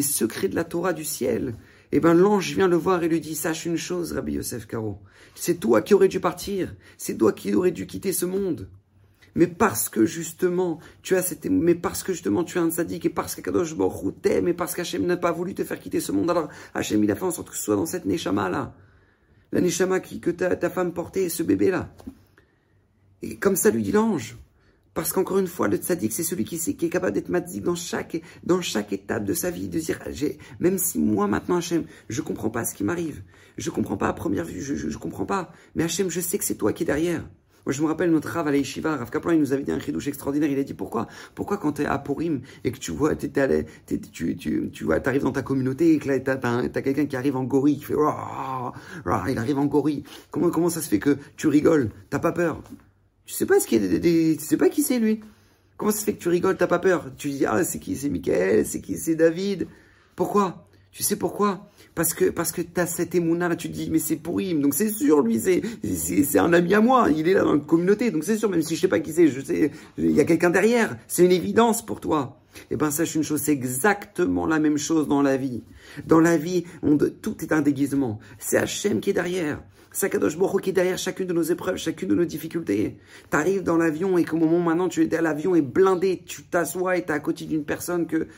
secrets 0.03 0.49
de 0.49 0.55
la 0.55 0.65
Torah 0.65 0.93
du 0.93 1.05
ciel, 1.05 1.57
eh 1.93 2.01
ben 2.01 2.15
l'ange 2.15 2.55
vient 2.55 2.69
le 2.69 2.77
voir 2.77 3.03
et 3.03 3.09
lui 3.09 3.21
dit 3.21 3.35
sache 3.35 3.67
une 3.67 3.77
chose, 3.77 4.13
Rabbi 4.13 4.35
Yosef 4.35 4.67
Karo, 4.67 4.99
c'est 5.35 5.59
toi 5.59 5.83
qui 5.83 5.95
aurais 5.95 6.09
dû 6.09 6.21
partir, 6.21 6.75
c'est 6.97 7.17
toi 7.17 7.33
qui 7.33 7.55
aurais 7.55 7.73
dû 7.73 7.87
quitter 7.87 8.13
ce 8.13 8.27
monde. 8.27 8.69
Mais 9.35 9.47
parce 9.47 9.89
que 9.89 10.05
justement 10.07 10.81
tu 11.03 11.17
as 11.17 11.23
cette, 11.23 11.47
mais 11.47 11.75
parce 11.75 12.03
que 12.03 12.13
justement 12.13 12.45
tu 12.45 12.59
es 12.59 12.61
un 12.61 12.71
sadique 12.71 13.07
et 13.07 13.11
parce 13.11 13.35
qu'Akadosh 13.35 13.77
Baruch 13.77 14.15
t'aime 14.23 14.49
et 14.49 14.55
parce 14.55 14.75
qu'Hachem 14.75 15.07
n'a 15.07 15.17
pas 15.17 15.33
voulu 15.33 15.55
te 15.55 15.65
faire 15.65 15.79
quitter 15.79 16.01
ce 16.01 16.13
monde, 16.13 16.31
alors 16.31 16.49
Hachem 16.75 17.03
il 17.03 17.11
a 17.11 17.17
fait 17.17 17.25
en 17.25 17.31
sorte 17.31 17.51
que 17.51 17.57
ce 17.57 17.63
soit 17.63 17.77
dans 17.77 17.87
cette 17.87 18.07
neshama 18.07 18.49
là, 18.49 18.75
la 19.53 19.61
neshama 19.61 20.01
qui, 20.01 20.21
que 20.21 20.31
ta, 20.31 20.55
ta 20.57 20.71
femme 20.71 20.93
portait, 20.93 21.29
ce 21.29 21.43
bébé 21.43 21.71
là. 21.71 21.93
Et 23.23 23.37
comme 23.37 23.57
ça 23.57 23.71
lui 23.71 23.83
dit 23.83 23.93
l'ange. 23.93 24.39
Parce 24.93 25.13
qu'encore 25.13 25.39
une 25.39 25.47
fois, 25.47 25.69
le 25.69 25.77
tzaddik, 25.77 26.13
c'est 26.13 26.25
celui 26.25 26.45
qui, 26.45 26.57
est 26.57 26.89
capable 26.89 27.13
d'être 27.13 27.29
matzik 27.29 27.63
dans 27.63 27.77
chaque, 27.77 28.93
étape 28.93 29.25
de 29.25 29.35
sa 29.35 29.51
vie, 29.51 29.69
de 29.69 29.79
dire, 29.79 30.01
même 30.59 30.79
si 30.79 30.99
moi, 30.99 31.29
maintenant, 31.29 31.57
Hachem, 31.57 31.85
je 32.09 32.23
comprends 32.23 32.51
pas 32.51 32.65
ce 32.65 32.75
qui 32.75 32.83
m'arrive, 32.83 33.23
je 33.57 33.71
comprends 33.71 33.97
pas 33.97 34.09
à 34.09 34.13
première 34.13 34.45
vue, 34.45 34.61
je, 34.61 34.75
je, 34.75 34.99
comprends 34.99 35.27
pas, 35.27 35.53
mais 35.77 35.85
Hachem, 35.85 36.11
je 36.11 36.21
sais 36.21 36.39
que 36.39 36.45
c'est 36.45 36.57
toi 36.57 36.73
qui 36.73 36.83
es 36.83 36.87
derrière. 36.87 37.25
Moi, 37.67 37.75
je 37.75 37.83
me 37.83 37.87
rappelle 37.87 38.11
notre 38.11 38.31
Rav 38.31 38.49
à 38.49 38.51
l'Aïshiva, 38.51 38.97
Rav 38.97 39.11
Kaplan, 39.11 39.33
il 39.33 39.39
nous 39.39 39.53
avait 39.53 39.63
dit 39.63 39.71
un 39.71 39.79
chidouche 39.79 40.09
extraordinaire. 40.09 40.51
Il 40.51 40.59
a 40.59 40.65
dit 40.65 40.75
pourquoi, 40.75 41.07
pourquoi 41.35 41.59
quand 41.59 41.75
tu 41.75 41.83
es 41.83 41.87
à 41.87 41.99
Purim 41.99 42.41
et 42.65 42.73
que 42.73 42.79
tu 42.79 42.91
vois, 42.91 43.15
tu, 43.15 43.31
tu, 44.01 44.37
tu, 44.73 44.93
arrives 44.93 45.23
dans 45.23 45.33
ta 45.33 45.43
communauté 45.43 45.93
et 45.93 45.99
que 45.99 46.09
là, 46.09 46.19
tu 46.19 46.31
as, 46.31 46.83
quelqu'un 46.83 47.05
qui 47.05 47.17
arrive 47.17 47.37
en 47.37 47.45
gorille, 47.45 47.77
qui 47.77 47.85
fait, 47.85 47.95
il 47.95 49.39
arrive 49.39 49.59
en 49.59 49.67
gorille. 49.67 50.05
Comment, 50.31 50.51
comment 50.51 50.71
ça 50.71 50.81
se 50.81 50.89
fait 50.89 50.99
que 50.99 51.19
tu 51.37 51.49
rigoles? 51.49 51.91
T'as 52.09 52.19
pas 52.19 52.33
peur? 52.33 52.63
Tu 53.31 53.37
sais 53.37 53.47
pas 53.47 53.61
ce 53.61 53.69
qu'il 53.69 54.01
des, 54.01 54.37
tu 54.37 54.45
sais 54.45 54.57
pas 54.57 54.69
qui 54.69 54.83
c'est 54.83 54.99
lui? 54.99 55.21
Comment 55.77 55.93
ça 55.93 56.01
se 56.01 56.05
fait 56.05 56.15
que 56.15 56.21
tu 56.21 56.29
rigoles, 56.29 56.57
t'as 56.57 56.67
pas 56.67 56.81
peur? 56.81 57.13
Tu 57.17 57.31
dis 57.31 57.47
ah 57.47 57.63
c'est 57.63 57.79
qui? 57.79 57.95
C'est 57.95 58.09
Michael, 58.09 58.67
c'est 58.67 58.81
qui? 58.81 58.99
C'est 58.99 59.15
David? 59.15 59.69
Pourquoi? 60.17 60.67
Tu 60.91 61.05
sais 61.05 61.15
pourquoi? 61.15 61.71
Parce 61.95 62.13
que 62.13 62.25
parce 62.25 62.51
que 62.51 62.61
t'as 62.61 62.87
cet 62.87 63.15
émouna 63.15 63.49
là, 63.49 63.55
tu 63.55 63.71
te 63.71 63.73
dis 63.73 63.89
mais 63.89 64.01
c'est 64.01 64.17
pourri, 64.17 64.53
donc 64.55 64.75
c'est 64.75 64.91
sûr 64.91 65.23
lui 65.23 65.39
c'est 65.39 65.63
c'est 65.85 66.41
un 66.41 66.53
ami 66.53 66.75
à 66.75 66.81
moi, 66.81 67.09
il 67.09 67.29
est 67.29 67.35
là 67.35 67.45
dans 67.45 67.53
la 67.53 67.61
communauté, 67.61 68.11
donc 68.11 68.25
c'est 68.25 68.37
sûr 68.37 68.51
même 68.51 68.63
si 68.63 68.75
je 68.75 68.81
sais 68.81 68.89
pas 68.89 68.99
qui 68.99 69.13
c'est, 69.13 69.29
je 69.29 69.41
sais 69.41 69.71
il 69.97 70.11
y 70.11 70.21
a 70.21 70.25
quelqu'un 70.25 70.51
derrière, 70.51 70.97
c'est 71.07 71.25
une 71.25 71.31
évidence 71.31 71.87
pour 71.87 72.01
toi. 72.01 72.41
Eh 72.73 72.77
ben 72.77 72.91
sache 72.91 73.15
une 73.15 73.23
chose, 73.23 73.43
c'est 73.43 73.53
exactement 73.53 74.45
la 74.45 74.59
même 74.59 74.77
chose 74.77 75.07
dans 75.07 75.23
la 75.23 75.37
vie. 75.37 75.63
Dans 76.05 76.19
la 76.19 76.37
vie, 76.37 76.65
on 76.83 76.99
tout 76.99 77.37
est 77.45 77.53
un 77.53 77.61
déguisement. 77.61 78.19
C'est 78.41 78.57
Hachem 78.57 78.99
qui 78.99 79.11
est 79.11 79.13
derrière. 79.13 79.63
Sakadosh 79.93 80.39
Baruch 80.39 80.63
qui 80.63 80.71
est 80.71 80.75
derrière 80.75 80.99
chacune 80.99 81.27
de 81.27 81.33
nos 81.33 81.43
épreuves, 81.43 81.77
chacune 81.77 82.09
de 82.09 82.15
nos 82.15 82.25
difficultés. 82.25 82.97
Tu 83.31 83.37
arrives 83.37 83.63
dans 83.63 83.77
l'avion 83.77 84.19
et 84.19 84.25
qu'au 84.25 84.37
moment 84.37 84.61
maintenant 84.61 84.89
tu 84.89 85.03
es 85.03 85.15
à 85.15 85.21
l'avion 85.21 85.55
est 85.55 85.63
blindé, 85.63 86.23
tu 86.25 86.45
t'assois 86.45 86.97
et 86.97 87.05
tu 87.05 87.09
es 87.09 87.15
à 87.15 87.21
côté 87.21 87.45
d'une 87.45 87.65
personne 87.65 88.07
que 88.07 88.29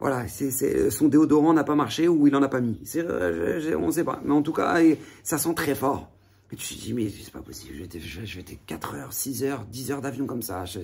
voilà, 0.00 0.26
son 0.28 1.08
déodorant 1.08 1.52
n'a 1.52 1.64
pas 1.64 1.74
marché 1.74 2.06
ou 2.06 2.28
il 2.28 2.36
en 2.36 2.42
a 2.42 2.48
pas 2.48 2.60
mis. 2.60 2.80
Euh, 2.96 3.76
on 3.76 3.86
ne 3.86 3.90
sait 3.90 4.04
pas. 4.04 4.20
Mais 4.24 4.32
en 4.32 4.42
tout 4.42 4.52
cas, 4.52 4.78
ça 5.24 5.38
sent 5.38 5.54
très 5.54 5.74
fort. 5.74 6.08
Et 6.52 6.56
tu 6.56 6.76
te 6.76 6.80
dis, 6.80 6.94
mais 6.94 7.10
c'est 7.10 7.32
pas 7.32 7.42
possible, 7.42 7.74
je 7.76 8.36
vais, 8.36 8.40
être 8.40 8.64
4 8.66 8.94
heures, 8.94 9.12
6 9.12 9.44
heures, 9.44 9.66
10 9.66 9.90
heures 9.90 10.00
d'avion 10.00 10.26
comme 10.26 10.40
ça. 10.40 10.64
Je, 10.64 10.80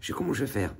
je, 0.00 0.12
comment 0.12 0.34
je 0.34 0.40
vais 0.40 0.50
faire? 0.50 0.74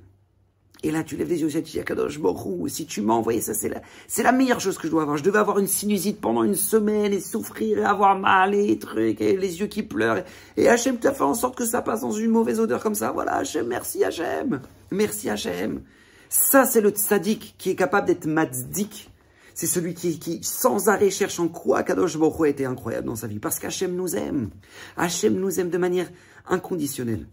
Et 0.83 0.91
là, 0.91 1.03
tu 1.03 1.17
lèves 1.17 1.29
les 1.29 1.41
yeux 1.41 1.49
tu 1.49 1.61
dis, 1.61 1.83
Kadosh 1.83 2.19
Borou, 2.19 2.67
si 2.67 2.85
tu 2.85 3.01
m'as 3.01 3.15
envoyé 3.15 3.41
ça, 3.41 3.53
c'est 3.53 3.69
la, 3.69 3.81
c'est 4.07 4.21
la 4.21 4.31
meilleure 4.31 4.59
chose 4.59 4.77
que 4.77 4.87
je 4.87 4.91
dois 4.91 5.01
avoir. 5.01 5.17
Je 5.17 5.23
devais 5.23 5.39
avoir 5.39 5.57
une 5.57 5.67
sinusite 5.67 6.21
pendant 6.21 6.43
une 6.43 6.55
semaine 6.55 7.13
et 7.13 7.19
souffrir 7.19 7.79
et 7.79 7.83
avoir 7.83 8.17
mal 8.17 8.53
et 8.53 8.77
trucs 8.77 9.19
et 9.21 9.35
les 9.37 9.59
yeux 9.59 9.67
qui 9.67 9.81
pleurent. 9.81 10.23
Et 10.55 10.69
Hachem 10.69 10.97
t'a 10.97 11.13
fait 11.13 11.23
en 11.23 11.33
sorte 11.33 11.57
que 11.57 11.65
ça 11.65 11.81
passe 11.81 12.01
dans 12.01 12.11
une 12.11 12.29
mauvaise 12.29 12.59
odeur 12.59 12.81
comme 12.81 12.95
ça. 12.95 13.11
Voilà, 13.11 13.37
Hachem, 13.37 13.67
merci 13.67 14.03
Hachem. 14.03 14.61
Merci 14.91 15.29
Hachem. 15.29 15.81
Ça, 16.29 16.65
c'est 16.65 16.81
le 16.81 16.89
tzaddik 16.89 17.55
qui 17.57 17.71
est 17.71 17.75
capable 17.75 18.07
d'être 18.07 18.25
matzdik. 18.25 19.09
C'est 19.55 19.65
celui 19.65 19.95
qui, 19.95 20.19
qui, 20.19 20.43
sans 20.43 20.89
arrêt, 20.89 21.09
cherche 21.09 21.39
en 21.39 21.47
quoi 21.47 21.81
Kadosh 21.81 22.17
Borou 22.17 22.43
a 22.43 22.49
été 22.49 22.65
incroyable 22.65 23.07
dans 23.07 23.15
sa 23.15 23.25
vie. 23.25 23.39
Parce 23.39 23.57
qu'Hachem 23.57 23.95
nous 23.95 24.15
aime. 24.15 24.51
Hachem 24.95 25.33
nous 25.33 25.59
aime 25.59 25.71
de 25.71 25.77
manière 25.79 26.09
inconditionnelle. 26.47 27.25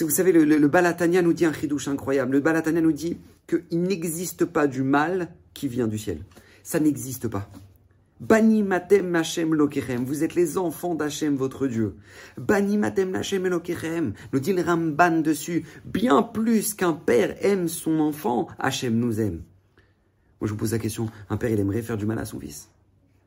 Vous 0.00 0.10
savez, 0.10 0.32
le, 0.32 0.68
Balatania 0.68 1.22
nous 1.22 1.32
dit 1.32 1.44
un 1.44 1.52
chidouche 1.52 1.86
incroyable. 1.86 2.32
Le 2.32 2.40
Balatania 2.40 2.80
nous 2.80 2.92
dit 2.92 3.18
qu'il 3.46 3.82
n'existe 3.82 4.44
pas 4.44 4.66
du 4.66 4.82
mal 4.82 5.28
qui 5.52 5.68
vient 5.68 5.86
du 5.86 5.98
ciel. 5.98 6.18
Ça 6.62 6.80
n'existe 6.80 7.28
pas. 7.28 7.48
Bani 8.20 8.62
matem 8.62 9.14
Hashem 9.14 9.54
lokerem. 9.54 10.04
Vous 10.04 10.24
êtes 10.24 10.34
les 10.34 10.56
enfants 10.56 10.94
d'Hachem, 10.94 11.36
votre 11.36 11.66
Dieu. 11.66 11.94
Bani 12.38 12.78
matem 12.78 13.14
Hashem 13.14 13.46
lokerem. 13.46 14.14
Nous 14.32 14.40
dit 14.40 14.52
le 14.52 14.62
Ramban 14.62 15.20
dessus. 15.20 15.64
Bien 15.84 16.22
plus 16.22 16.74
qu'un 16.74 16.94
père 16.94 17.36
aime 17.44 17.68
son 17.68 18.00
enfant, 18.00 18.48
Hachem 18.58 18.98
nous 18.98 19.20
aime. 19.20 19.42
Moi, 20.40 20.48
je 20.48 20.52
vous 20.52 20.56
pose 20.56 20.72
la 20.72 20.78
question. 20.78 21.08
Un 21.28 21.36
père, 21.36 21.50
il 21.50 21.60
aimerait 21.60 21.82
faire 21.82 21.96
du 21.96 22.06
mal 22.06 22.18
à 22.18 22.24
son 22.24 22.40
fils? 22.40 22.68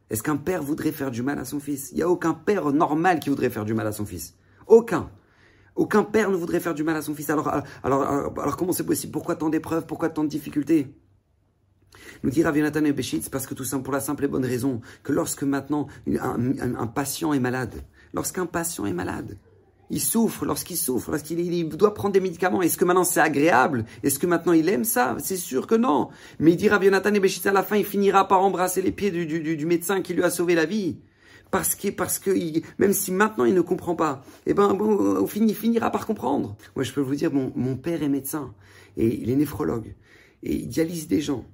Est-ce 0.10 0.24
qu'un 0.24 0.38
père 0.38 0.64
voudrait 0.64 0.92
faire 0.92 1.12
du 1.12 1.22
mal 1.22 1.38
à 1.40 1.46
son 1.46 1.60
fils? 1.60 1.92
Il 1.92 1.96
n'y 1.96 2.04
a 2.04 2.10
aucun 2.10 2.34
père 2.34 2.72
normal 2.72 3.20
qui 3.20 3.30
voudrait 3.30 3.50
faire 3.50 3.66
du 3.66 3.74
mal 3.74 3.88
à 3.88 3.92
son 3.92 4.06
fils. 4.06 4.36
Aucun. 4.68 5.10
Aucun 5.78 6.04
père 6.04 6.32
ne 6.32 6.36
voudrait 6.36 6.60
faire 6.60 6.74
du 6.74 6.84
mal 6.84 6.96
à 6.96 7.02
son 7.04 7.14
fils. 7.14 7.30
Alors, 7.30 7.48
alors, 7.84 8.02
alors, 8.04 8.58
comment 8.58 8.74
c'est 8.74 8.86
possible? 8.86 9.14
Pourquoi 9.14 9.36
tant 9.36 9.50
d'épreuves? 9.50 9.86
Pourquoi 9.86 10.10
tant 10.10 10.24
de 10.24 10.30
difficultés? 10.30 10.88
Nous 12.24 12.32
dit 12.32 12.44
Rav 12.44 12.58
Yonatan 12.58 12.82
Beshitz 12.92 13.30
parce 13.30 13.46
que 13.46 13.54
tout 13.54 13.64
ça 13.64 13.78
pour 13.78 13.94
la 13.94 14.00
simple 14.00 14.26
et 14.26 14.28
bonne 14.28 14.46
raison 14.46 14.82
que 15.04 15.14
lorsque 15.14 15.44
maintenant 15.44 15.88
un, 16.08 16.88
patient 16.88 17.32
est 17.32 17.40
malade, 17.40 17.84
lorsqu'un 18.14 18.48
patient 18.48 18.86
est 18.88 18.94
malade, 18.94 19.38
il 19.90 20.02
souffre, 20.02 20.46
lorsqu'il 20.46 20.78
souffre, 20.78 21.12
lorsqu'il 21.12 21.70
doit 21.70 21.94
prendre 21.94 22.14
des 22.14 22.20
médicaments, 22.20 22.62
est-ce 22.62 22.78
que 22.78 22.86
maintenant 22.86 23.04
c'est 23.04 23.20
agréable? 23.20 23.86
Est-ce 24.04 24.20
que 24.20 24.28
maintenant 24.28 24.54
il 24.54 24.68
aime 24.70 24.84
ça? 24.84 25.16
C'est 25.20 25.38
sûr 25.38 25.68
que 25.68 25.76
non. 25.76 26.10
Mais 26.40 26.52
il 26.52 26.58
dit 26.58 26.70
Rav 26.70 26.84
Yonatan 26.84 27.12
Beshitz 27.12 27.46
à 27.46 27.54
la 27.54 27.64
fin, 27.64 27.78
il 27.78 27.86
finira 27.86 28.28
par 28.28 28.42
embrasser 28.42 28.82
les 28.82 28.92
pieds 28.92 29.12
du 29.12 29.66
médecin 29.66 30.02
qui 30.02 30.14
lui 30.14 30.24
a 30.24 30.32
sauvé 30.32 30.56
la 30.56 30.66
vie 30.66 30.98
parce 31.52 31.76
que, 31.76 31.90
parce 31.90 32.20
que 32.20 32.32
même 32.78 32.94
si 32.94 33.12
maintenant 33.12 33.46
il 33.46 33.54
ne 33.54 33.62
comprend 33.62 33.96
pas, 33.96 34.24
eh 34.46 34.54
ben 34.54 34.74
bon, 34.74 35.26
il 35.36 35.56
finira 35.56 35.92
par 35.92 36.06
comprendre. 36.06 36.58
Moi, 36.76 36.84
je 36.84 36.94
peux 36.94 37.02
vous 37.02 37.16
dire, 37.16 37.32
mon, 37.34 37.52
mon 37.56 37.76
père 37.76 38.04
est 38.04 38.10
médecin 38.10 38.54
et 38.98 39.22
il 39.22 39.30
est 39.30 39.36
néphrologue 39.36 39.96
et 40.44 40.56
il 40.56 40.68
dialyse 40.68 41.08
des 41.08 41.22
gens. 41.22 41.46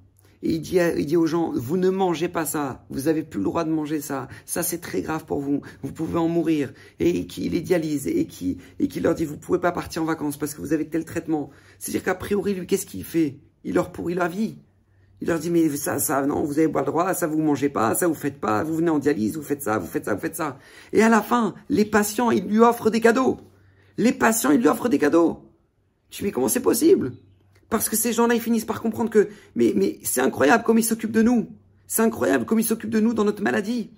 Et 0.42 0.56
il 0.56 0.60
dit, 0.60 0.76
il 0.98 1.06
dit 1.06 1.16
aux 1.16 1.26
gens, 1.26 1.52
vous 1.54 1.78
ne 1.78 1.88
mangez 1.88 2.28
pas 2.28 2.44
ça, 2.44 2.84
vous 2.90 3.08
avez 3.08 3.22
plus 3.22 3.38
le 3.38 3.44
droit 3.44 3.64
de 3.64 3.70
manger 3.70 4.02
ça, 4.02 4.28
ça 4.44 4.62
c'est 4.62 4.76
très 4.78 5.00
grave 5.00 5.24
pour 5.24 5.40
vous, 5.40 5.62
vous 5.82 5.92
pouvez 5.92 6.18
en 6.18 6.28
mourir. 6.28 6.74
Et 7.00 7.26
qui 7.26 7.48
les 7.48 7.62
dialyse 7.62 8.06
et 8.06 8.26
qui, 8.26 8.58
et 8.78 8.86
qui 8.86 9.00
leur 9.00 9.14
dit, 9.14 9.24
vous 9.24 9.38
pouvez 9.38 9.58
pas 9.58 9.72
partir 9.72 10.02
en 10.02 10.04
vacances 10.04 10.36
parce 10.36 10.52
que 10.52 10.60
vous 10.60 10.74
avez 10.74 10.86
tel 10.86 11.06
traitement. 11.06 11.48
C'est-à-dire 11.78 12.04
qu'à 12.04 12.14
priori, 12.14 12.52
lui, 12.52 12.66
qu'est-ce 12.66 12.84
qu'il 12.84 13.04
fait? 13.04 13.38
Il 13.64 13.74
leur 13.74 13.90
pourrit 13.90 14.12
la 14.12 14.28
vie. 14.28 14.56
Il 15.24 15.28
leur 15.28 15.38
dit, 15.38 15.48
mais 15.48 15.70
ça, 15.70 15.98
ça, 15.98 16.26
non, 16.26 16.42
vous 16.42 16.58
avez 16.58 16.68
pas 16.68 16.80
le 16.80 16.86
droit, 16.86 17.14
ça 17.14 17.26
vous 17.26 17.40
mangez 17.40 17.70
pas, 17.70 17.94
ça 17.94 18.06
vous 18.06 18.12
faites 18.12 18.38
pas, 18.38 18.62
vous 18.62 18.76
venez 18.76 18.90
en 18.90 18.98
dialyse, 18.98 19.38
vous 19.38 19.42
faites 19.42 19.62
ça, 19.62 19.78
vous 19.78 19.86
faites 19.86 20.04
ça, 20.04 20.12
vous 20.12 20.20
faites 20.20 20.36
ça. 20.36 20.58
Et 20.92 21.02
à 21.02 21.08
la 21.08 21.22
fin, 21.22 21.54
les 21.70 21.86
patients, 21.86 22.30
ils 22.30 22.44
lui 22.44 22.58
offrent 22.58 22.90
des 22.90 23.00
cadeaux. 23.00 23.38
Les 23.96 24.12
patients, 24.12 24.50
ils 24.50 24.60
lui 24.60 24.68
offrent 24.68 24.90
des 24.90 24.98
cadeaux. 24.98 25.40
Tu 26.10 26.18
dis, 26.18 26.24
mais 26.26 26.30
comment 26.30 26.48
c'est 26.48 26.60
possible? 26.60 27.14
Parce 27.70 27.88
que 27.88 27.96
ces 27.96 28.12
gens-là, 28.12 28.34
ils 28.34 28.40
finissent 28.42 28.66
par 28.66 28.82
comprendre 28.82 29.08
que, 29.08 29.30
mais, 29.54 29.72
mais 29.74 29.98
c'est 30.02 30.20
incroyable 30.20 30.62
comme 30.62 30.76
ils 30.78 30.84
s'occupent 30.84 31.10
de 31.10 31.22
nous. 31.22 31.48
C'est 31.86 32.02
incroyable 32.02 32.44
comme 32.44 32.60
ils 32.60 32.66
s'occupent 32.66 32.90
de 32.90 33.00
nous 33.00 33.14
dans 33.14 33.24
notre 33.24 33.42
maladie. 33.42 33.92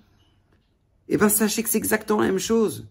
Eh 1.09 1.17
ben, 1.17 1.27
sachez 1.27 1.61
que 1.61 1.67
c'est 1.67 1.77
exactement 1.77 2.21
la 2.21 2.27
même 2.27 2.39
chose. 2.39 2.87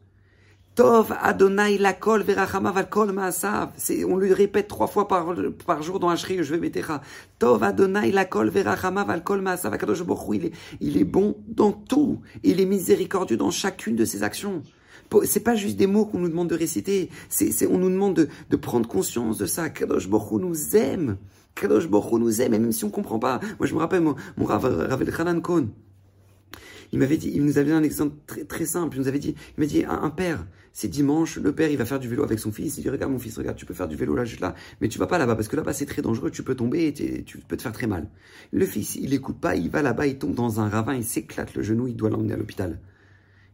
Tov 0.77 1.15
Adonai 1.23 1.79
lakol 1.79 2.23
verachamav 2.23 2.91
kol 2.91 3.11
maasav. 3.11 3.71
On 4.07 4.19
lui 4.19 4.35
répète 4.35 4.69
trois 4.69 4.87
fois 4.87 5.09
par, 5.09 5.83
jour 5.83 5.99
dans 5.99 6.11
Ashri, 6.11 6.45
je 6.45 6.55
vais 6.55 6.61
mettre 6.61 7.01
Tov 7.39 7.63
Adonai 7.63 8.13
lakol 8.13 8.51
verachamav 8.51 9.23
kol 9.25 9.41
maasav. 9.41 9.73
Akadosh 9.73 10.03
il 10.35 10.45
est, 10.45 10.53
il 10.83 10.99
est 10.99 11.05
bon 11.05 11.39
dans 11.49 11.73
tout. 11.73 12.21
Il 12.45 12.61
est 12.61 12.67
miséricordieux 12.67 13.39
dans 13.39 13.51
chacune 13.51 13.97
de 13.97 14.05
ses 14.05 14.23
actions. 14.23 14.63
C'est 15.25 15.41
pas 15.41 15.55
juste 15.55 15.79
des 15.79 15.87
mots 15.87 16.05
qu'on 16.05 16.19
nous 16.19 16.29
demande 16.29 16.51
de 16.51 16.55
réciter. 16.55 17.09
C'est, 17.31 17.67
on 17.67 17.79
nous 17.79 17.89
demande 17.89 18.15
de, 18.15 18.29
de, 18.51 18.57
prendre 18.57 18.87
conscience 18.87 19.39
de 19.39 19.47
ça. 19.47 19.71
Kadosh 19.71 20.11
Baruch 20.11 20.43
nous 20.43 20.77
aime. 20.77 21.17
Kadosh 21.55 21.89
Baruch 21.89 22.21
nous 22.21 22.43
aime, 22.43 22.53
et 22.53 22.59
même 22.59 22.73
si 22.73 22.85
on 22.85 22.91
comprend 22.91 23.19
pas. 23.19 23.41
Moi, 23.59 23.67
je 23.67 23.73
me 23.73 23.79
rappelle, 23.79 24.03
mon, 24.03 24.15
mon 24.37 24.45
Rav, 24.45 24.67
Rav 24.67 25.41
Kohn, 25.41 25.71
il 26.93 26.99
m'avait 26.99 27.17
dit, 27.17 27.31
il 27.35 27.45
nous 27.45 27.59
avait 27.59 27.73
un 27.73 27.83
exemple 27.83 28.15
très, 28.27 28.45
très 28.45 28.65
simple. 28.65 28.97
Il 28.97 29.01
nous 29.01 29.09
avait 29.09 29.19
dit, 29.19 29.35
il 29.57 29.61
m'a 29.61 29.67
dit, 29.67 29.85
un, 29.85 30.11
père, 30.11 30.47
c'est 30.79 30.89
dimanche, 30.89 31.39
le 31.39 31.55
père, 31.55 31.71
il 31.71 31.79
va 31.79 31.87
faire 31.87 31.99
du 31.99 32.07
vélo 32.07 32.23
avec 32.23 32.39
son 32.39 32.53
fils. 32.53 32.77
Il 32.77 32.83
dit, 32.83 32.91
regarde 32.91 33.11
mon 33.11 33.19
fils, 33.19 33.39
regarde, 33.39 33.57
tu 33.57 33.65
peux 33.65 33.73
faire 33.73 33.89
du 33.89 33.97
vélo 33.97 34.15
là, 34.15 34.27
juste 34.27 34.43
là, 34.43 34.55
mais 34.83 34.89
tu 34.89 34.99
vas 34.99 35.07
pas 35.07 35.17
là-bas 35.17 35.35
parce 35.35 35.49
que 35.49 35.57
là-bas 35.57 35.73
c'est 35.73 35.87
très 35.87 36.03
dangereux, 36.03 36.31
tu 36.31 36.43
peux 36.43 36.55
tomber 36.55 36.93
tu 36.93 37.39
peux 37.39 37.57
te 37.57 37.63
faire 37.63 37.73
très 37.73 37.87
mal. 37.87 38.11
Le 38.53 38.67
fils, 38.67 38.95
il 38.97 39.15
écoute 39.15 39.41
pas, 39.41 39.57
il 39.57 39.71
va 39.71 39.81
là-bas, 39.81 40.07
il 40.07 40.19
tombe 40.19 40.35
dans 40.35 40.61
un 40.61 40.69
ravin, 40.69 40.95
il 40.95 41.03
s'éclate 41.05 41.55
le 41.55 41.63
genou, 41.63 41.89
il 41.89 41.97
doit 41.97 42.11
l'emmener 42.11 42.35
à 42.35 42.37
l'hôpital. 42.37 42.79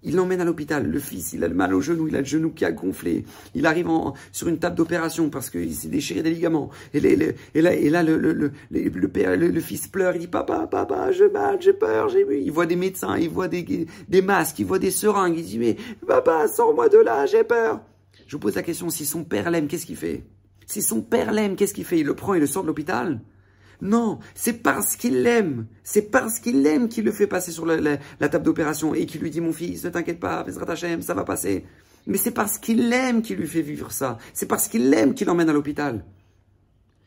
Il 0.05 0.17
l'emmène 0.17 0.41
à 0.41 0.45
l'hôpital. 0.45 0.87
Le 0.87 0.99
fils, 0.99 1.33
il 1.33 1.45
a 1.45 1.49
le 1.49 1.55
mal 1.55 1.75
au 1.75 1.81
genou, 1.81 2.09
il 2.09 2.17
a 2.17 2.21
le 2.21 2.25
genou 2.25 2.51
qui 2.51 2.65
a 2.65 2.73
gonflé. 2.73 3.25
Il 3.55 3.67
arrive 3.67 3.89
sur 4.33 4.49
une 4.49 4.59
table 4.59 4.77
d'opération 4.77 5.31
parce 5.31 5.51
qu'il 5.51 5.75
s'est 5.75 5.89
déchiré 5.89 6.23
des 6.23 6.31
ligaments. 6.31 6.71
Et, 6.95 7.01
là, 7.01 7.75
et 7.75 7.91
là 7.91 8.03
le, 8.03 8.17
le, 8.19 9.09
père, 9.09 9.37
le, 9.37 9.61
fils 9.61 9.89
pleure. 9.89 10.15
Il 10.15 10.21
dit 10.21 10.27
Papa, 10.27 10.67
papa, 10.67 11.13
je 11.13 11.25
mal, 11.25 11.61
j'ai 11.61 11.73
peur, 11.73 12.09
j'ai 12.09 12.27
Il 12.41 12.53
voit 12.53 12.67
des 12.67 12.77
médecins, 12.77 13.17
il 13.17 13.31
voit 13.31 13.49
des, 13.49 13.87
des 14.09 14.23
masques, 14.23 14.59
il 14.59 14.67
voit 14.67 14.79
des 14.79 14.91
seringues. 14.91 15.39
Il 15.39 15.45
dit 15.45 15.59
Mais 15.59 15.77
papa, 16.07 16.49
sors-moi 16.49 16.89
de 16.89 16.99
là, 16.99 17.27
j'ai 17.27 17.45
peur. 17.45 17.81
Je 18.27 18.37
vous 18.37 18.41
pose 18.41 18.55
la 18.55 18.63
question 18.63 18.91
si 18.91 19.07
son 19.07 19.25
père 19.25 19.51
l'aime, 19.51 19.69
qu'est-ce 19.69 19.87
qu'il 19.87 19.97
fait? 19.97 20.25
Si 20.67 20.83
son 20.83 21.03
père 21.03 21.33
l'aime, 21.33 21.57
qu'est-ce 21.57 21.75
qu'il 21.75 21.85
fait? 21.85 21.99
Il 21.99 22.07
le 22.07 22.15
prend 22.15 22.35
et 22.35 22.41
le 22.41 22.47
sort 22.47 22.63
de 22.63 22.69
l'hôpital 22.69 23.21
non, 23.83 24.21
c'est 24.37 24.63
parce 24.63 24.95
qu'il 24.95 25.23
l'aime. 25.23 25.67
C'est 25.83 26.03
parce 26.03 26.39
qu'il 26.39 26.63
l'aime 26.63 26.89
qu'il 26.89 27.05
le 27.05 27.11
fait 27.11 27.27
passer 27.27 27.51
sur 27.51 27.67
la, 27.67 27.99
table 28.29 28.45
d'opération 28.45 28.95
et 28.95 29.07
qu'il 29.07 29.21
lui 29.21 29.31
dit 29.31 29.41
Mon 29.41 29.53
fils, 29.53 29.83
ne 29.85 29.91
t'inquiète 29.91 30.21
pas, 30.21 30.47
ça 31.01 31.15
va 31.15 31.25
passer. 31.25 31.65
Mais 32.07 32.17
c'est 32.17 32.31
parce 32.31 32.59
qu'il 32.59 32.89
l'aime 32.89 33.23
qu'il 33.23 33.39
lui 33.39 33.49
fait 33.49 33.61
vivre 33.61 33.91
ça. 33.91 34.19
C'est 34.35 34.47
parce 34.47 34.69
qu'il 34.69 34.89
l'aime 34.89 35.15
qu'il 35.15 35.27
l'emmène 35.27 35.49
à 35.49 35.53
l'hôpital. 35.53 36.05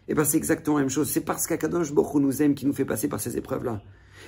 Et 0.08 0.12
eh 0.12 0.14
bien, 0.16 0.26
c'est 0.26 0.36
exactement 0.36 0.76
la 0.76 0.84
même 0.84 0.90
chose. 0.90 1.10
C'est 1.10 1.22
parce 1.22 1.48
qu'Akadosh 1.48 1.94
Bokhu 1.94 2.20
nous 2.20 2.42
aime 2.42 2.54
qu'il 2.54 2.68
nous 2.68 2.74
fait 2.74 2.86
passer 2.86 3.08
par 3.08 3.22
ces 3.22 3.38
épreuves-là. 3.38 3.82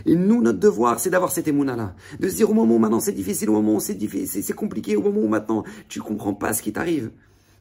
Et 0.06 0.16
nous, 0.16 0.42
notre 0.42 0.58
devoir, 0.58 1.02
c'est 1.02 1.10
d'avoir 1.10 1.32
cette 1.34 1.50
émouna-là. 1.50 1.96
De 2.20 2.30
se 2.30 2.36
dire 2.36 2.50
au 2.50 2.54
moment 2.54 2.76
où 2.76 2.80
maintenant 2.80 3.02
c'est 3.02 3.12
difficile, 3.12 3.50
au 3.50 3.54
moment 3.54 3.76
où 3.76 3.80
c'est 3.82 3.94
difficile, 3.94 4.42
c'est 4.42 4.54
compliqué, 4.54 4.96
au 4.96 5.02
moment 5.02 5.22
où 5.22 5.28
maintenant 5.28 5.64
tu 5.90 6.00
comprends 6.00 6.34
pas 6.34 6.54
ce 6.54 6.62
qui 6.62 6.72
t'arrive. 6.72 7.12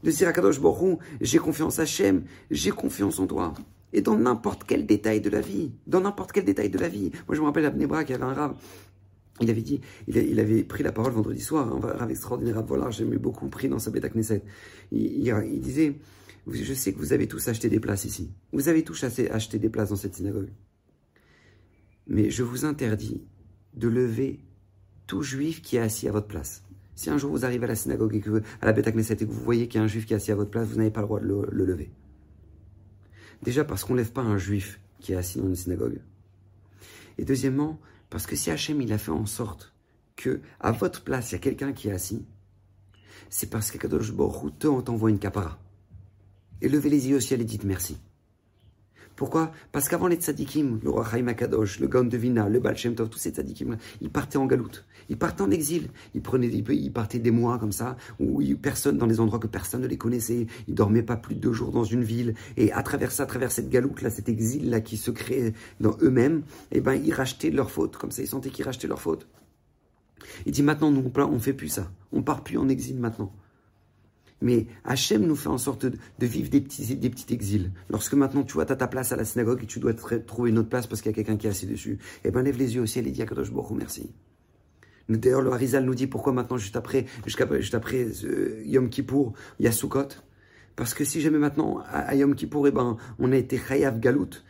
De 0.04 0.10
se 0.12 0.18
dire 0.18 0.28
à 0.28 0.32
Kadosh 0.32 0.60
j'ai 1.20 1.38
confiance 1.38 1.80
à 1.80 1.82
Hachem, 1.82 2.22
j'ai 2.50 2.70
confiance 2.70 3.18
en 3.18 3.26
toi 3.26 3.52
et 3.92 4.02
dans 4.02 4.16
n'importe 4.16 4.64
quel 4.64 4.86
détail 4.86 5.20
de 5.20 5.30
la 5.30 5.40
vie. 5.40 5.72
Dans 5.86 6.00
n'importe 6.00 6.32
quel 6.32 6.44
détail 6.44 6.70
de 6.70 6.78
la 6.78 6.88
vie. 6.88 7.10
Moi, 7.26 7.36
je 7.36 7.40
me 7.40 7.46
rappelle 7.46 7.66
à 7.66 7.72
y 7.72 7.84
avait 7.84 8.22
un 8.22 8.34
rave. 8.34 8.56
Il 9.40 9.50
avait 9.50 9.62
dit, 9.62 9.80
il, 10.08 10.40
avait 10.40 10.64
pris 10.64 10.82
la 10.82 10.92
parole 10.92 11.12
vendredi 11.12 11.40
soir, 11.40 11.70
un 11.70 11.78
rave 11.78 12.10
extraordinaire, 12.10 12.62
voilà, 12.64 12.90
j'aimais 12.90 13.18
beaucoup 13.18 13.48
pris 13.48 13.68
dans 13.68 13.78
sa 13.78 13.90
bête 13.90 14.10
Knesset. 14.14 14.42
Il, 14.92 15.26
il, 15.26 15.60
disait, 15.60 15.98
je 16.50 16.72
sais 16.72 16.94
que 16.94 16.98
vous 16.98 17.12
avez 17.12 17.28
tous 17.28 17.46
acheté 17.48 17.68
des 17.68 17.78
places 17.78 18.06
ici. 18.06 18.30
Vous 18.52 18.68
avez 18.68 18.82
tous 18.82 19.04
acheté 19.04 19.58
des 19.58 19.68
places 19.68 19.90
dans 19.90 19.96
cette 19.96 20.14
synagogue. 20.14 20.48
Mais 22.06 22.30
je 22.30 22.42
vous 22.42 22.64
interdis 22.64 23.24
de 23.74 23.88
lever 23.88 24.40
tout 25.06 25.22
juif 25.22 25.60
qui 25.60 25.76
est 25.76 25.80
assis 25.80 26.08
à 26.08 26.12
votre 26.12 26.28
place. 26.28 26.62
Si 26.94 27.10
un 27.10 27.18
jour 27.18 27.30
vous 27.30 27.44
arrivez 27.44 27.64
à 27.64 27.68
la 27.68 27.76
synagogue 27.76 28.14
et 28.14 28.20
que 28.20 28.42
à 28.62 28.66
la 28.66 28.72
bête 28.72 28.88
Knesset 28.88 29.14
et 29.14 29.26
que 29.26 29.32
vous 29.32 29.44
voyez 29.44 29.68
qu'il 29.68 29.78
y 29.78 29.82
a 29.82 29.84
un 29.84 29.88
juif 29.88 30.06
qui 30.06 30.14
est 30.14 30.16
assis 30.16 30.32
à 30.32 30.34
votre 30.34 30.50
place, 30.50 30.66
vous 30.68 30.76
n'avez 30.76 30.90
pas 30.90 31.02
le 31.02 31.06
droit 31.06 31.20
de 31.20 31.26
le 31.26 31.64
lever. 31.66 31.90
Déjà 33.42 33.64
parce 33.64 33.84
qu'on 33.84 33.94
ne 33.94 33.98
lève 33.98 34.12
pas 34.12 34.22
un 34.22 34.38
juif 34.38 34.80
qui 35.00 35.12
est 35.12 35.16
assis 35.16 35.38
dans 35.38 35.46
une 35.46 35.56
synagogue. 35.56 36.00
Et 37.18 37.24
deuxièmement, 37.24 37.78
parce 38.10 38.26
que 38.26 38.36
si 38.36 38.50
Hachem 38.50 38.80
il 38.80 38.92
a 38.92 38.98
fait 38.98 39.10
en 39.10 39.26
sorte 39.26 39.72
que 40.16 40.40
à 40.60 40.72
votre 40.72 41.02
place 41.02 41.30
il 41.30 41.34
y 41.34 41.36
a 41.36 41.40
quelqu'un 41.40 41.72
qui 41.72 41.88
est 41.88 41.92
assis, 41.92 42.24
c'est 43.28 43.50
parce 43.50 43.70
que 43.70 43.78
Kadosh 43.78 44.12
Baruch 44.12 44.58
t'envoie 44.58 45.10
une 45.10 45.18
capara. 45.18 45.58
Et 46.62 46.68
levez 46.68 46.88
les 46.88 47.08
yeux 47.08 47.16
au 47.16 47.20
ciel 47.20 47.40
et 47.40 47.44
dites 47.44 47.64
merci. 47.64 47.98
Pourquoi? 49.16 49.50
Parce 49.72 49.88
qu'avant 49.88 50.08
les 50.08 50.16
tzadikim, 50.16 50.78
le 50.82 50.90
roi 50.90 51.06
Chaim 51.10 51.26
Akadosh, 51.28 51.80
le 51.80 51.88
Gaon 51.88 52.04
le 52.04 52.58
Baal 52.60 52.76
tous 52.76 53.18
ces 53.18 53.30
tzadikim, 53.30 53.78
ils 54.02 54.10
partaient 54.10 54.36
en 54.36 54.44
galoute, 54.44 54.84
ils 55.08 55.16
partaient 55.16 55.40
en 55.40 55.50
exil, 55.50 55.88
ils 56.14 56.20
prenaient 56.20 56.48
ils 56.48 56.92
partaient 56.92 57.18
des 57.18 57.30
mois 57.30 57.58
comme 57.58 57.72
ça, 57.72 57.96
où 58.20 58.42
personne, 58.60 58.98
dans 58.98 59.06
des 59.06 59.18
endroits 59.18 59.38
que 59.38 59.46
personne 59.46 59.80
ne 59.80 59.86
les 59.86 59.96
connaissait, 59.96 60.46
ils 60.68 60.74
dormaient 60.74 61.02
pas 61.02 61.16
plus 61.16 61.34
de 61.34 61.40
deux 61.40 61.54
jours 61.54 61.72
dans 61.72 61.84
une 61.84 62.04
ville, 62.04 62.34
et 62.58 62.72
à 62.72 62.82
travers 62.82 63.10
ça, 63.10 63.22
à 63.22 63.26
travers 63.26 63.50
cette 63.50 63.70
galoute 63.70 64.02
là, 64.02 64.10
cet 64.10 64.28
exil 64.28 64.68
là 64.68 64.82
qui 64.82 64.98
se 64.98 65.10
créait 65.10 65.54
dans 65.80 65.96
eux-mêmes, 66.02 66.42
eh 66.72 66.82
ben 66.82 66.94
ils 66.94 67.14
rachetaient 67.14 67.50
leurs 67.50 67.70
fautes, 67.70 67.96
comme 67.96 68.10
ça 68.10 68.20
ils 68.20 68.28
sentaient 68.28 68.50
qu'ils 68.50 68.66
rachetaient 68.66 68.88
leurs 68.88 69.00
fautes. 69.00 69.26
Il 70.44 70.52
dit 70.52 70.62
maintenant, 70.62 70.90
nous 70.90 71.10
on, 71.14 71.20
on 71.22 71.38
fait 71.38 71.54
plus 71.54 71.68
ça, 71.68 71.90
on 72.12 72.22
part 72.22 72.44
plus 72.44 72.58
en 72.58 72.68
exil 72.68 72.98
maintenant. 72.98 73.32
Mais 74.42 74.66
Hachem 74.84 75.26
nous 75.26 75.36
fait 75.36 75.48
en 75.48 75.58
sorte 75.58 75.86
de, 75.86 76.26
vivre 76.26 76.50
des 76.50 76.60
petits, 76.60 76.94
des 76.96 77.10
petits 77.10 77.32
exils. 77.32 77.72
Lorsque 77.88 78.14
maintenant 78.14 78.42
tu 78.42 78.54
vois, 78.54 78.70
as 78.70 78.76
ta 78.76 78.86
place 78.86 79.12
à 79.12 79.16
la 79.16 79.24
synagogue 79.24 79.62
et 79.62 79.66
tu 79.66 79.80
dois 79.80 79.94
trouver 79.94 80.50
une 80.50 80.58
autre 80.58 80.68
place 80.68 80.86
parce 80.86 81.00
qu'il 81.00 81.10
y 81.10 81.14
a 81.14 81.16
quelqu'un 81.16 81.36
qui 81.36 81.46
est 81.46 81.50
assis 81.50 81.66
dessus, 81.66 81.98
eh 82.24 82.30
ben 82.30 82.42
lève 82.42 82.58
les 82.58 82.74
yeux 82.74 82.82
au 82.82 82.86
ciel 82.86 83.06
et 83.06 83.10
dis 83.10 83.22
à 83.22 83.26
Kadosh 83.26 83.50
Baruch 83.50 83.76
merci. 83.76 84.10
D'ailleurs, 85.08 85.42
le 85.42 85.52
Harizal 85.52 85.84
nous 85.84 85.94
dit 85.94 86.06
pourquoi 86.06 86.32
maintenant, 86.32 86.56
juste 86.56 86.76
après, 86.76 87.06
juste 87.26 87.74
après 87.74 88.06
euh, 88.24 88.62
Yom 88.64 88.88
Kippour, 88.88 89.34
il 89.58 89.64
y 89.64 89.68
a 89.68 89.72
Sukkot. 89.72 90.08
Parce 90.74 90.92
que 90.92 91.04
si 91.04 91.20
jamais 91.20 91.38
maintenant, 91.38 91.82
à, 91.90 92.14
Yom 92.14 92.34
Kippour, 92.34 92.68
eh 92.68 92.70
ben, 92.70 92.96
on 93.18 93.32
a 93.32 93.36
été 93.36 93.56
Chayav 93.56 93.98
Galout, 93.98 94.42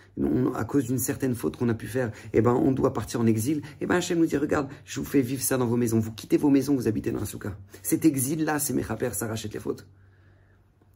à 0.55 0.65
cause 0.65 0.85
d'une 0.85 0.99
certaine 0.99 1.35
faute 1.35 1.57
qu'on 1.57 1.69
a 1.69 1.75
pu 1.75 1.87
faire, 1.87 2.11
eh 2.33 2.41
ben, 2.41 2.55
on 2.55 2.73
doit 2.73 2.93
partir 2.93 3.21
en 3.21 3.27
exil. 3.27 3.63
Eh 3.81 3.87
ben, 3.87 3.97
Hachem 3.97 4.19
nous 4.19 4.27
dit, 4.27 4.37
regarde, 4.37 4.69
je 4.85 5.01
vous 5.01 5.07
fais 5.07 5.21
vivre 5.21 5.43
ça 5.43 5.59
dans 5.59 5.67
vos 5.67 5.77
maisons. 5.77 5.99
Vous 5.99 6.13
quittez 6.13 6.37
vos 6.37 6.51
maisons, 6.51 6.75
vous 6.75 6.89
habitez 6.89 7.11
dans 7.11 7.21
la 7.21 7.27
souka. 7.27 7.57
Cet 7.83 8.05
exil-là, 8.05 8.59
c'est 8.59 8.73
mes 8.73 8.83
rapères, 8.83 9.15
ça 9.15 9.27
rachète 9.27 9.53
les 9.55 9.61
fautes. 9.61 9.87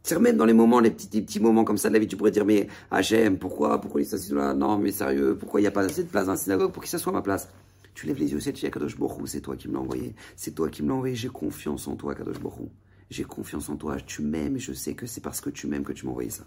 C'est 0.02 0.18
même 0.18 0.38
dans 0.38 0.46
les 0.46 0.54
moments, 0.54 0.80
les 0.80 0.90
petits, 0.90 1.20
petits 1.20 1.40
moments 1.40 1.64
comme 1.64 1.76
ça 1.76 1.88
de 1.88 1.94
la 1.94 2.00
vie, 2.00 2.06
tu 2.06 2.16
pourrais 2.16 2.30
dire, 2.30 2.46
mais 2.46 2.68
Hachem, 2.90 3.38
pourquoi, 3.38 3.80
pourquoi 3.80 4.00
il 4.00 4.06
s'assied 4.06 4.34
là? 4.34 4.54
Non, 4.54 4.78
mais 4.78 4.92
sérieux, 4.92 5.36
pourquoi 5.38 5.60
il 5.60 5.64
n'y 5.64 5.68
a 5.68 5.70
pas 5.70 5.84
assez 5.84 6.04
de 6.04 6.08
place 6.08 6.24
dans 6.24 6.32
la 6.32 6.38
synagogue 6.38 6.72
pour 6.72 6.82
qu'il 6.82 6.90
s'assoie 6.90 7.12
à 7.12 7.16
ma 7.16 7.22
place? 7.22 7.48
Tu 7.92 8.06
lèves 8.06 8.18
les 8.18 8.32
yeux, 8.32 8.40
c'est 8.40 8.52
Kadosh 8.52 8.96
Borou, 8.96 9.26
c'est 9.26 9.42
toi 9.42 9.56
qui 9.56 9.68
me 9.68 9.74
l'as 9.74 9.80
envoyé. 9.80 10.14
C'est 10.36 10.54
toi 10.54 10.70
qui 10.70 10.82
me 10.82 10.88
l'as 10.88 10.94
envoyé. 10.94 11.14
J'ai 11.14 11.28
confiance 11.28 11.86
en 11.86 11.96
toi, 11.96 12.14
Kadosh 12.14 12.40
Borou. 12.40 12.70
J'ai 13.10 13.24
confiance 13.24 13.68
en 13.68 13.76
toi. 13.76 13.96
Tu 14.00 14.22
m'aimes 14.22 14.56
et 14.56 14.60
je 14.60 14.72
sais 14.72 14.94
que 14.94 15.04
c'est 15.06 15.20
parce 15.20 15.42
que 15.42 15.50
tu 15.50 15.66
m'aimes 15.66 15.84
que 15.84 15.92
tu 15.92 16.06
m'as 16.06 16.12
envoyé 16.12 16.30
ça. 16.30 16.46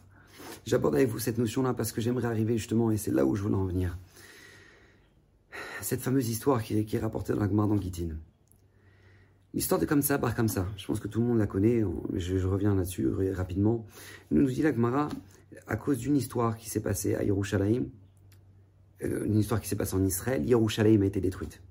J'aborde 0.65 0.95
avec 0.95 1.09
vous 1.09 1.19
cette 1.19 1.37
notion-là 1.37 1.73
parce 1.73 1.91
que 1.91 2.01
j'aimerais 2.01 2.27
arriver 2.27 2.57
justement, 2.57 2.91
et 2.91 2.97
c'est 2.97 3.11
là 3.11 3.25
où 3.25 3.35
je 3.35 3.43
voulais 3.43 3.55
en 3.55 3.65
venir. 3.65 3.97
Cette 5.81 6.01
fameuse 6.01 6.29
histoire 6.29 6.63
qui 6.63 6.77
est, 6.79 6.99
rapportée 6.99 7.33
dans 7.33 7.39
la 7.39 7.47
Gemara 7.47 7.67
d'Anguitine. 7.67 8.17
L'histoire 9.53 9.79
de 9.79 9.85
comme 9.85 10.01
ça, 10.01 10.17
bar 10.17 10.33
comme 10.33 10.47
ça. 10.47 10.65
Je 10.77 10.87
pense 10.87 10.99
que 10.99 11.07
tout 11.07 11.19
le 11.19 11.27
monde 11.27 11.37
la 11.37 11.47
connaît, 11.47 11.83
mais 12.11 12.19
je, 12.19 12.47
reviens 12.47 12.73
là-dessus 12.73 13.07
rapidement. 13.31 13.85
Il 14.31 14.39
nous 14.39 14.49
dit 14.49 14.61
la 14.61 14.73
Gemara, 14.73 15.09
à 15.67 15.75
cause 15.75 15.97
d'une 15.97 16.15
histoire 16.15 16.57
qui 16.57 16.69
s'est 16.69 16.79
passée 16.79 17.15
à 17.15 17.23
Yerushalayim, 17.23 17.85
euh, 19.03 19.25
une 19.25 19.37
histoire 19.37 19.61
qui 19.61 19.67
s'est 19.67 19.75
passée 19.75 19.95
en 19.95 20.03
Israël, 20.03 20.47
Yerushalayim 20.47 21.01
a 21.01 21.05
été 21.05 21.19
détruite. 21.19 21.61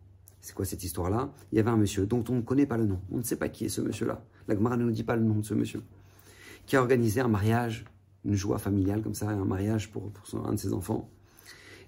C'est 0.40 0.54
quoi 0.54 0.64
cette 0.64 0.84
histoire-là? 0.84 1.32
Il 1.52 1.56
y 1.56 1.60
avait 1.60 1.70
un 1.70 1.76
monsieur 1.76 2.04
dont 2.04 2.24
on 2.28 2.34
ne 2.34 2.40
connaît 2.40 2.66
pas 2.66 2.76
le 2.76 2.84
nom. 2.84 3.00
On 3.10 3.18
ne 3.18 3.22
sait 3.22 3.36
pas 3.36 3.48
qui 3.48 3.64
est 3.64 3.68
ce 3.68 3.80
monsieur-là. 3.80 4.24
La 4.48 4.54
Gemara 4.54 4.76
ne 4.76 4.84
nous 4.84 4.90
dit 4.90 5.04
pas 5.04 5.16
le 5.16 5.22
nom 5.22 5.36
de 5.36 5.44
ce 5.44 5.54
monsieur. 5.54 5.82
Qui 6.66 6.76
a 6.76 6.80
organisé 6.80 7.20
un 7.20 7.28
mariage, 7.28 7.84
une 8.24 8.34
joie 8.34 8.58
familiale 8.58 9.02
comme 9.02 9.14
ça, 9.14 9.28
un 9.28 9.44
mariage 9.44 9.90
pour, 9.90 10.12
son, 10.24 10.44
un 10.44 10.54
de 10.54 10.58
ses 10.58 10.72
enfants. 10.72 11.10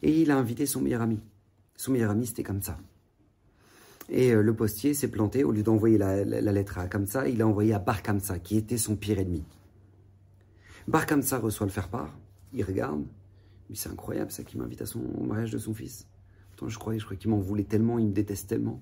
Et 0.03 0.21
il 0.21 0.31
a 0.31 0.37
invité 0.37 0.67
son 0.67 0.81
meilleur 0.81 1.03
ami. 1.03 1.21
Son 1.77 1.93
meilleur 1.93 2.11
ami, 2.11 2.27
c'était 2.27 2.43
comme 2.43 2.63
ça. 2.63 2.79
Et 4.09 4.33
euh, 4.33 4.43
le 4.43 4.55
postier 4.55 4.95
s'est 4.95 5.09
planté, 5.09 5.45
au 5.45 5.53
lieu 5.53 5.63
d'envoyer 5.63 5.97
la, 5.97 6.25
lettre 6.25 6.79
à 6.79 6.89
Kamsa, 6.89 7.29
il 7.29 7.41
a 7.41 7.47
envoyé 7.47 7.73
à 7.73 7.79
Bar 7.79 8.03
Kamsa, 8.03 8.39
qui 8.39 8.57
était 8.57 8.77
son 8.77 8.97
pire 8.97 9.19
ennemi. 9.19 9.45
Bar 10.89 11.07
Kamsa 11.07 11.39
reçoit 11.39 11.67
le 11.67 11.73
faire-part, 11.73 12.19
il 12.53 12.63
regarde, 12.65 13.05
mais 13.71 13.77
c'est 13.77 13.89
incroyable 13.89 14.31
ça 14.31 14.45
qui 14.45 14.59
m'invite 14.59 14.83
à 14.83 14.87
son 14.87 15.01
au 15.01 15.25
mariage 15.25 15.51
de 15.51 15.59
son 15.59 15.73
fils. 15.73 16.07
Pourtant, 16.51 16.69
je 16.69 16.79
croyais, 16.79 16.99
je 16.99 17.05
croyais 17.05 17.19
qu'il 17.19 17.31
m'en 17.31 17.39
voulait 17.39 17.65
tellement, 17.65 17.99
il 17.99 18.09
me 18.09 18.13
déteste 18.13 18.49
tellement. 18.49 18.81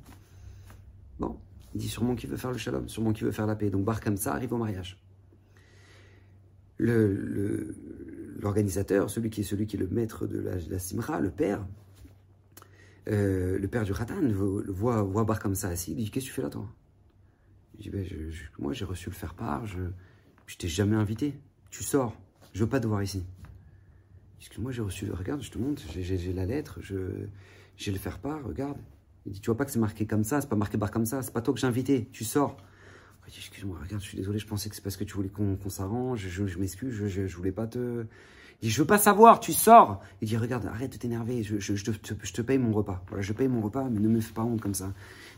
Bon, 1.20 1.38
il 1.74 1.80
dit 1.80 1.88
sûrement 1.88 2.16
qu'il 2.16 2.28
veut 2.28 2.36
faire 2.36 2.50
le 2.50 2.58
shalom, 2.58 2.88
sûrement 2.88 3.12
qu'il 3.12 3.24
veut 3.24 3.32
faire 3.32 3.46
la 3.46 3.54
paix. 3.54 3.70
Donc 3.70 3.84
Bar 3.84 4.00
Kamsa 4.00 4.34
arrive 4.34 4.52
au 4.52 4.58
mariage. 4.58 5.01
L'organisateur, 8.40 9.08
celui 9.10 9.30
qui 9.30 9.42
est 9.42 9.44
celui 9.44 9.66
qui 9.66 9.76
est 9.76 9.80
le 9.80 9.88
maître 9.88 10.26
de 10.26 10.40
la, 10.40 10.78
simra, 10.78 11.20
le 11.20 11.30
père, 11.30 11.64
euh, 13.08 13.58
le 13.58 13.68
père 13.68 13.84
du 13.84 13.92
Ratan, 13.92 14.20
voit, 14.68 15.02
voit 15.02 15.24
Bar 15.24 15.38
Kamsa 15.38 15.68
assis, 15.68 15.92
il 15.92 15.96
dit 15.96 16.10
Qu'est-ce 16.10 16.26
que 16.26 16.30
tu 16.30 16.34
fais 16.34 16.42
là, 16.42 16.50
toi? 16.50 16.68
Il 17.78 17.82
dit 17.82 17.90
ben, 17.90 18.04
Moi, 18.58 18.72
j'ai 18.72 18.84
reçu 18.84 19.10
le 19.10 19.14
faire-part, 19.14 19.66
je, 19.66 19.80
je 20.46 20.56
t'ai 20.56 20.68
jamais 20.68 20.96
invité. 20.96 21.34
Tu 21.70 21.82
sors, 21.82 22.16
je 22.52 22.60
veux 22.64 22.68
pas 22.68 22.80
te 22.80 22.86
voir 22.86 23.02
ici. 23.02 23.24
Excuse-moi, 24.40 24.72
j'ai 24.72 24.82
reçu, 24.82 25.10
regarde, 25.12 25.40
je 25.40 25.50
te 25.50 25.58
montre, 25.58 25.80
j'ai 25.88 26.32
la 26.32 26.44
lettre, 26.44 26.80
j'ai 26.82 27.92
le 27.92 27.98
faire-part, 27.98 28.44
regarde. 28.44 28.76
Il 29.24 29.32
dit, 29.32 29.40
tu 29.40 29.46
vois 29.46 29.56
pas 29.56 29.64
que 29.64 29.70
c'est 29.70 29.78
marqué 29.78 30.04
comme 30.04 30.24
ça, 30.24 30.40
c'est 30.40 30.48
pas 30.48 30.56
marqué 30.56 30.76
barre 30.76 30.90
comme 30.90 31.06
ça, 31.06 31.22
c'est 31.22 31.32
pas 31.32 31.42
toi 31.42 31.54
que 31.54 31.60
j'ai 31.60 31.66
invité, 31.68 32.08
tu 32.10 32.24
sors. 32.24 32.56
Excuse-moi, 33.26 33.78
regarde, 33.82 34.02
je 34.02 34.08
suis 34.08 34.16
désolé, 34.16 34.38
je 34.38 34.46
pensais 34.46 34.68
que 34.68 34.74
c'est 34.74 34.82
parce 34.82 34.96
que 34.96 35.04
tu 35.04 35.14
voulais 35.14 35.28
qu'on 35.28 35.70
s'arrange, 35.70 36.26
je, 36.28 36.58
m'excuse, 36.58 37.06
je, 37.06 37.36
voulais 37.36 37.52
pas 37.52 37.66
te. 37.66 38.04
Il 38.62 38.66
dit, 38.66 38.70
je 38.70 38.80
veux 38.80 38.86
pas 38.86 38.98
savoir, 38.98 39.40
tu 39.40 39.52
sors. 39.52 40.00
Il 40.20 40.28
dit, 40.28 40.36
regarde, 40.36 40.64
arrête 40.66 40.92
de 40.92 40.96
t'énerver, 40.96 41.42
je, 41.42 41.58
je, 41.58 41.82
te, 41.82 41.90
je 42.22 42.32
te 42.32 42.42
paye 42.42 42.58
mon 42.58 42.72
repas. 42.72 43.02
Voilà, 43.08 43.20
je 43.20 43.32
paye 43.32 43.48
mon 43.48 43.60
repas, 43.60 43.88
mais 43.90 43.98
ne 43.98 44.08
me 44.08 44.20
fais 44.20 44.32
pas 44.32 44.42
honte 44.42 44.60
comme 44.60 44.74
ça. 44.74 44.92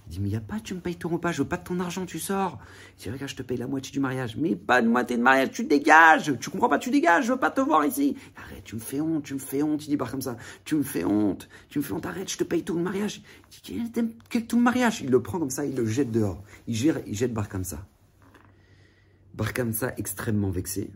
Il 0.07 0.13
dit, 0.13 0.21
mais 0.21 0.29
il 0.29 0.37
a 0.37 0.41
pas, 0.41 0.61
tu 0.61 0.75
me 0.75 0.81
payes 0.81 0.97
ton 0.97 1.09
repas, 1.09 1.33
je 1.33 1.41
veux 1.41 1.49
pas 1.49 1.57
de 1.57 1.65
ton 1.65 1.81
argent, 1.81 2.05
tu 2.05 2.19
sors. 2.19 2.59
Il 2.99 3.05
dit, 3.05 3.11
regarde, 3.11 3.31
je 3.31 3.37
te 3.37 3.43
paye 3.43 3.57
la 3.57 3.67
moitié 3.67 3.93
du 3.93 4.01
mariage. 4.01 4.37
Mais 4.37 4.55
pas 4.55 4.83
de 4.83 4.89
moitié 4.89 5.17
de 5.17 5.23
mariage, 5.23 5.53
tu 5.53 5.65
dégages. 5.65 6.39
Tu 6.39 6.51
comprends 6.51 6.69
pas, 6.69 6.79
tu 6.79 6.91
dégages, 6.91 7.25
je 7.25 7.33
veux 7.33 7.39
pas 7.39 7.51
te 7.51 7.63
voir 7.63 7.87
ici. 7.87 8.15
Arrête, 8.37 8.63
tu 8.63 8.75
me 8.75 8.81
fais 8.81 9.01
honte, 9.01 9.25
tu 9.25 9.33
me 9.33 9.39
fais 9.39 9.63
honte. 9.63 9.87
Il 9.87 9.89
dit, 9.89 9.97
pas 9.97 10.07
comme 10.07 10.21
ça, 10.21 10.37
tu 10.67 10.75
me 10.75 10.83
fais 10.83 11.07
honte, 11.07 11.49
tu 11.71 11.79
me 11.79 11.83
fais 11.83 11.95
honte, 11.95 12.05
arrête, 12.05 12.31
je 12.31 12.37
te 12.37 12.45
paye 12.45 12.63
tout 12.63 12.75
le 12.75 12.83
mariage. 12.83 13.23
Il 13.71 13.91
dit, 13.91 14.15
quel 14.29 14.47
tout 14.47 14.57
le 14.57 14.63
mariage 14.63 15.01
Il 15.01 15.09
le 15.09 15.23
prend 15.23 15.39
comme 15.39 15.49
ça, 15.49 15.65
il 15.65 15.75
le 15.75 15.87
jette 15.87 16.11
dehors. 16.11 16.43
Il, 16.67 16.75
gère, 16.75 17.01
il 17.07 17.15
jette 17.15 17.33
Bar 17.33 17.49
comme 17.49 17.65
ça. 17.65 17.87
Bar 19.33 19.55
comme 19.55 19.73
ça, 19.73 19.95
extrêmement 19.97 20.51
vexé. 20.51 20.91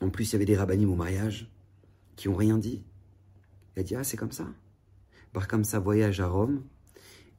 En 0.00 0.10
plus, 0.10 0.30
il 0.30 0.32
y 0.32 0.36
avait 0.36 0.44
des 0.44 0.56
rabbinim 0.56 0.90
au 0.90 0.96
mariage 0.96 1.50
qui 2.16 2.28
ont 2.28 2.36
rien 2.36 2.58
dit. 2.58 2.82
Il 3.76 3.80
a 3.80 3.82
dit, 3.82 3.94
ah, 3.94 4.04
c'est 4.04 4.16
comme 4.16 4.32
ça. 4.32 4.46
Bar 5.34 5.48
comme 5.48 5.64
ça 5.64 5.78
voyage 5.78 6.20
à 6.20 6.26
Rome 6.26 6.62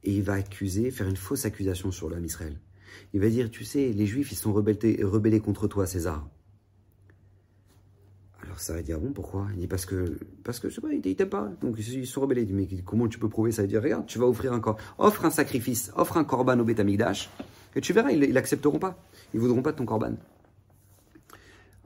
et 0.04 0.14
il 0.14 0.22
va 0.22 0.34
accuser, 0.34 0.90
faire 0.90 1.08
une 1.08 1.16
fausse 1.16 1.44
accusation 1.44 1.90
sur 1.90 2.08
l'homme 2.08 2.24
Israël. 2.24 2.58
Il 3.12 3.20
va 3.20 3.28
dire, 3.28 3.50
tu 3.50 3.64
sais, 3.64 3.92
les 3.92 4.06
Juifs, 4.06 4.32
ils 4.32 4.36
sont 4.36 4.52
rebellés, 4.52 5.00
rebellés 5.02 5.40
contre 5.40 5.68
toi, 5.68 5.86
César. 5.86 6.28
Alors 8.42 8.58
ça 8.58 8.72
va 8.72 8.82
dire, 8.82 8.96
ah 8.98 9.04
bon, 9.04 9.12
pourquoi? 9.12 9.48
Il 9.52 9.60
dit, 9.60 9.66
parce 9.66 9.84
que, 9.84 10.18
parce 10.44 10.58
que, 10.58 10.68
je 10.68 10.74
sais 10.76 10.80
pas, 10.80 10.92
ils 10.92 11.00
t'aiment 11.00 11.28
pas. 11.28 11.52
Donc 11.60 11.76
ils 11.78 12.06
sont 12.06 12.22
rebellés. 12.22 12.42
Il 12.42 12.46
dit, 12.46 12.52
mais 12.54 12.66
comment 12.82 13.06
tu 13.06 13.18
peux 13.18 13.28
prouver 13.28 13.52
ça? 13.52 13.62
Il 13.62 13.68
dit, 13.68 13.76
regarde, 13.76 14.06
tu 14.06 14.18
vas 14.18 14.26
offrir 14.26 14.52
un 14.52 14.60
corps, 14.60 14.78
offre 14.98 15.24
un 15.24 15.30
sacrifice, 15.30 15.92
offre 15.94 16.16
un 16.16 16.24
corban 16.24 16.58
au 16.58 16.64
Betamigdash, 16.64 17.30
et 17.76 17.80
tu 17.80 17.92
verras, 17.92 18.10
ils 18.10 18.32
n'accepteront 18.32 18.78
pas. 18.78 18.98
Ils 19.34 19.40
voudront 19.40 19.62
pas 19.62 19.72
de 19.72 19.76
ton 19.76 19.84
corban. 19.84 20.14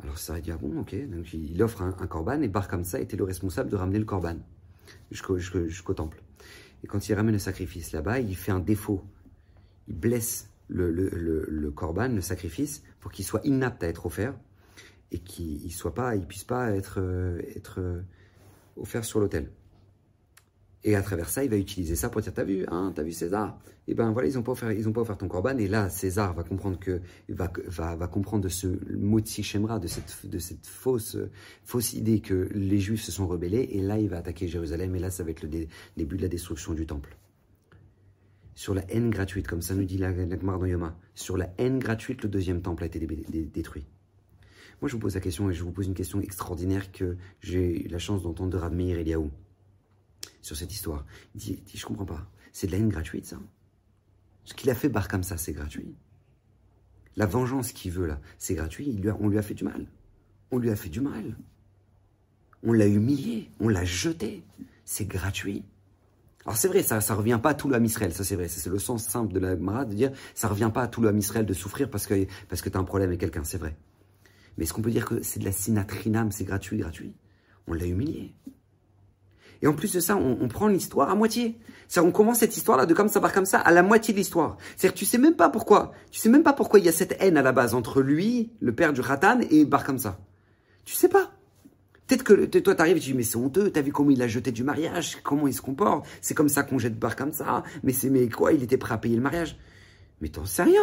Alors 0.02 0.18
ça 0.18 0.38
dire, 0.40 0.56
ah 0.58 0.62
bon, 0.62 0.80
ok. 0.80 0.94
Donc 1.08 1.32
il 1.32 1.62
offre 1.62 1.82
un, 1.82 2.06
corban, 2.06 2.40
et 2.42 2.48
Bar 2.48 2.68
ça 2.84 3.00
était 3.00 3.16
le 3.16 3.24
responsable 3.24 3.70
de 3.70 3.76
ramener 3.76 3.98
le 3.98 4.04
corban 4.04 4.36
jusqu'au 5.10 5.94
temple. 5.94 6.22
Et 6.82 6.86
quand 6.86 7.08
il 7.08 7.14
ramène 7.14 7.32
le 7.32 7.38
sacrifice 7.38 7.92
là-bas, 7.92 8.20
il 8.20 8.36
fait 8.36 8.52
un 8.52 8.60
défaut. 8.60 9.02
Il 9.88 9.96
blesse 9.96 10.50
le, 10.68 11.70
corban, 11.70 12.08
le 12.08 12.20
sacrifice, 12.20 12.82
pour 13.00 13.12
qu'il 13.12 13.24
soit 13.24 13.40
inapte 13.44 13.82
à 13.82 13.88
être 13.88 14.06
offert 14.06 14.34
et 15.12 15.18
qu'il 15.18 15.64
il 15.64 16.26
puisse 16.26 16.44
pas 16.44 16.70
être, 16.72 17.00
euh, 17.00 17.40
euh, 17.78 18.02
offert 18.76 19.04
sur 19.04 19.20
l'autel. 19.20 19.50
Et 20.86 20.96
à 20.96 21.02
travers 21.02 21.30
ça, 21.30 21.42
il 21.42 21.48
va 21.48 21.56
utiliser 21.56 21.96
ça 21.96 22.10
pour 22.10 22.20
dire, 22.20 22.34
t'as 22.34 22.44
vu, 22.44 22.66
hein, 22.68 22.92
t'as 22.94 23.02
vu 23.02 23.12
César? 23.12 23.58
Et 23.86 23.92
eh 23.92 23.94
ben 23.94 24.12
voilà, 24.12 24.28
ils 24.28 24.38
ont 24.38 24.42
pas 24.42 24.52
offert, 24.52 24.70
ils 24.70 24.90
pas 24.92 25.04
ton 25.14 25.28
corban. 25.28 25.56
Et 25.56 25.66
là, 25.66 25.88
César 25.88 26.34
va 26.34 26.42
comprendre 26.42 26.78
que, 26.78 27.00
va, 27.30 27.50
va, 27.66 27.96
va 27.96 28.06
comprendre 28.06 28.44
de 28.44 28.48
ce 28.50 28.66
motzi 28.94 29.42
shemra, 29.42 29.78
de 29.78 29.86
cette, 29.86 30.26
de 30.26 30.38
cette 30.38 30.66
fausse, 30.66 31.16
fausse 31.64 31.94
idée 31.94 32.20
que 32.20 32.48
les 32.52 32.78
Juifs 32.78 33.02
se 33.02 33.12
sont 33.12 33.26
rebellés. 33.26 33.68
Et 33.72 33.80
là, 33.80 33.98
il 33.98 34.08
va 34.08 34.18
attaquer 34.18 34.46
Jérusalem. 34.46 34.94
Et 34.94 34.98
là, 34.98 35.10
ça 35.10 35.24
va 35.24 35.30
être 35.30 35.42
le 35.42 35.48
début 35.96 36.16
de 36.16 36.22
la 36.22 36.28
destruction 36.28 36.74
du 36.74 36.86
temple. 36.86 37.16
Sur 38.54 38.74
la 38.74 38.82
haine 38.90 39.10
gratuite, 39.10 39.48
comme 39.48 39.62
ça 39.62 39.74
nous 39.74 39.84
dit 39.84 39.98
la, 39.98 40.12
la 40.12 40.36
Yoma, 40.68 40.98
sur 41.14 41.36
la 41.36 41.52
haine 41.58 41.78
gratuite, 41.78 42.22
le 42.22 42.28
deuxième 42.28 42.60
temple 42.60 42.84
a 42.84 42.86
été 42.86 43.00
détruit. 43.00 43.86
Moi, 44.80 44.88
je 44.88 44.94
vous 44.94 45.00
pose 45.00 45.14
la 45.14 45.20
question 45.20 45.50
et 45.50 45.54
je 45.54 45.62
vous 45.62 45.72
pose 45.72 45.86
une 45.86 45.94
question 45.94 46.20
extraordinaire 46.20 46.92
que 46.92 47.16
j'ai 47.40 47.86
eu 47.86 47.88
la 47.88 47.98
chance 47.98 48.22
d'entendre 48.22 48.50
de 48.50 48.58
Rav 48.58 48.74
Meir 48.74 48.98
Eliaou 48.98 49.30
sur 50.44 50.56
cette 50.56 50.72
histoire. 50.72 51.04
Il 51.34 51.40
dit, 51.40 51.62
je 51.72 51.78
je 51.78 51.86
comprends 51.86 52.04
pas. 52.04 52.26
C'est 52.52 52.66
de 52.66 52.72
la 52.72 52.78
haine 52.78 52.90
gratuite, 52.90 53.26
ça 53.26 53.38
Ce 54.44 54.54
qu'il 54.54 54.70
a 54.70 54.74
fait 54.74 54.88
Bar 54.88 55.08
comme 55.08 55.22
ça, 55.22 55.36
c'est 55.36 55.52
gratuit. 55.52 55.94
La 57.16 57.26
vengeance 57.26 57.72
qu'il 57.72 57.92
veut, 57.92 58.06
là, 58.06 58.20
c'est 58.38 58.54
gratuit. 58.54 59.00
on 59.20 59.28
lui 59.28 59.38
a 59.38 59.42
fait 59.42 59.54
du 59.54 59.64
mal. 59.64 59.86
On 60.50 60.58
lui 60.58 60.70
a 60.70 60.76
fait 60.76 60.90
du 60.90 61.00
mal. 61.00 61.36
On 62.62 62.72
l'a 62.72 62.86
humilié. 62.86 63.50
On 63.58 63.68
l'a 63.68 63.84
jeté. 63.84 64.44
C'est 64.84 65.06
gratuit. 65.06 65.64
Alors 66.44 66.58
c'est 66.58 66.68
vrai, 66.68 66.82
ça 66.82 66.98
ne 66.98 67.18
revient 67.18 67.40
pas 67.42 67.50
à 67.50 67.54
tout 67.54 67.68
le 67.70 67.82
Israël, 67.82 68.12
ça 68.12 68.22
c'est 68.22 68.36
vrai, 68.36 68.48
c'est 68.48 68.68
le 68.68 68.78
sens 68.78 69.02
simple 69.02 69.32
de 69.32 69.38
la 69.38 69.56
Mara 69.56 69.86
de 69.86 69.94
dire 69.94 70.12
ça 70.34 70.46
revient 70.46 70.70
pas 70.72 70.82
à 70.82 70.88
tout 70.88 71.00
le 71.00 71.16
Israël 71.16 71.46
de 71.46 71.54
souffrir 71.54 71.88
parce 71.88 72.06
que, 72.06 72.26
parce 72.50 72.60
que 72.60 72.68
tu 72.68 72.76
as 72.76 72.80
un 72.80 72.84
problème 72.84 73.08
avec 73.08 73.20
quelqu'un, 73.20 73.44
c'est 73.44 73.56
vrai. 73.56 73.74
Mais 74.58 74.64
est-ce 74.64 74.74
qu'on 74.74 74.82
peut 74.82 74.90
dire 74.90 75.06
que 75.06 75.22
c'est 75.22 75.40
de 75.40 75.46
la 75.46 75.52
sinatrinam, 75.52 76.30
c'est 76.32 76.44
gratuit, 76.44 76.76
gratuit? 76.76 77.14
On 77.66 77.72
l'a 77.72 77.86
humilié. 77.86 78.34
Et 79.64 79.66
en 79.66 79.72
plus 79.72 79.94
de 79.94 80.00
ça, 80.00 80.14
on, 80.14 80.46
prend 80.46 80.68
l'histoire 80.68 81.08
à 81.08 81.14
moitié. 81.14 81.58
On 81.96 82.12
commence 82.12 82.40
cette 82.40 82.54
histoire-là 82.54 82.84
de 82.84 82.92
comme 82.92 83.08
ça, 83.08 83.18
par 83.18 83.32
comme 83.32 83.46
ça, 83.46 83.58
à 83.58 83.72
la 83.72 83.82
moitié 83.82 84.12
de 84.12 84.18
l'histoire. 84.18 84.58
C'est-à-dire, 84.76 84.94
tu 84.94 85.06
sais 85.06 85.16
même 85.16 85.36
pas 85.36 85.48
pourquoi. 85.48 85.92
Tu 86.10 86.20
sais 86.20 86.28
même 86.28 86.42
pas 86.42 86.52
pourquoi 86.52 86.80
il 86.80 86.84
y 86.84 86.88
a 86.90 86.92
cette 86.92 87.16
haine 87.18 87.38
à 87.38 87.42
la 87.42 87.52
base 87.52 87.74
entre 87.74 88.02
lui, 88.02 88.52
le 88.60 88.74
père 88.74 88.92
du 88.92 89.00
Ratan, 89.00 89.40
et 89.50 89.64
Bar 89.64 89.84
comme 89.84 89.96
ça. 89.96 90.20
Tu 90.84 90.94
sais 90.94 91.08
pas. 91.08 91.32
Peut-être 92.06 92.24
que 92.24 92.58
toi, 92.58 92.74
t'arrives 92.74 92.98
et 92.98 93.00
tu 93.00 93.12
dis, 93.12 93.16
mais 93.16 93.22
c'est 93.22 93.38
honteux, 93.38 93.70
t'as 93.70 93.80
vu 93.80 93.90
comment 93.90 94.10
il 94.10 94.20
a 94.20 94.28
jeté 94.28 94.52
du 94.52 94.64
mariage, 94.64 95.16
comment 95.24 95.48
il 95.48 95.54
se 95.54 95.62
comporte, 95.62 96.06
c'est 96.20 96.34
comme 96.34 96.50
ça 96.50 96.62
qu'on 96.62 96.78
jette 96.78 96.98
Bar 96.98 97.16
comme 97.16 97.32
ça, 97.32 97.62
mais 97.82 97.94
c'est, 97.94 98.10
mais 98.10 98.28
quoi, 98.28 98.52
il 98.52 98.62
était 98.62 98.76
prêt 98.76 98.92
à 98.92 98.98
payer 98.98 99.16
le 99.16 99.22
mariage? 99.22 99.56
Mais 100.20 100.28
t'en 100.28 100.44
sais 100.44 100.64
rien. 100.64 100.82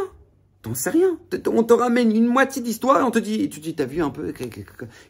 T'en 0.63 0.73
sais 0.73 0.89
rien. 0.89 1.19
On 1.45 1.63
te 1.63 1.73
ramène 1.73 2.15
une 2.15 2.25
moitié 2.25 2.63
d'histoire 2.63 2.99
et 2.99 3.03
on 3.03 3.11
te 3.11 3.19
dit, 3.19 3.47
tu 3.49 3.59
dis, 3.59 3.75
t'as 3.75 3.86
vu 3.86 4.01
un 4.01 4.09
peu, 4.09 4.34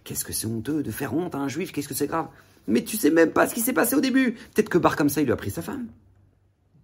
qu'est-ce 0.03 0.26
que 0.26 0.34
c'est 0.34 0.47
honteux 0.47 0.84
de 0.84 0.91
faire 0.91 1.15
honte 1.15 1.36
à 1.36 1.38
un 1.38 1.47
juif, 1.47 1.72
qu'est-ce 1.72 1.88
que 1.88 1.93
c'est 1.93 2.07
grave? 2.07 2.28
Mais 2.68 2.84
tu 2.84 2.97
sais 2.97 3.12
même 3.12 3.32
pas 3.32 3.47
ce 3.47 3.53
qui 3.53 3.62
s'est 3.62 3.74
passé 3.74 3.95
au 3.95 4.01
début. 4.01 4.34
Peut-être 4.53 4.70
que 4.70 4.78
Bar 4.78 4.95
comme 4.95 5.09
il 5.16 5.24
lui 5.24 5.32
a 5.32 5.36
pris 5.36 5.51
sa 5.51 5.62
femme. 5.62 5.88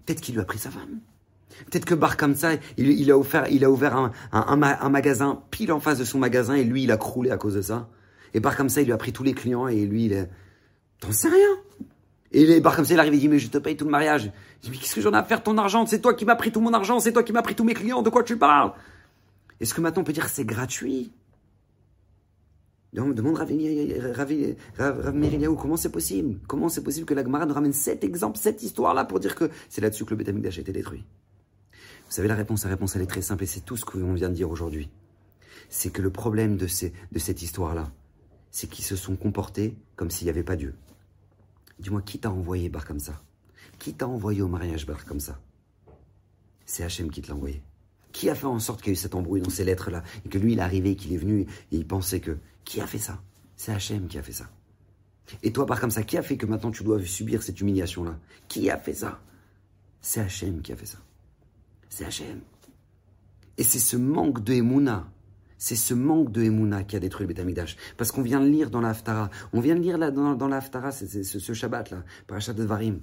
Peut-être 0.05 0.21
qu'il 0.21 0.36
lui 0.36 0.41
a 0.41 0.45
pris 0.45 0.59
sa 0.59 0.71
femme. 0.71 0.99
Peut-être 1.65 1.86
que 1.86 1.95
Bar 1.95 2.17
comme 2.17 2.36
il, 2.78 3.11
a 3.11 3.17
offert, 3.17 3.47
il 3.49 3.63
a 3.65 3.71
ouvert 3.71 4.11
un, 4.32 4.89
magasin 4.89 5.41
pile 5.51 5.71
en 5.71 5.80
face 5.80 5.97
de 5.97 6.05
son 6.05 6.19
magasin 6.19 6.55
et 6.55 6.63
lui, 6.63 6.84
il 6.84 6.91
a 6.91 6.97
croulé 6.97 7.32
à 7.32 7.38
cause 7.38 7.55
de 7.55 7.61
ça. 7.61 7.89
Et 8.34 8.39
Bar 8.39 8.55
comme 8.55 8.67
il 8.75 8.84
lui 8.84 8.91
a 8.91 8.97
pris 8.97 9.13
tous 9.13 9.23
les 9.23 9.34
clients 9.34 9.67
et 9.67 9.86
lui, 9.86 10.05
il 10.05 10.13
est... 10.13 10.30
T'en 10.99 11.11
sais 11.11 11.30
rien. 11.30 11.57
Et 12.32 12.45
les 12.45 12.59
Bar 12.59 12.75
comme 12.75 12.86
ça, 12.86 12.93
il 12.93 12.99
arrive 12.99 13.13
et 13.13 13.17
dit, 13.17 13.30
mais 13.30 13.39
je 13.39 13.49
te 13.49 13.57
paye 13.57 13.78
tout 13.78 13.86
le 13.86 13.91
mariage. 13.91 14.32
Il 14.61 14.65
dit, 14.65 14.71
mais 14.71 14.78
qu'est-ce 14.78 14.95
que 14.95 15.01
j'en 15.01 15.13
ai 15.13 15.17
à 15.17 15.23
faire 15.23 15.43
ton 15.43 15.57
argent? 15.57 15.86
C'est 15.86 15.99
toi 15.99 16.13
qui 16.13 16.25
m'as 16.25 16.36
pris 16.36 16.51
tout 16.51 16.61
mon 16.61 16.73
argent, 16.73 16.99
c'est 16.99 17.13
toi 17.13 17.23
qui 17.23 17.34
m'as 17.34 17.41
pris 17.41 17.55
tous 17.55 17.63
mes 17.63 17.73
clients, 17.73 18.01
de 18.01 18.09
quoi 18.09 18.23
tu 18.23 18.38
parles? 18.38 18.73
Est-ce 19.59 19.73
que 19.73 19.82
maintenant 19.82 20.01
on 20.01 20.05
peut 20.05 20.13
dire 20.13 20.28
c'est 20.28 20.45
gratuit? 20.45 21.11
Demande 22.97 23.37
Rav 23.37 23.51
comment 25.55 25.77
c'est 25.77 25.91
possible? 25.91 26.39
Comment 26.47 26.67
c'est 26.67 26.81
possible 26.83 27.05
que 27.05 27.13
la 27.13 27.23
Gemara 27.23 27.45
nous 27.45 27.53
ramène 27.53 27.73
cet 27.73 28.03
exemple, 28.03 28.39
cette 28.39 28.63
histoire-là 28.63 29.05
pour 29.05 29.19
dire 29.19 29.35
que 29.35 29.51
c'est 29.69 29.81
là-dessus 29.81 30.03
que 30.03 30.11
le 30.11 30.15
Betamikdash 30.15 30.57
a 30.57 30.61
été 30.61 30.71
détruit? 30.71 31.03
Vous 31.71 32.11
savez 32.11 32.27
la 32.27 32.33
réponse, 32.33 32.63
la 32.63 32.71
réponse 32.71 32.95
elle 32.95 33.03
est 33.03 33.07
très 33.07 33.21
simple 33.21 33.43
et 33.43 33.47
c'est 33.47 33.61
tout 33.61 33.77
ce 33.77 33.85
qu'on 33.85 34.13
vient 34.13 34.29
de 34.29 34.33
dire 34.33 34.49
aujourd'hui. 34.49 34.89
C'est 35.69 35.91
que 35.91 36.01
le 36.01 36.09
problème 36.09 36.57
de, 36.57 36.65
cette 36.65 37.41
histoire-là, 37.41 37.91
c'est 38.49 38.67
qu'ils 38.67 38.85
se 38.85 38.95
sont 38.95 39.15
comportés 39.15 39.75
comme 39.95 40.09
s'il 40.09 40.25
n'y 40.25 40.31
avait 40.31 40.43
pas 40.43 40.55
Dieu. 40.55 40.73
Dis-moi, 41.79 42.01
qui 42.01 42.17
t'a 42.17 42.31
envoyé 42.31 42.69
Bar 42.69 42.85
comme 42.85 42.99
ça? 42.99 43.21
Qui 43.77 43.93
t'a 43.93 44.07
envoyé 44.07 44.41
au 44.41 44.47
mariage 44.47 44.87
Bar 44.87 45.05
comme 45.05 45.19
ça? 45.19 45.39
C'est 46.65 46.83
Hachem 46.83 47.11
qui 47.11 47.21
te 47.21 47.27
l'a 47.27 47.35
envoyé. 47.35 47.61
Qui 48.11 48.29
a 48.31 48.35
fait 48.35 48.47
en 48.47 48.59
sorte 48.59 48.81
qu'il 48.81 48.87
y 48.87 48.91
a 48.91 48.93
eu 48.93 48.95
cette 48.95 49.13
embrouille 49.13 49.41
dans 49.41 49.51
ces 49.51 49.65
lettres-là 49.65 50.01
et 50.25 50.29
que 50.29 50.39
lui, 50.39 50.53
il 50.53 50.59
est 50.59 50.63
arrivé, 50.63 50.95
qu'il 50.95 51.13
est 51.13 51.17
venu 51.17 51.41
et 51.41 51.47
il 51.75 51.85
pensait 51.85 52.21
que... 52.21 52.37
Qui 52.68 52.82
a 52.82 52.86
fait 52.86 52.97
ça? 52.99 53.22
C'est 53.55 53.72
Hachem 53.72 54.09
qui 54.09 54.18
a 54.18 54.22
fait 54.22 54.34
ça. 54.34 54.49
Et 55.41 55.53
toi, 55.53 55.65
par 55.65 55.80
comme 55.80 55.89
ça, 55.89 56.03
qui 56.03 56.18
a 56.18 56.22
fait 56.22 56.36
que 56.36 56.45
maintenant 56.45 56.70
tu 56.70 56.84
dois 56.84 57.01
subir 57.01 57.41
cette 57.41 57.61
humiliation-là? 57.61 58.20
Qui 58.49 58.70
a 58.70 58.78
fait 58.78 58.93
ça? 58.93 59.22
C'est 60.01 60.20
Hachem 60.20 60.61
qui 60.61 60.74
a 60.74 60.76
fait 60.76 60.86
ça. 60.86 60.97
C'est 61.88 62.03
Hachem. 62.03 62.41
Et 63.57 63.63
c'est 63.63 63.80
ce 63.80 63.95
manque 63.95 64.43
de 64.43 64.53
Emouna, 64.53 65.09
c'est 65.57 65.78
ce 65.78 65.93
manque 65.93 66.34
de 66.34 66.43
Emouna 66.43 66.84
qui 66.84 66.97
a 66.97 66.99
détruit 66.99 67.26
le 67.26 67.34
Betamidash. 67.34 67.78
Parce 67.95 68.11
qu'on 68.11 68.22
vient 68.22 68.41
de 68.41 68.47
lire 68.47 68.70
dans 68.70 68.82
l'Aftara, 68.82 69.30
on 69.53 69.61
vient 69.61 69.76
de 69.76 69.82
lire 69.82 69.97
là, 69.97 70.11
dans, 70.11 70.36
dans 70.36 70.49
l'Aftara, 70.49 70.91
c'est 70.91 71.24
ce, 71.24 71.53
Shabbat 71.53 71.89
là, 71.91 72.03
Parachat 72.28 72.53
de 72.53 72.65
Varim. 72.65 72.99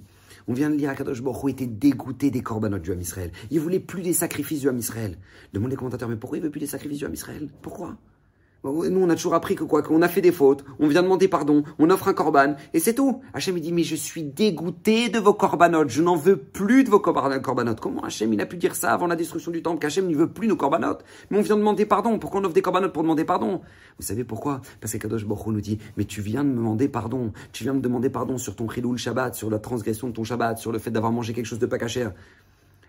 On 0.47 0.53
vient 0.53 0.69
de 0.69 0.75
lire 0.75 0.91
Akadosh 0.91 1.23
Baruch 1.23 1.53
était 1.53 1.65
dégoûté 1.65 2.29
des 2.29 2.43
corbanotes 2.43 2.83
du 2.83 2.91
Ham 2.91 3.01
Israël. 3.01 3.31
Il 3.49 3.59
voulait 3.61 3.79
plus 3.79 4.03
des 4.03 4.13
sacrifices 4.13 4.61
du 4.61 4.69
Ham 4.69 4.77
Israël. 4.77 5.17
Demande 5.53 5.71
les 5.71 5.75
commentateurs, 5.75 6.07
mais 6.07 6.17
pourquoi 6.17 6.37
il 6.37 6.43
veut 6.43 6.51
plus 6.51 6.59
des 6.61 6.67
sacrifices 6.67 6.99
du 6.99 7.05
Ham 7.05 7.13
Israël? 7.15 7.49
Pourquoi? 7.63 7.97
Nous, 8.63 8.99
on 8.99 9.09
a 9.09 9.15
toujours 9.15 9.35
appris 9.35 9.55
que 9.55 9.63
quoi 9.63 9.83
Qu'on 9.83 10.01
a 10.01 10.07
fait 10.07 10.21
des 10.21 10.31
fautes, 10.31 10.65
on 10.79 10.87
vient 10.87 11.03
demander 11.03 11.27
pardon, 11.27 11.63
on 11.77 11.89
offre 11.89 12.07
un 12.07 12.13
corban, 12.13 12.55
et 12.73 12.79
c'est 12.79 12.95
tout. 12.95 13.21
Hachem, 13.33 13.57
il 13.57 13.61
dit, 13.61 13.71
mais 13.71 13.83
je 13.83 13.95
suis 13.95 14.23
dégoûté 14.23 15.09
de 15.09 15.19
vos 15.19 15.33
corbanotes, 15.33 15.89
je 15.89 16.01
n'en 16.01 16.15
veux 16.15 16.37
plus 16.37 16.83
de 16.83 16.89
vos 16.89 16.99
corbanotes. 16.99 17.79
Comment 17.79 18.01
Hachem, 18.01 18.33
il 18.33 18.41
a 18.41 18.45
pu 18.45 18.57
dire 18.57 18.75
ça 18.75 18.91
avant 18.91 19.07
la 19.07 19.15
destruction 19.15 19.51
du 19.51 19.61
temple, 19.61 19.79
qu'Hachem 19.79 20.07
ne 20.07 20.15
veut 20.15 20.29
plus 20.29 20.47
nos 20.47 20.55
corbanotes? 20.55 21.03
Mais 21.29 21.37
on 21.37 21.41
vient 21.41 21.57
demander 21.57 21.85
pardon, 21.85 22.17
pourquoi 22.17 22.41
on 22.41 22.43
offre 22.45 22.53
des 22.53 22.61
corbanotes 22.61 22.93
pour 22.93 23.03
demander 23.03 23.25
pardon? 23.25 23.61
Vous 23.99 24.05
savez 24.05 24.23
pourquoi? 24.23 24.61
Parce 24.81 24.93
que 24.93 24.97
Kadosh 24.97 25.25
Baruch 25.25 25.47
nous 25.47 25.61
dit, 25.61 25.77
mais 25.97 26.05
tu 26.05 26.21
viens 26.21 26.43
de 26.43 26.49
me 26.49 26.55
demander 26.55 26.87
pardon, 26.87 27.33
tu 27.51 27.63
viens 27.63 27.73
de 27.73 27.77
me 27.77 27.83
demander 27.83 28.09
pardon 28.09 28.37
sur 28.37 28.55
ton 28.55 28.67
le 28.67 28.97
Shabbat, 28.97 29.35
sur 29.35 29.49
la 29.49 29.59
transgression 29.59 30.07
de 30.07 30.13
ton 30.13 30.23
Shabbat, 30.23 30.57
sur 30.57 30.71
le 30.71 30.79
fait 30.79 30.91
d'avoir 30.91 31.11
mangé 31.11 31.33
quelque 31.33 31.45
chose 31.45 31.59
de 31.59 31.65
pas 31.65 31.77
cachère. 31.77 32.13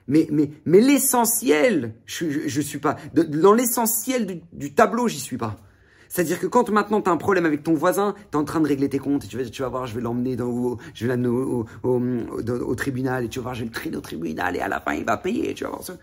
Mais, 0.09 0.28
mais, 0.30 0.50
mais 0.64 0.80
l'essentiel, 0.80 1.94
je, 2.04 2.26
je, 2.46 2.61
suis 2.61 2.78
pas, 2.78 2.96
dans 3.14 3.52
l'essentiel 3.52 4.40
du, 4.52 4.72
tableau, 4.72 5.09
j'y 5.09 5.18
suis 5.18 5.36
pas. 5.36 5.57
C'est-à-dire 6.09 6.38
que 6.38 6.46
quand 6.46 6.70
maintenant 6.70 7.02
tu 7.02 7.11
as 7.11 7.12
un 7.12 7.16
problème 7.16 7.44
avec 7.44 7.64
ton 7.64 7.74
voisin, 7.74 8.14
tu 8.30 8.36
es 8.38 8.40
en 8.40 8.44
train 8.44 8.61
de 8.61 8.68
régler 8.68 8.88
tes 8.88 9.00
comptes 9.00 9.24
et 9.24 9.28
tu 9.28 9.36
vas, 9.36 9.44
tu 9.44 9.62
vas 9.62 9.68
voir, 9.68 9.86
je 9.86 9.94
vais 9.94 10.00
l'emmener 10.00 10.36
dans, 10.36 10.78
je 10.94 11.04
vais 11.04 11.09
l'amener 11.09 11.28
au, 11.28 11.66
au, 11.82 12.74
tribunal 12.76 13.24
et 13.24 13.28
tu 13.28 13.40
vas 13.40 13.44
voir, 13.44 13.54
je 13.54 13.61
vais 13.61 13.66
le 13.66 13.72
traîner 13.72 13.96
au 13.96 14.00
tribunal 14.00 14.57
et 14.57 14.61
à 14.61 14.68
la 14.68 14.80
fin 14.80 14.94
il 14.94 15.04
va 15.04 15.16
payer, 15.16 15.52
tu 15.54 15.64
vas 15.64 15.70
voir 15.70 15.82
ça. 15.82 15.96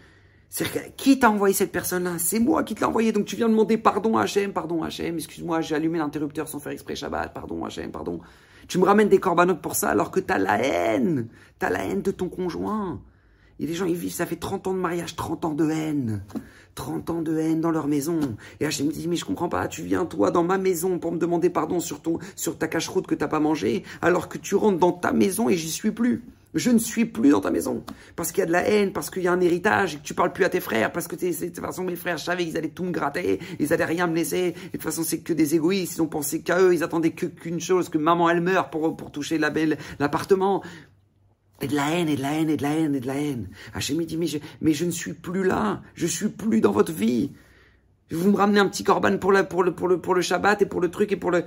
C'est-à-dire 0.49 0.95
qui 0.97 1.17
t'a 1.17 1.31
envoyé 1.31 1.55
cette 1.55 1.71
personne-là? 1.71 2.19
C'est 2.19 2.39
moi 2.39 2.63
qui 2.63 2.75
te 2.75 2.81
l'ai 2.81 2.85
envoyé. 2.85 3.11
Donc 3.11 3.25
tu 3.25 3.35
viens 3.35 3.49
demander 3.49 3.77
pardon 3.77 4.17
Hachem, 4.17 4.53
pardon 4.53 4.83
Hachem, 4.83 5.15
excuse-moi, 5.15 5.61
j'ai 5.61 5.73
allumé 5.73 5.97
l'interrupteur 5.97 6.47
sans 6.47 6.59
faire 6.59 6.73
exprès 6.73 6.95
Shabbat, 6.95 7.33
pardon 7.33 7.65
Hachem, 7.65 7.89
pardon. 7.89 8.19
Tu 8.67 8.77
me 8.77 8.85
ramènes 8.85 9.09
des 9.09 9.19
corbanotes 9.19 9.61
pour 9.61 9.75
ça 9.75 9.89
alors 9.89 10.11
que 10.11 10.19
tu 10.19 10.31
as 10.31 10.37
la 10.37 10.61
haine. 10.61 11.27
Tu 11.59 11.65
as 11.65 11.71
la 11.71 11.85
haine 11.85 12.03
de 12.03 12.11
ton 12.11 12.29
conjoint. 12.29 13.01
Et 13.59 13.67
les 13.67 13.73
gens, 13.73 13.85
ils 13.85 13.95
vivent, 13.95 14.13
ça 14.13 14.25
fait 14.25 14.35
30 14.35 14.67
ans 14.67 14.73
de 14.73 14.79
mariage, 14.79 15.15
30 15.15 15.45
ans 15.45 15.53
de 15.53 15.69
haine. 15.69 16.23
30 16.75 17.09
ans 17.09 17.21
de 17.21 17.37
haine 17.37 17.61
dans 17.61 17.71
leur 17.71 17.87
maison. 17.87 18.19
Et 18.59 18.65
Hachem 18.65 18.87
dit, 18.89 19.07
mais 19.07 19.15
je 19.15 19.25
comprends 19.25 19.49
pas, 19.49 19.67
tu 19.67 19.83
viens 19.83 20.05
toi 20.05 20.31
dans 20.31 20.43
ma 20.43 20.57
maison 20.57 20.97
pour 20.99 21.11
me 21.11 21.17
demander 21.17 21.49
pardon 21.49 21.79
sur, 21.79 22.01
ton, 22.01 22.17
sur 22.35 22.57
ta 22.57 22.67
cache-route 22.67 23.07
que 23.07 23.15
t'as 23.15 23.27
pas 23.27 23.39
mangé, 23.39 23.83
alors 24.01 24.27
que 24.27 24.37
tu 24.37 24.55
rentres 24.55 24.79
dans 24.79 24.91
ta 24.91 25.13
maison 25.13 25.49
et 25.49 25.55
j'y 25.55 25.69
suis 25.69 25.91
plus. 25.91 26.23
Je 26.53 26.69
ne 26.69 26.77
suis 26.77 27.05
plus 27.05 27.29
dans 27.29 27.41
ta 27.41 27.49
maison. 27.49 27.83
Parce 28.15 28.31
qu'il 28.31 28.39
y 28.39 28.43
a 28.43 28.45
de 28.45 28.51
la 28.51 28.67
haine, 28.67 28.93
parce 28.93 29.09
qu'il 29.09 29.23
y 29.23 29.27
a 29.27 29.31
un 29.31 29.41
héritage, 29.41 29.95
et 29.95 29.97
que 29.97 30.03
tu 30.03 30.13
parles 30.13 30.33
plus 30.33 30.45
à 30.45 30.49
tes 30.49 30.59
frères, 30.59 30.91
parce 30.91 31.07
que 31.07 31.15
de 31.15 31.31
toute 31.31 31.59
façon, 31.59 31.83
mes 31.83 31.95
frères, 31.95 32.17
je 32.17 32.25
savais 32.25 32.45
qu'ils 32.45 32.57
allaient 32.57 32.69
tout 32.69 32.83
me 32.83 32.91
gratter, 32.91 33.39
ils 33.59 33.73
allaient 33.73 33.85
rien 33.85 34.05
me 34.05 34.15
laisser. 34.15 34.37
Et 34.37 34.51
de 34.51 34.71
toute 34.73 34.83
façon, 34.83 35.03
c'est 35.03 35.19
que 35.19 35.33
des 35.33 35.55
égoïstes, 35.55 35.95
ils 35.95 36.01
ont 36.01 36.07
pensé 36.07 36.41
qu'à 36.41 36.59
eux, 36.61 36.73
ils 36.73 36.83
attendaient 36.83 37.11
qu'une 37.11 37.59
chose, 37.59 37.89
que 37.89 37.97
maman, 37.97 38.29
elle 38.29 38.41
meurt 38.41 38.71
pour, 38.71 38.95
pour 38.95 39.11
toucher 39.11 39.39
la 39.39 39.49
belle, 39.49 39.77
l'appartement. 39.99 40.61
Et 41.61 41.67
de 41.67 41.75
la 41.75 41.91
haine, 41.91 42.09
et 42.09 42.15
de 42.15 42.21
la 42.21 42.33
haine, 42.33 42.49
et 42.49 42.57
de 42.57 42.63
la 42.63 42.73
haine, 42.73 42.95
et 42.95 42.99
de 42.99 43.07
la 43.07 43.15
haine. 43.15 43.49
Hachem 43.73 44.03
dit, 44.03 44.17
mais 44.17 44.27
je, 44.27 44.37
mais 44.61 44.73
je 44.73 44.85
ne 44.85 44.91
suis 44.91 45.13
plus 45.13 45.43
là. 45.43 45.81
Je 45.93 46.07
suis 46.07 46.29
plus 46.29 46.61
dans 46.61 46.71
votre 46.71 46.91
vie. 46.91 47.31
Vous 48.11 48.31
me 48.31 48.37
ramenez 48.37 48.59
un 48.59 48.67
petit 48.67 48.83
corban 48.83 49.17
pour, 49.17 49.31
pour, 49.49 49.63
le, 49.63 49.73
pour, 49.73 49.87
le, 49.87 49.99
pour 49.99 50.15
le 50.15 50.21
Shabbat 50.21 50.61
et 50.61 50.65
pour 50.65 50.81
le 50.81 50.91
truc 50.91 51.11
et 51.11 51.15
pour 51.15 51.31
le... 51.31 51.43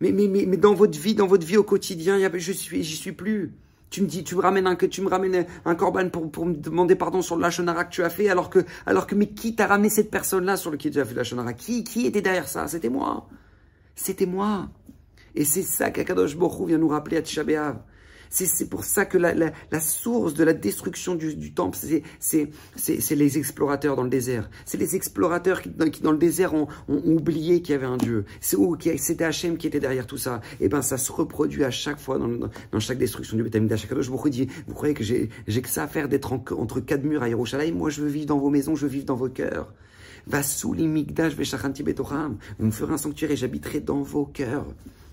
Mais, 0.00 0.12
mais, 0.12 0.28
mais, 0.28 0.46
mais 0.46 0.56
dans 0.56 0.74
votre 0.74 0.98
vie, 0.98 1.14
dans 1.14 1.26
votre 1.26 1.46
vie 1.46 1.56
au 1.56 1.64
quotidien, 1.64 2.18
je 2.32 2.52
suis, 2.52 2.82
j'y 2.82 2.96
suis 2.96 3.12
plus. 3.12 3.52
Tu 3.90 4.02
me 4.02 4.06
dis, 4.06 4.22
tu 4.22 4.36
me 4.36 4.40
ramènes 4.40 4.66
un, 4.66 4.76
tu 4.76 5.00
me 5.00 5.08
ramènes 5.08 5.46
un 5.64 5.74
corban 5.74 6.08
pour, 6.08 6.30
pour 6.30 6.46
me 6.46 6.54
demander 6.54 6.94
pardon 6.94 7.22
sur 7.22 7.36
le 7.36 7.42
lachonara 7.42 7.84
que 7.84 7.90
tu 7.92 8.02
as 8.02 8.10
fait, 8.10 8.28
alors 8.28 8.50
que, 8.50 8.60
alors 8.86 9.06
que, 9.06 9.14
mais 9.14 9.28
qui 9.28 9.54
t'a 9.54 9.66
ramené 9.66 9.88
cette 9.88 10.10
personne-là 10.10 10.56
sur 10.56 10.70
lequel 10.70 10.92
tu 10.92 11.00
as 11.00 11.04
fait 11.04 11.12
le 11.12 11.18
lachonara 11.18 11.52
Qui, 11.54 11.84
qui 11.84 12.06
était 12.06 12.20
derrière 12.20 12.48
ça? 12.48 12.68
C'était 12.68 12.90
moi. 12.90 13.28
C'était 13.94 14.26
moi. 14.26 14.68
Et 15.34 15.44
c'est 15.44 15.62
ça 15.62 15.90
qu'Akadosh 15.90 16.36
Borou 16.36 16.66
vient 16.66 16.78
nous 16.78 16.88
rappeler 16.88 17.16
à 17.16 17.22
Tisha 17.22 17.44
c'est 18.30 18.68
pour 18.68 18.84
ça 18.84 19.04
que 19.06 19.18
la, 19.18 19.34
la, 19.34 19.80
source 19.80 20.34
de 20.34 20.44
la 20.44 20.52
destruction 20.52 21.14
du, 21.14 21.34
du 21.34 21.52
temple, 21.52 21.78
c'est 22.20 23.14
les 23.14 23.38
explorateurs 23.38 23.96
dans 23.96 24.02
le 24.02 24.10
désert. 24.10 24.50
C'est 24.64 24.78
les 24.78 24.96
explorateurs 24.96 25.62
qui, 25.62 25.70
dans 25.70 26.12
le 26.12 26.18
désert, 26.18 26.54
ont, 26.54 26.68
ont 26.88 27.02
oublié 27.06 27.62
qu'il 27.62 27.72
y 27.72 27.74
avait 27.74 27.86
un 27.86 27.96
Dieu. 27.96 28.24
C'était 28.40 29.24
Hachem 29.24 29.56
qui 29.56 29.66
était 29.66 29.80
derrière 29.80 30.06
tout 30.06 30.18
ça. 30.18 30.40
Et 30.60 30.68
ben 30.68 30.82
ça 30.82 30.98
se 30.98 31.12
reproduit 31.12 31.64
à 31.64 31.70
chaque 31.70 31.98
fois 31.98 32.18
dans, 32.18 32.28
dans, 32.28 32.80
chaque 32.80 32.98
destruction 32.98 33.36
du 33.36 33.42
Bétamida. 33.42 33.76
Chaque 33.76 33.98
je 34.00 34.10
vous 34.10 34.28
dis, 34.28 34.48
vous 34.66 34.74
croyez 34.74 34.94
que 34.94 35.04
j'ai 35.04 35.28
que 35.28 35.68
ça 35.68 35.84
à 35.84 35.88
faire 35.88 36.08
d'être 36.08 36.32
entre 36.32 36.80
quatre 36.80 37.04
murs 37.04 37.22
à 37.22 37.28
Yerushalayim? 37.28 37.74
Moi, 37.74 37.90
je 37.90 38.02
veux 38.02 38.08
vivre 38.08 38.26
dans 38.26 38.38
vos 38.38 38.50
maisons, 38.50 38.74
je 38.76 38.86
veux 38.86 38.92
vivre 38.92 39.06
dans 39.06 39.16
vos 39.16 39.28
cœurs. 39.28 39.72
Va 40.26 40.42
sous 40.42 40.74
l'imigdash 40.74 41.36
betoram. 41.36 42.36
Vous 42.58 42.66
me 42.66 42.70
ferez 42.70 42.92
un 42.92 42.98
sanctuaire 42.98 43.30
et 43.30 43.36
j'habiterai 43.36 43.80
dans 43.80 44.02
vos 44.02 44.26
cœurs. 44.26 44.66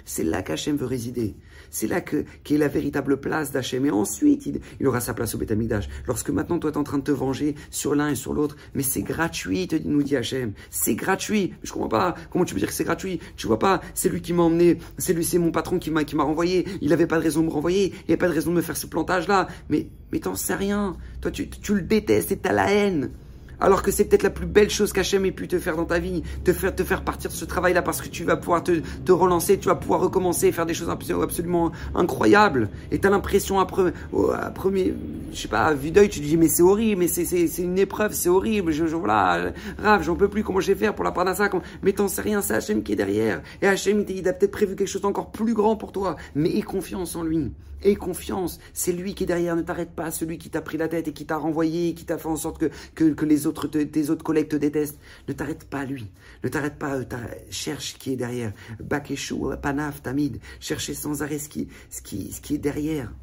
C'est 0.03 0.23
là 0.23 0.43
qu'Hachem 0.43 0.75
veut 0.77 0.85
résider. 0.85 1.35
C'est 1.75 1.87
là 1.87 1.99
que 1.99 2.23
qu'est 2.45 2.57
la 2.57 2.69
véritable 2.69 3.19
place 3.19 3.51
d'Hachem. 3.51 3.85
Et 3.85 3.91
ensuite, 3.91 4.45
il, 4.45 4.87
aura 4.87 5.01
sa 5.01 5.13
place 5.13 5.35
au 5.35 5.37
Betamikdash. 5.37 5.89
Lorsque 6.07 6.29
maintenant, 6.29 6.57
toi, 6.57 6.71
tu 6.71 6.77
es 6.77 6.79
en 6.79 6.85
train 6.85 6.99
de 6.99 7.03
te 7.03 7.11
venger 7.11 7.55
sur 7.69 7.95
l'un 7.95 8.11
et 8.11 8.15
sur 8.15 8.33
l'autre, 8.33 8.55
mais 8.75 8.81
c'est 8.81 9.01
gratuit, 9.01 9.67
nous 9.83 10.01
dit 10.01 10.15
Hachem. 10.15 10.53
C'est 10.69 10.95
gratuit. 10.95 11.53
Je 11.63 11.73
comprends 11.73 11.89
pas. 11.89 12.15
Comment 12.31 12.45
tu 12.45 12.53
peux 12.53 12.61
dire 12.61 12.69
que 12.69 12.73
c'est 12.73 12.85
gratuit? 12.85 13.19
Tu 13.35 13.45
vois 13.47 13.59
pas 13.59 13.81
C'est 13.93 14.07
lui 14.07 14.21
qui 14.21 14.31
m'a 14.31 14.43
emmené. 14.43 14.77
C'est 14.97 15.11
lui, 15.11 15.25
c'est 15.25 15.37
mon 15.37 15.51
patron 15.51 15.77
qui 15.77 15.91
m'a 15.91 16.05
qui 16.05 16.15
renvoyé. 16.15 16.65
Il 16.79 16.93
avait 16.93 17.07
pas 17.07 17.17
de 17.17 17.23
raison 17.23 17.41
de 17.41 17.47
me 17.47 17.51
renvoyer. 17.51 17.91
Il 18.07 18.11
avait 18.11 18.17
pas 18.17 18.29
de 18.29 18.33
raison 18.33 18.51
de 18.51 18.55
me 18.55 18.61
faire 18.61 18.77
ce 18.77 18.87
plantage-là. 18.87 19.49
Mais 19.67 19.89
mais 20.13 20.19
t'en 20.19 20.35
sais 20.35 20.55
rien. 20.55 20.95
Toi, 21.19 21.29
tu, 21.29 21.49
tu 21.49 21.75
le 21.75 21.81
détestes 21.81 22.31
et 22.31 22.37
t'as 22.37 22.53
la 22.53 22.71
haine 22.71 23.11
alors 23.59 23.81
que 23.81 23.91
c'est 23.91 24.05
peut-être 24.05 24.23
la 24.23 24.29
plus 24.29 24.45
belle 24.45 24.69
chose 24.69 24.93
qu'Hachem 24.93 25.25
ait 25.25 25.31
pu 25.31 25.47
te 25.47 25.59
faire 25.59 25.75
dans 25.75 25.85
ta 25.85 25.99
vie, 25.99 26.23
te 26.43 26.53
faire, 26.53 26.75
te 26.75 26.83
faire 26.83 27.03
partir 27.03 27.31
de 27.31 27.35
ce 27.35 27.45
travail-là 27.45 27.81
parce 27.81 28.01
que 28.01 28.09
tu 28.09 28.23
vas 28.23 28.37
pouvoir 28.37 28.63
te, 28.63 28.81
te, 29.05 29.11
relancer, 29.11 29.57
tu 29.57 29.67
vas 29.67 29.75
pouvoir 29.75 30.01
recommencer, 30.01 30.51
faire 30.51 30.65
des 30.65 30.73
choses 30.73 30.89
absolument 30.89 31.71
incroyables. 31.93 32.69
Et 32.91 32.99
tu 32.99 33.07
as 33.07 33.09
l'impression, 33.09 33.59
à, 33.59 33.65
premier, 33.65 34.93
je 35.31 35.37
sais 35.37 35.47
pas, 35.47 35.65
à 35.65 35.73
vue 35.73 35.91
d'œil, 35.91 36.09
tu 36.09 36.19
te 36.19 36.25
dis, 36.25 36.37
mais 36.37 36.47
c'est 36.47 36.63
horrible, 36.63 36.99
mais 36.99 37.07
c'est 37.07 37.45
une 37.57 37.77
épreuve, 37.77 38.13
c'est 38.13 38.29
horrible, 38.29 38.71
je, 38.71 38.87
je, 38.87 38.95
voilà, 38.95 39.51
rave, 39.81 40.03
j'en 40.03 40.15
peux 40.15 40.27
plus, 40.27 40.43
comment 40.43 40.59
je 40.59 40.67
vais 40.67 40.75
faire 40.75 40.95
pour 40.95 41.03
la 41.03 41.11
parnassa, 41.11 41.49
mais 41.83 41.93
t'en 41.93 42.07
sais 42.07 42.21
rien, 42.21 42.41
c'est 42.41 42.53
Hachem 42.53 42.83
qui 42.83 42.93
est 42.93 42.95
derrière. 42.95 43.41
Et 43.61 43.67
Hachem, 43.67 44.05
il 44.07 44.27
a 44.27 44.33
peut-être 44.33 44.51
prévu 44.51 44.75
quelque 44.75 44.87
chose 44.87 45.01
d'encore 45.01 45.31
plus 45.31 45.53
grand 45.53 45.75
pour 45.75 45.91
toi, 45.91 46.15
mais 46.33 46.49
aie 46.49 46.61
confiance 46.61 47.15
en 47.15 47.23
lui. 47.23 47.51
Aie 47.83 47.95
confiance, 47.95 48.59
c'est 48.73 48.91
lui 48.91 49.13
qui 49.13 49.23
est 49.23 49.27
derrière, 49.27 49.55
ne 49.55 49.61
t'arrête 49.61 49.91
pas, 49.91 50.09
celui 50.09 50.37
qui 50.37 50.49
t'a 50.49 50.61
pris 50.61 50.77
la 50.77 50.87
tête 50.87 51.07
et 51.07 51.13
qui 51.13 51.25
t'a 51.25 51.37
renvoyé, 51.37 51.93
qui 51.93 52.05
t'a 52.05 52.17
fait 52.17 52.27
en 52.27 52.35
sorte 52.35 52.57
que, 52.57 52.71
que, 52.95 53.13
que 53.13 53.25
les 53.25 53.44
autres, 53.45 53.67
tes 53.67 54.09
autres 54.09 54.23
collègues 54.23 54.49
te 54.49 54.55
détestent. 54.55 54.99
Ne 55.27 55.33
t'arrête 55.33 55.65
pas 55.65 55.85
lui. 55.85 56.07
Ne 56.43 56.49
t'arrête 56.49 56.77
pas, 56.77 56.95
euh, 56.95 57.05
cherche 57.49 57.97
qui 57.97 58.13
est 58.13 58.15
derrière. 58.15 58.53
Bakeshu, 58.79 59.35
Panaf, 59.61 60.01
Tamid. 60.01 60.39
Cherchez 60.59 60.93
sans 60.93 61.23
arrêt 61.23 61.39
ce 61.39 61.49
qui, 61.49 61.67
ce 61.89 62.01
qui, 62.01 62.31
ce 62.31 62.41
qui 62.41 62.55
est 62.55 62.59
derrière. 62.59 63.13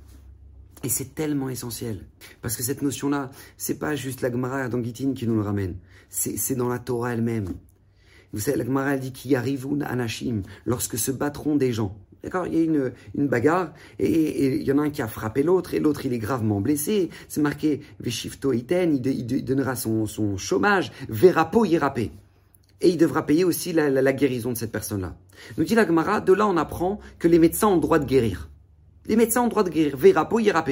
Et 0.85 0.89
c'est 0.89 1.15
tellement 1.15 1.49
essentiel. 1.49 2.07
Parce 2.41 2.57
que 2.57 2.63
cette 2.63 2.83
notion-là, 2.83 3.31
c'est 3.57 3.79
pas 3.79 3.95
juste 3.95 4.21
la 4.21 4.31
Gemara 4.31 4.69
d'Anguitine 4.69 5.15
qui 5.15 5.27
nous 5.27 5.37
le 5.37 5.43
ramène. 5.43 5.77
C'est 6.09 6.57
dans 6.57 6.69
la 6.69 6.79
Torah 6.79 7.15
elle-même. 7.15 7.55
Vous 8.33 8.41
savez, 8.41 8.59
la 8.59 8.65
Gemara 8.65 8.97
dit 8.97 9.13
qu'il 9.13 9.37
arrive 9.37 9.67
anashim, 9.83 10.43
lorsque 10.65 10.99
se 10.99 11.11
battront 11.11 11.57
des 11.57 11.73
gens. 11.73 11.97
D'accord 12.23 12.47
Il 12.47 12.55
y 12.55 12.59
a 12.59 12.63
une, 12.63 13.27
bagarre 13.27 13.73
et, 13.99 14.57
il 14.57 14.63
y 14.63 14.73
en 14.73 14.79
a 14.79 14.83
un 14.83 14.91
qui 14.91 15.03
a 15.03 15.09
frappé 15.09 15.43
l'autre 15.43 15.75
et 15.75 15.81
l'autre 15.81 16.07
il 16.07 16.13
est 16.13 16.19
gravement 16.19 16.61
blessé. 16.61 17.11
C'est 17.29 17.41
marqué 17.41 17.81
Veshifto 18.01 18.53
Iten, 18.53 19.01
il, 19.05 19.45
donnera 19.45 19.75
son, 19.75 20.07
chômage, 20.37 20.93
Verapo 21.09 21.65
Yerapé. 21.65 22.13
Et 22.81 22.91
il 22.91 22.97
devra 22.97 23.27
payer 23.27 23.45
aussi 23.45 23.73
la, 23.73 24.13
guérison 24.13 24.53
de 24.53 24.57
cette 24.57 24.73
personne-là. 24.73 25.17
Nous 25.57 25.65
dit 25.65 25.75
la 25.75 25.87
Gemara, 25.87 26.21
de 26.21 26.33
là 26.33 26.47
on 26.47 26.57
apprend 26.57 27.01
que 27.19 27.29
les 27.29 27.39
médecins 27.39 27.69
ont 27.69 27.77
le 27.77 27.81
droit 27.81 27.99
de 27.99 28.05
guérir. 28.05 28.51
Les 29.07 29.17
médecins 29.17 29.41
ont 29.41 29.47
le 29.47 29.51
droit 29.51 29.65
de 29.65 29.71
guérir, 29.71 29.97
Verapo 29.97 30.39
Gemara, 30.39 30.65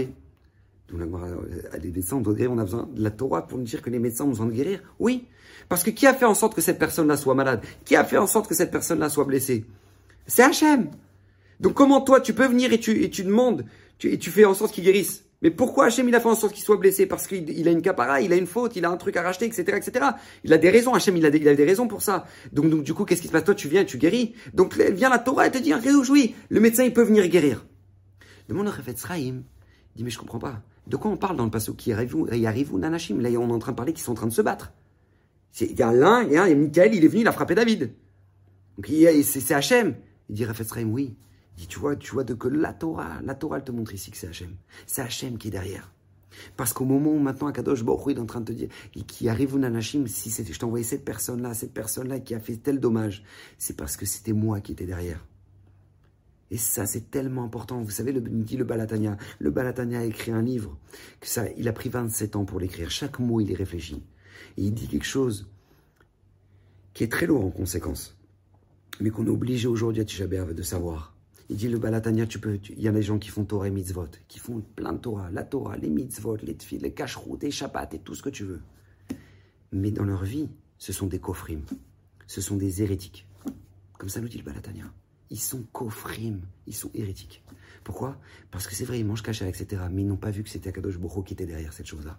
euh, 1.26 1.78
les 1.82 1.90
médecins 1.90 2.16
ont 2.16 2.18
le 2.18 2.24
droit 2.24 2.34
de 2.34 2.38
guérir, 2.38 2.53
on 2.53 2.59
a 2.59 2.64
besoin 2.64 2.88
de 2.92 3.03
la 3.03 3.11
Torah 3.11 3.46
pour 3.46 3.59
nous 3.59 3.64
dire 3.64 3.82
que 3.82 3.90
les 3.90 3.98
médecins 3.98 4.24
ont 4.24 4.28
besoin 4.28 4.46
de 4.46 4.53
guérir 4.53 4.80
Oui. 4.98 5.26
Parce 5.68 5.84
que 5.84 5.90
qui 5.90 6.07
a 6.07 6.14
fait 6.14 6.24
en 6.24 6.34
sorte 6.34 6.55
que 6.55 6.61
cette 6.61 6.78
personne-là 6.78 7.16
soit 7.16 7.34
malade? 7.34 7.62
Qui 7.84 7.94
a 7.94 8.05
fait 8.05 8.18
en 8.18 8.26
sorte 8.26 8.48
que 8.48 8.55
cette 8.55 8.72
personne-là 8.72 9.09
soit 9.09 9.24
blessée? 9.24 9.64
C'est 10.26 10.42
Hachem. 10.42 10.90
Donc 11.61 11.75
comment 11.75 12.01
toi, 12.01 12.21
tu 12.21 12.33
peux 12.33 12.47
venir 12.47 12.73
et 12.73 12.81
tu, 12.81 13.05
et 13.05 13.11
tu 13.11 13.23
demandes, 13.23 13.65
et 14.03 14.19
tu 14.19 14.31
fais 14.31 14.45
en 14.45 14.55
sorte 14.55 14.75
qu'il 14.75 14.85
guérisse? 14.85 15.25
Mais 15.43 15.51
pourquoi 15.51 15.87
Hachem 15.87 16.07
il 16.07 16.15
a 16.15 16.21
fait 16.21 16.29
en 16.29 16.35
sorte 16.35 16.53
qu'il 16.53 16.65
soit 16.65 16.77
blessé? 16.77 17.07
Parce 17.07 17.27
qu'il 17.27 17.67
a 17.67 17.71
une 17.71 17.81
capara, 17.81 18.21
il 18.21 18.33
a 18.33 18.37
une 18.37 18.47
faute, 18.47 18.77
il 18.77 18.85
a 18.85 18.91
un 18.91 18.97
truc 18.97 19.17
à 19.17 19.23
racheter, 19.23 19.47
etc., 19.47 19.63
etc. 19.77 20.07
Il 20.45 20.53
a 20.53 20.59
des 20.59 20.69
raisons, 20.69 20.93
Hachem 20.93 21.17
il 21.17 21.25
a 21.25 21.31
des, 21.31 21.39
il 21.39 21.49
a 21.49 21.55
des 21.55 21.65
raisons 21.65 21.89
pour 21.89 22.03
ça. 22.03 22.27
Donc, 22.53 22.69
donc 22.69 22.83
du 22.83 22.93
coup, 22.93 23.05
qu'est-ce 23.05 23.23
qui 23.23 23.29
se 23.29 23.33
passe? 23.33 23.45
Toi, 23.45 23.55
tu 23.55 23.69
viens, 23.69 23.85
tu 23.85 23.97
guéris. 23.97 24.35
Donc 24.53 24.77
vient 24.77 25.09
la 25.09 25.19
Torah 25.19 25.47
et 25.47 25.51
te 25.51 25.59
dit, 25.59 25.73
oui, 26.11 26.35
le 26.49 26.61
médecin 26.61 26.85
il 26.85 26.93
peut 26.93 27.03
venir 27.03 27.27
guérir. 27.29 27.65
Demande 28.49 28.69
au 28.69 28.71
Refet 28.71 28.97
Sraïm. 28.97 29.45
Dit, 29.97 30.05
mais 30.05 30.11
je 30.11 30.19
comprends 30.19 30.39
pas. 30.39 30.63
De 30.87 30.97
quoi 30.97 31.11
on 31.11 31.17
parle 31.17 31.37
dans 31.37 31.45
le 31.45 31.51
passage 31.51 31.77
qui 31.77 31.93
arrive 31.93 32.77
Nanashim? 32.77 33.21
Là, 33.21 33.31
on 33.39 33.49
est 33.49 33.53
en 33.53 33.59
train 33.59 33.73
de 33.73 33.77
parler 33.77 33.93
qu'ils 33.93 34.05
sont 34.05 34.13
en 34.13 34.17
train 34.17 34.27
de 34.27 34.33
se 34.33 34.43
battre. 34.43 34.73
Il 35.61 35.79
y 35.79 35.83
a 35.83 35.93
l'un, 35.93 36.23
il 36.25 36.33
y 36.33 36.37
a 36.37 36.55
Michael, 36.55 36.95
il 36.95 37.05
est 37.05 37.09
venu, 37.09 37.23
il 37.23 37.29
a 37.29 37.33
frappé 37.33 37.55
David. 37.55 37.93
Donc 38.77 38.91
c'est 39.25 39.55
Hachem. 39.55 39.95
Il 40.29 40.35
dit 40.35 40.45
Refet 40.45 40.65
Sraïm, 40.65 40.93
oui 40.93 41.17
tu 41.57 41.78
vois, 41.78 41.96
tu 41.96 42.12
vois 42.12 42.24
de 42.24 42.34
que 42.34 42.48
la 42.48 42.72
Torah, 42.72 43.20
la 43.22 43.34
Torah, 43.34 43.61
te 43.61 43.72
montre 43.72 43.94
ici 43.94 44.11
que 44.11 44.16
c'est 44.16 44.28
Hachem. 44.28 44.55
C'est 44.86 45.03
Hachem 45.03 45.38
qui 45.38 45.48
est 45.48 45.51
derrière. 45.51 45.92
Parce 46.57 46.72
qu'au 46.72 46.84
moment 46.84 47.11
où 47.11 47.18
maintenant 47.18 47.48
Akadosh 47.48 47.82
Baruch 47.82 48.16
est 48.16 48.20
en 48.20 48.26
train 48.26 48.40
de 48.40 48.46
te 48.46 48.53
dire, 48.53 48.68
qui 49.07 49.28
arrive 49.28 49.57
Nanashim, 49.57 50.07
si 50.07 50.30
je 50.30 50.59
t'envoyais 50.59 50.84
cette 50.84 51.05
personne-là, 51.05 51.55
cette 51.55 51.74
personne-là 51.74 52.20
qui 52.20 52.34
a 52.34 52.40
fait 52.40 52.57
tel 52.57 52.80
dommage, 52.80 53.24
c'est 53.59 53.76
parce 53.76 53.96
que 53.96 54.07
c'était 54.07 54.32
moi 54.32 54.61
qui 54.61 54.72
étais 54.72 54.86
derrière. 54.86 55.24
Et 56.51 56.57
ça, 56.57 56.84
c'est 56.84 57.11
tellement 57.11 57.44
important. 57.44 57.80
Vous 57.80 57.90
savez, 57.90 58.12
le, 58.12 58.20
dit 58.20 58.57
le 58.57 58.64
Balatania. 58.64 59.16
Le 59.38 59.51
Balatania 59.51 60.01
a 60.01 60.05
écrit 60.05 60.32
un 60.32 60.42
livre. 60.42 60.76
Que 61.20 61.28
ça, 61.28 61.44
il 61.57 61.68
a 61.68 61.72
pris 61.72 61.88
27 61.88 62.34
ans 62.34 62.44
pour 62.44 62.59
l'écrire. 62.59 62.90
Chaque 62.90 63.20
mot, 63.20 63.40
il 63.40 63.53
est 63.53 63.57
réfléchi. 63.57 64.03
Et 64.57 64.64
il 64.64 64.74
dit 64.74 64.88
quelque 64.88 65.07
chose 65.07 65.48
qui 66.92 67.05
est 67.05 67.09
très 67.12 67.26
lourd 67.26 67.44
en 67.44 67.51
conséquence. 67.51 68.18
Mais 69.01 69.11
qu'on 69.11 69.26
est 69.26 69.30
obligé 69.30 69.68
aujourd'hui 69.68 70.03
à 70.03 70.05
Tisha 70.05 70.26
de 70.26 70.62
savoir. 70.62 71.14
Il 71.51 71.57
dit 71.57 71.68
le 71.68 71.78
Balatania, 71.78 72.28
tu 72.28 72.38
peux, 72.38 72.61
il 72.68 72.80
y 72.80 72.86
a 72.86 72.92
des 72.92 73.03
gens 73.03 73.18
qui 73.18 73.28
font 73.28 73.44
Torah 73.44 73.66
et 73.66 73.72
mitzvot, 73.72 74.07
qui 74.28 74.38
font 74.38 74.62
plein 74.76 74.92
de 74.92 74.98
Torah, 74.98 75.32
la 75.32 75.42
Torah, 75.42 75.76
les 75.76 75.90
mitzvot, 75.90 76.36
les 76.36 76.55
tfil, 76.55 76.80
les 76.80 76.94
kashrut, 76.94 77.42
les 77.42 77.51
shabbat 77.51 77.92
et 77.92 77.98
tout 77.98 78.14
ce 78.14 78.22
que 78.22 78.28
tu 78.28 78.44
veux. 78.44 78.61
Mais 79.72 79.90
dans 79.90 80.05
leur 80.05 80.22
vie, 80.22 80.48
ce 80.78 80.92
sont 80.92 81.09
des 81.09 81.18
kofrim, 81.18 81.62
ce 82.28 82.40
sont 82.40 82.57
des 82.57 82.84
hérétiques. 82.84 83.26
Comme 83.98 84.09
ça 84.09 84.20
nous 84.20 84.28
dit 84.28 84.38
le 84.38 84.44
Balatania. 84.44 84.84
Ils 85.30 85.40
sont 85.40 85.64
kofrim, 85.72 86.42
ils 86.68 86.74
sont 86.74 86.92
hérétiques. 86.94 87.42
Pourquoi? 87.82 88.16
Parce 88.53 88.68
que 88.68 88.76
c'est 88.76 88.84
vrai, 88.84 89.01
ils 89.01 89.05
mangent 89.05 89.24
caché, 89.24 89.48
etc. 89.48 89.82
Mais 89.90 90.03
ils 90.03 90.07
n'ont 90.07 90.16
pas 90.16 90.30
vu 90.30 90.44
que 90.44 90.51
c'était 90.51 90.68
Akadosh 90.68 90.98
Boro 90.98 91.24
qui 91.24 91.34
était 91.34 91.46
derrière 91.46 91.72
cette 91.72 91.86
chose-là. 91.86 92.16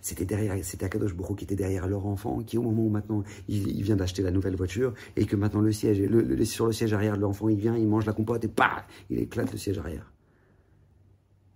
C'était 0.00 0.24
derrière, 0.24 0.56
c'était 0.62 0.86
Akadosh 0.86 1.14
Boro 1.14 1.34
qui 1.34 1.44
était 1.44 1.56
derrière 1.56 1.86
leur 1.86 2.06
enfant, 2.06 2.42
qui 2.42 2.58
au 2.58 2.62
moment 2.62 2.86
où 2.86 2.90
maintenant 2.90 3.22
il, 3.48 3.82
vient 3.82 3.96
d'acheter 3.96 4.22
la 4.22 4.30
nouvelle 4.30 4.56
voiture 4.56 4.94
et 5.16 5.26
que 5.26 5.36
maintenant 5.36 5.60
le 5.60 5.72
siège, 5.72 6.00
le, 6.00 6.44
sur 6.44 6.66
le 6.66 6.72
siège 6.72 6.92
arrière 6.92 7.16
de 7.16 7.22
l'enfant, 7.22 7.48
il 7.48 7.58
vient, 7.58 7.76
il 7.76 7.86
mange 7.86 8.06
la 8.06 8.12
compote 8.12 8.44
et 8.44 8.48
paf, 8.48 8.86
il 9.10 9.18
éclate 9.18 9.52
le 9.52 9.58
siège 9.58 9.78
arrière. 9.78 10.12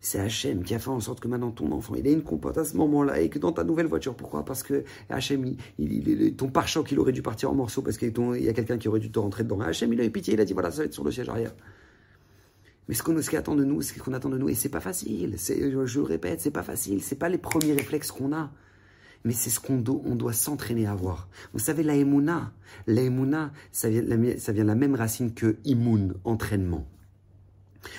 C'est 0.01 0.21
Hachem 0.21 0.63
qui 0.63 0.75
a 0.75 0.79
fait 0.79 0.91
en 0.91 1.01
sorte 1.01 1.19
que 1.19 1.27
maintenant 1.27 1.51
ton 1.51 1.73
enfant, 1.73 1.95
il 1.97 2.07
ait 2.07 2.13
une 2.13 2.23
compote 2.23 2.57
à 2.59 2.65
ce 2.65 2.77
moment-là 2.77 3.21
et 3.21 3.29
que 3.29 3.41
dans 3.41 3.51
ta 3.51 3.65
nouvelle 3.65 3.87
voiture. 3.87 4.15
Pourquoi? 4.15 4.45
Parce 4.45 4.63
que 4.63 4.85
Hachem, 5.09 5.57
il, 5.79 6.37
ton 6.37 6.49
pare-choc, 6.49 6.93
il 6.93 7.01
aurait 7.01 7.13
dû 7.13 7.23
partir 7.23 7.51
en 7.51 7.55
morceaux 7.55 7.83
parce 7.83 7.99
qu'il 7.99 8.13
y 8.41 8.49
a 8.49 8.53
quelqu'un 8.53 8.79
qui 8.79 8.89
aurait 8.89 9.01
dû 9.01 9.11
te 9.11 9.19
rentrer 9.19 9.43
dedans. 9.43 9.61
Hachem, 9.61 9.93
il 9.93 10.01
a 10.01 10.05
eu 10.05 10.11
pitié, 10.11 10.35
il 10.35 10.41
a 10.41 10.45
dit 10.45 10.53
voilà, 10.53 10.71
ça 10.71 10.79
va 10.79 10.85
être 10.85 10.93
sur 10.93 11.03
le 11.03 11.11
siège 11.11 11.29
arrière. 11.29 11.55
Mais 12.89 12.95
ce 12.95 13.03
qu'on 13.03 13.17
attend 13.17 13.57
de 13.57 13.65
nous, 13.65 13.83
ce 13.83 13.99
qu'on 13.99 14.13
attend 14.13 14.29
de 14.29 14.39
nous, 14.39 14.49
et 14.49 14.55
c'est 14.55 14.69
pas 14.69 14.81
facile. 14.81 15.37
Je, 15.39 15.99
le 15.99 16.05
répète, 16.05 16.41
c'est 16.41 16.51
pas 16.51 16.63
facile. 16.63 17.03
C'est 17.03 17.17
pas 17.17 17.29
les 17.29 17.39
premiers 17.39 17.73
réflexes 17.73 18.13
qu'on 18.13 18.33
a. 18.33 18.51
Mais 19.25 19.33
c'est 19.33 19.51
ce 19.51 19.59
qu'on 19.59 19.83
on 19.89 20.15
doit 20.15 20.33
s'entraîner 20.33 20.87
à 20.87 20.93
avoir. 20.93 21.29
Vous 21.53 21.59
savez, 21.59 21.83
la 21.83 21.97
emuna, 21.97 22.53
la 22.87 23.03
emuna, 23.03 23.53
ça 23.73 23.89
vient, 23.89 24.05
ça 24.39 24.53
vient 24.53 24.63
de 24.63 24.69
la 24.69 24.77
même 24.77 24.95
racine 24.95 25.35
que 25.35 25.57
immun, 25.65 26.15
entraînement. 26.25 26.87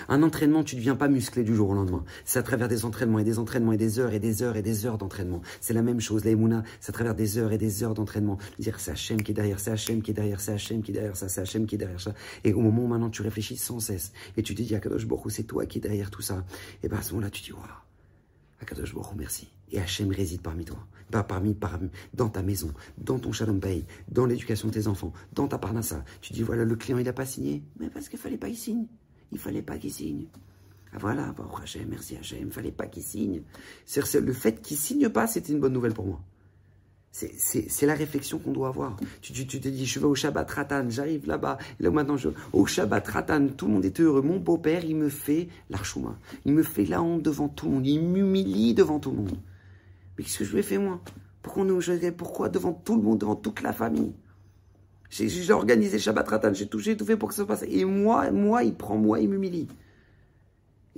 Un 0.10 0.24
entraînement, 0.24 0.64
tu 0.64 0.76
ne 0.76 0.80
deviens 0.80 0.96
pas 0.96 1.08
musclé 1.08 1.44
du 1.44 1.56
jour 1.56 1.70
au 1.70 1.74
lendemain. 1.74 2.04
C'est 2.26 2.40
à 2.40 2.44
travers 2.44 2.68
des 2.68 2.86
entraînements 2.86 3.20
et 3.20 3.24
des 3.24 3.40
entraînements 3.40 3.74
et 3.74 3.78
des 3.78 4.00
heures 4.00 4.14
et 4.14 4.20
des 4.20 4.44
heures 4.44 4.56
et 4.56 4.62
des 4.62 4.86
heures 4.86 4.98
d'entraînement. 4.98 5.42
C'est 5.62 5.74
la 5.74 5.82
même 5.82 6.00
chose. 6.00 6.24
La 6.26 6.32
c'est 6.80 6.90
à 6.90 6.94
travers 6.94 7.16
des 7.16 7.38
heures 7.38 7.52
et 7.52 7.58
des 7.58 7.84
heures 7.84 7.94
d'entraînement. 7.94 8.38
Dire 8.60 8.80
c'est 8.80 8.92
Hachem 8.92 9.22
qui 9.22 9.32
est 9.32 9.34
derrière, 9.34 9.60
c'est 9.60 9.72
Hachem 9.72 10.02
qui 10.02 10.12
est 10.12 10.14
derrière, 10.14 10.40
c'est 10.40 10.54
Hachem 10.54 10.82
qui 10.82 10.92
est 10.92 10.94
derrière 10.94 11.16
ça, 11.16 11.30
c'est 11.30 11.42
Hachem 11.42 11.66
qui 11.66 11.76
est 11.76 11.78
derrière 11.78 12.00
ça. 12.00 12.14
Et 12.44 12.54
au 12.54 12.62
moment 12.62 12.84
où 12.84 12.88
maintenant 12.88 13.10
tu 13.10 13.22
réfléchis 13.22 13.58
sans 13.58 13.80
cesse 13.80 14.12
et 14.36 14.44
tu 14.44 14.56
te 14.56 14.62
dis 14.62 14.76
Akadosh 14.76 15.06
Baruch 15.06 15.32
c'est 15.32 15.44
toi 15.44 15.66
qui 15.66 15.80
es 15.80 15.82
derrière 15.82 16.10
tout 16.10 16.22
ça. 16.22 16.46
Et 16.84 16.90
bien 16.90 16.98
à 16.98 17.02
ce 17.02 17.14
moment-là, 17.14 17.30
tu 17.30 17.42
dis 17.42 17.52
waouh, 17.52 17.64
Akadosh 18.62 18.94
Baruch 18.94 19.16
merci. 19.18 19.48
Et 19.72 19.80
Hachem 19.80 20.12
réside 20.12 20.42
parmi 20.42 20.66
toi. 20.66 20.78
Pas 21.12 21.24
parmi, 21.24 21.54
parmi, 21.54 21.90
dans 22.14 22.30
ta 22.30 22.42
maison, 22.42 22.74
dans 22.98 23.18
ton 23.18 23.32
shalom 23.32 23.60
bay, 23.60 23.86
dans 24.10 24.26
l'éducation 24.26 24.68
de 24.68 24.74
tes 24.74 24.88
enfants, 24.88 25.14
dans 25.34 25.48
ta 25.48 25.58
parnassa. 25.58 26.04
Tu 26.22 26.34
dis 26.34 26.44
voilà, 26.44 26.66
le 26.66 26.76
client 26.76 26.98
il 26.98 27.06
n'a 27.06 27.14
pas 27.14 27.26
signé, 27.26 27.64
mais 27.80 27.90
parce 27.90 28.10
qu'il 28.10 28.20
fallait 28.20 28.38
pas 28.38 28.48
qu'il 28.48 28.58
signe. 28.58 28.88
Il 29.32 29.40
fallait 29.40 29.62
pas 29.62 29.78
qu'il 29.78 29.92
signe. 29.92 30.26
Ah 30.94 30.98
voilà, 31.00 31.34
bon, 31.34 31.44
Hachem, 31.62 31.88
merci 31.90 32.16
Hachem, 32.16 32.48
il 32.48 32.52
fallait 32.52 32.72
pas 32.72 32.88
qu'il 32.88 33.04
signe. 33.04 33.42
le 33.96 34.34
fait 34.34 34.62
qu'il 34.62 34.78
signe 34.78 35.10
pas, 35.10 35.28
c'était 35.28 35.54
une 35.54 35.60
bonne 35.60 35.74
nouvelle 35.74 35.94
pour 35.94 36.06
moi. 36.06 36.22
C'est 37.12 37.88
la 37.88 37.96
réflexion 37.96 38.38
qu'on 38.38 38.52
doit 38.52 38.68
avoir. 38.68 38.96
Tu, 39.22 39.34
te 39.48 39.58
dis, 39.58 39.86
je 39.88 40.00
vais 40.00 40.06
au 40.06 40.14
Shabbat 40.14 40.50
Ratan, 40.52 40.86
j'arrive 40.90 41.26
là-bas. 41.26 41.58
Là 41.80 41.90
maintenant, 41.90 42.16
je, 42.16 42.30
au 42.54 42.66
Shabbat 42.68 43.08
Ratan, 43.08 43.48
tout 43.48 43.66
le 43.66 43.74
monde 43.74 43.86
est 43.86 44.00
heureux. 44.00 44.22
Mon 44.22 44.38
beau-père, 44.38 44.86
il 44.86 44.96
me 44.96 45.10
fait 45.10 45.48
l'archouma. 45.72 46.20
Il 46.46 46.54
me 46.54 46.62
fait 46.62 46.86
la 46.86 47.02
honte 47.02 47.24
devant 47.24 47.50
tout 47.50 47.66
le 47.66 47.72
monde. 47.72 47.88
Il 47.88 48.04
m'humilie 48.04 48.76
devant 48.76 49.00
tout 49.00 49.10
le 49.10 49.18
monde. 49.18 49.38
Mais 50.18 50.24
qu'est-ce 50.24 50.40
que 50.40 50.46
je 50.46 50.52
lui 50.54 50.60
ai 50.60 50.64
fait 50.64 50.78
moi? 50.78 51.02
Pourquoi, 51.42 51.66
pourquoi 52.16 52.50
devant 52.50 52.74
tout 52.74 52.96
le 52.96 53.02
monde, 53.02 53.20
devant 53.20 53.36
toute 53.36 53.62
la 53.62 53.74
famille? 53.74 54.14
J'ai 55.10 55.54
organisé 55.54 56.00
Shabbat 56.00 56.28
Ratan, 56.28 56.54
j'ai 56.54 56.68
touché, 56.68 56.98
tout 56.98 57.06
fait 57.06 57.18
pour 57.18 57.30
que 57.30 57.36
ça 57.36 57.44
se 57.44 57.48
passe. 57.48 57.64
Et 57.68 57.86
moi, 57.86 58.32
moi, 58.32 58.64
il 58.64 58.76
prend 58.76 58.98
moi, 58.98 59.20
il 59.20 59.30
m'humilie. 59.30 59.68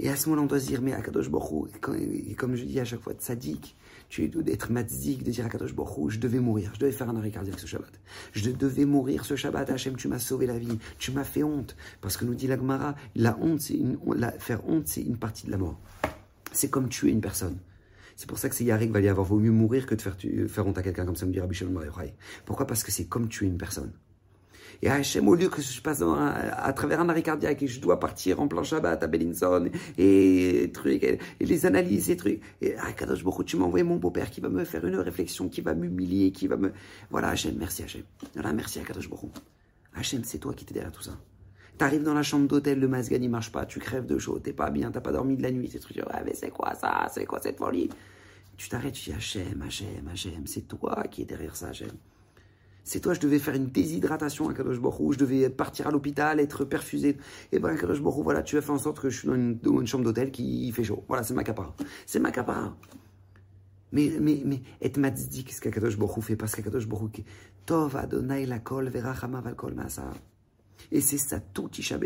Et 0.01 0.09
à 0.09 0.15
ce 0.15 0.29
moment-là, 0.29 0.43
on 0.43 0.47
doit 0.47 0.61
se 0.61 0.67
dire, 0.67 0.81
mais 0.81 0.93
Akadosh 0.93 1.29
Borou, 1.29 1.67
et 1.67 2.33
comme 2.35 2.55
je 2.55 2.63
dis 2.63 2.79
à 2.79 2.85
chaque 2.85 3.01
fois, 3.01 3.13
tzaddik, 3.13 3.75
tu 4.07 4.23
es 4.23 4.27
d'être 4.29 4.71
matzik, 4.71 5.23
de 5.23 5.31
dire 5.31 5.43
à 5.43 5.47
Akadosh 5.47 5.75
Borou, 5.75 6.09
je 6.09 6.19
devais 6.19 6.39
mourir, 6.39 6.71
je 6.73 6.79
devais 6.79 6.93
faire 6.93 7.09
un 7.09 7.17
arrêt 7.17 7.31
cardiaque 7.31 7.59
ce 7.59 7.67
Shabbat. 7.67 7.91
Je 8.31 8.49
devais 8.49 8.85
mourir 8.85 9.25
ce 9.25 9.35
Shabbat, 9.35 9.69
Hachem, 9.69 9.97
tu 9.97 10.07
m'as 10.07 10.19
sauvé 10.19 10.45
la 10.45 10.57
vie, 10.57 10.79
tu 10.99 11.11
m'as 11.11 11.25
fait 11.25 11.43
honte. 11.43 11.75
Parce 11.99 12.15
que 12.15 12.23
nous 12.23 12.33
dit 12.33 12.47
l'Agmara, 12.47 12.95
la 13.15 13.37
honte, 13.41 13.59
c'est 13.59 13.73
une, 13.73 13.97
faire 14.39 14.67
honte, 14.69 14.87
c'est 14.87 15.01
une 15.01 15.17
partie 15.17 15.45
de 15.45 15.51
la 15.51 15.57
mort. 15.57 15.77
C'est 16.53 16.69
comme 16.69 16.87
tuer 16.87 17.11
une 17.11 17.21
personne. 17.21 17.57
C'est 18.19 18.27
pour 18.27 18.37
ça 18.37 18.49
que 18.49 18.55
c'est 18.55 18.65
Yarik 18.65 18.91
va 18.91 18.99
y 18.99 19.07
avoir 19.07 19.25
vaut 19.25 19.39
mieux 19.39 19.49
mourir 19.49 19.85
que 19.85 19.95
de 19.95 20.01
faire, 20.01 20.17
faire 20.49 20.67
honte 20.67 20.77
à 20.77 20.83
quelqu'un 20.83 21.05
comme 21.05 21.15
ça, 21.15 21.25
me 21.25 21.31
dit 21.31 21.39
Rabbi 21.39 21.55
Shalom 21.55 21.81
Pourquoi? 22.45 22.67
Parce 22.67 22.83
que 22.83 22.91
c'est 22.91 23.05
comme 23.05 23.29
tuer 23.29 23.47
une 23.47 23.57
personne. 23.57 23.93
Et 24.81 24.89
Hachem, 24.89 25.25
au 25.29 25.35
lieu 25.35 25.47
que 25.47 25.61
je 25.61 25.81
passe 25.81 26.01
à 26.01 26.73
travers 26.73 26.99
un 26.99 27.07
arrêt 27.07 27.21
cardiaque 27.21 27.63
et 27.63 27.67
je 27.67 27.79
dois 27.79 27.97
partir 27.97 28.41
en 28.41 28.49
plein 28.49 28.63
Shabbat 28.63 29.01
à 29.01 29.07
Bellinson 29.07 29.69
et, 29.97 30.69
trucs, 30.73 31.01
et, 31.01 31.19
les 31.39 31.65
analyses 31.65 32.09
et 32.09 32.17
trucs, 32.17 32.41
et 32.61 32.75
ah, 32.77 32.91
Kadosh 32.91 33.23
tu 33.45 33.55
m'as 33.55 33.63
envoyé 33.63 33.85
mon 33.85 33.95
beau-père 33.95 34.29
qui 34.29 34.41
va 34.41 34.49
me 34.49 34.65
faire 34.65 34.85
une 34.85 34.97
réflexion, 34.97 35.47
qui 35.47 35.61
va 35.61 35.73
m'humilier, 35.73 36.33
qui 36.33 36.47
va 36.47 36.57
me... 36.57 36.73
Voilà 37.11 37.29
Hachem, 37.29 37.55
merci 37.57 37.83
Hachem. 37.83 38.03
Voilà, 38.33 38.51
merci 38.51 38.79
à 38.79 38.83
Kadosh 38.83 39.09
Baruch 39.09 39.31
Hachem, 39.95 40.25
c'est 40.25 40.39
toi 40.39 40.53
qui 40.53 40.65
t'es 40.65 40.73
derrière 40.73 40.91
tout 40.91 41.03
ça. 41.03 41.17
T'arrives 41.79 42.03
dans 42.03 42.13
la 42.13 42.23
chambre 42.23 42.45
d'hôtel, 42.45 42.77
le 42.77 42.89
masgan 42.89 43.19
il 43.21 43.29
marche 43.29 43.53
pas, 43.53 43.65
tu 43.65 43.79
crèves 43.79 44.05
de 44.05 44.17
chaud, 44.17 44.37
t'es 44.37 44.51
pas 44.51 44.69
bien, 44.69 44.91
t'as 44.91 44.99
pas 44.99 45.13
dormi 45.13 45.37
de 45.37 45.43
la 45.43 45.49
nuit, 45.49 45.69
tu 45.69 45.79
trucs, 45.79 45.95
ouais, 45.95 46.23
mais 46.25 46.33
c'est 46.33 46.49
quoi 46.49 46.75
ça, 46.75 47.07
c'est 47.09 47.25
quoi 47.25 47.39
cette 47.39 47.57
folie? 47.57 47.89
Tu 48.57 48.67
t'arrêtes, 48.67 48.95
tu 48.95 49.11
dis 49.11 49.15
Hachem, 49.15 49.61
Hachem, 49.61 50.05
Hachem, 50.11 50.45
c'est 50.45 50.67
toi 50.67 51.05
qui 51.09 51.21
es 51.21 51.25
derrière 51.25 51.55
ça, 51.55 51.69
Hachem. 51.69 51.93
C'est 52.83 52.99
toi, 52.99 53.13
je 53.13 53.21
devais 53.21 53.39
faire 53.39 53.55
une 53.55 53.67
déshydratation 53.67 54.49
à 54.49 54.53
Kadosh 54.53 54.77
Borou, 54.77 55.13
je 55.13 55.19
devais 55.19 55.49
partir 55.49 55.87
à 55.87 55.91
l'hôpital, 55.91 56.41
être 56.41 56.65
perfusé. 56.65 57.15
Et 57.53 57.59
ben, 57.59 57.77
Kadosh 57.77 58.01
Borou, 58.01 58.23
voilà, 58.23 58.43
tu 58.43 58.57
as 58.57 58.61
fait 58.61 58.71
en 58.71 58.77
sorte 58.77 58.99
que 58.99 59.09
je 59.09 59.17
suis 59.19 59.27
dans 59.29 59.35
une, 59.35 59.87
chambre 59.87 60.03
d'hôtel 60.03 60.31
qui 60.31 60.69
fait 60.73 60.83
chaud. 60.83 61.05
Voilà, 61.07 61.23
c'est 61.23 61.33
ma 61.33 61.45
capara. 61.45 61.73
C'est 62.05 62.19
ma 62.19 62.31
capara. 62.31 62.75
Mais, 63.93 64.11
mais, 64.19 64.41
mais, 64.43 64.61
et 64.81 64.89
dit 64.89 65.45
qu'est-ce 65.45 65.61
qu'Akadosh 65.61 65.97
Borou 65.97 66.19
fait? 66.19 66.35
Parce 66.35 66.53
qu'Akadosh 66.55 66.87
Borou, 66.87 67.09
Tov 67.65 67.95
Adonai 67.95 68.45
la 68.45 68.59
kol 68.59 68.89
verachama 68.89 69.39
val 69.39 69.55
kol 69.55 69.75
et 70.91 71.01
c'est 71.01 71.17
ça, 71.17 71.39
tout 71.39 71.69
Tisha 71.69 71.99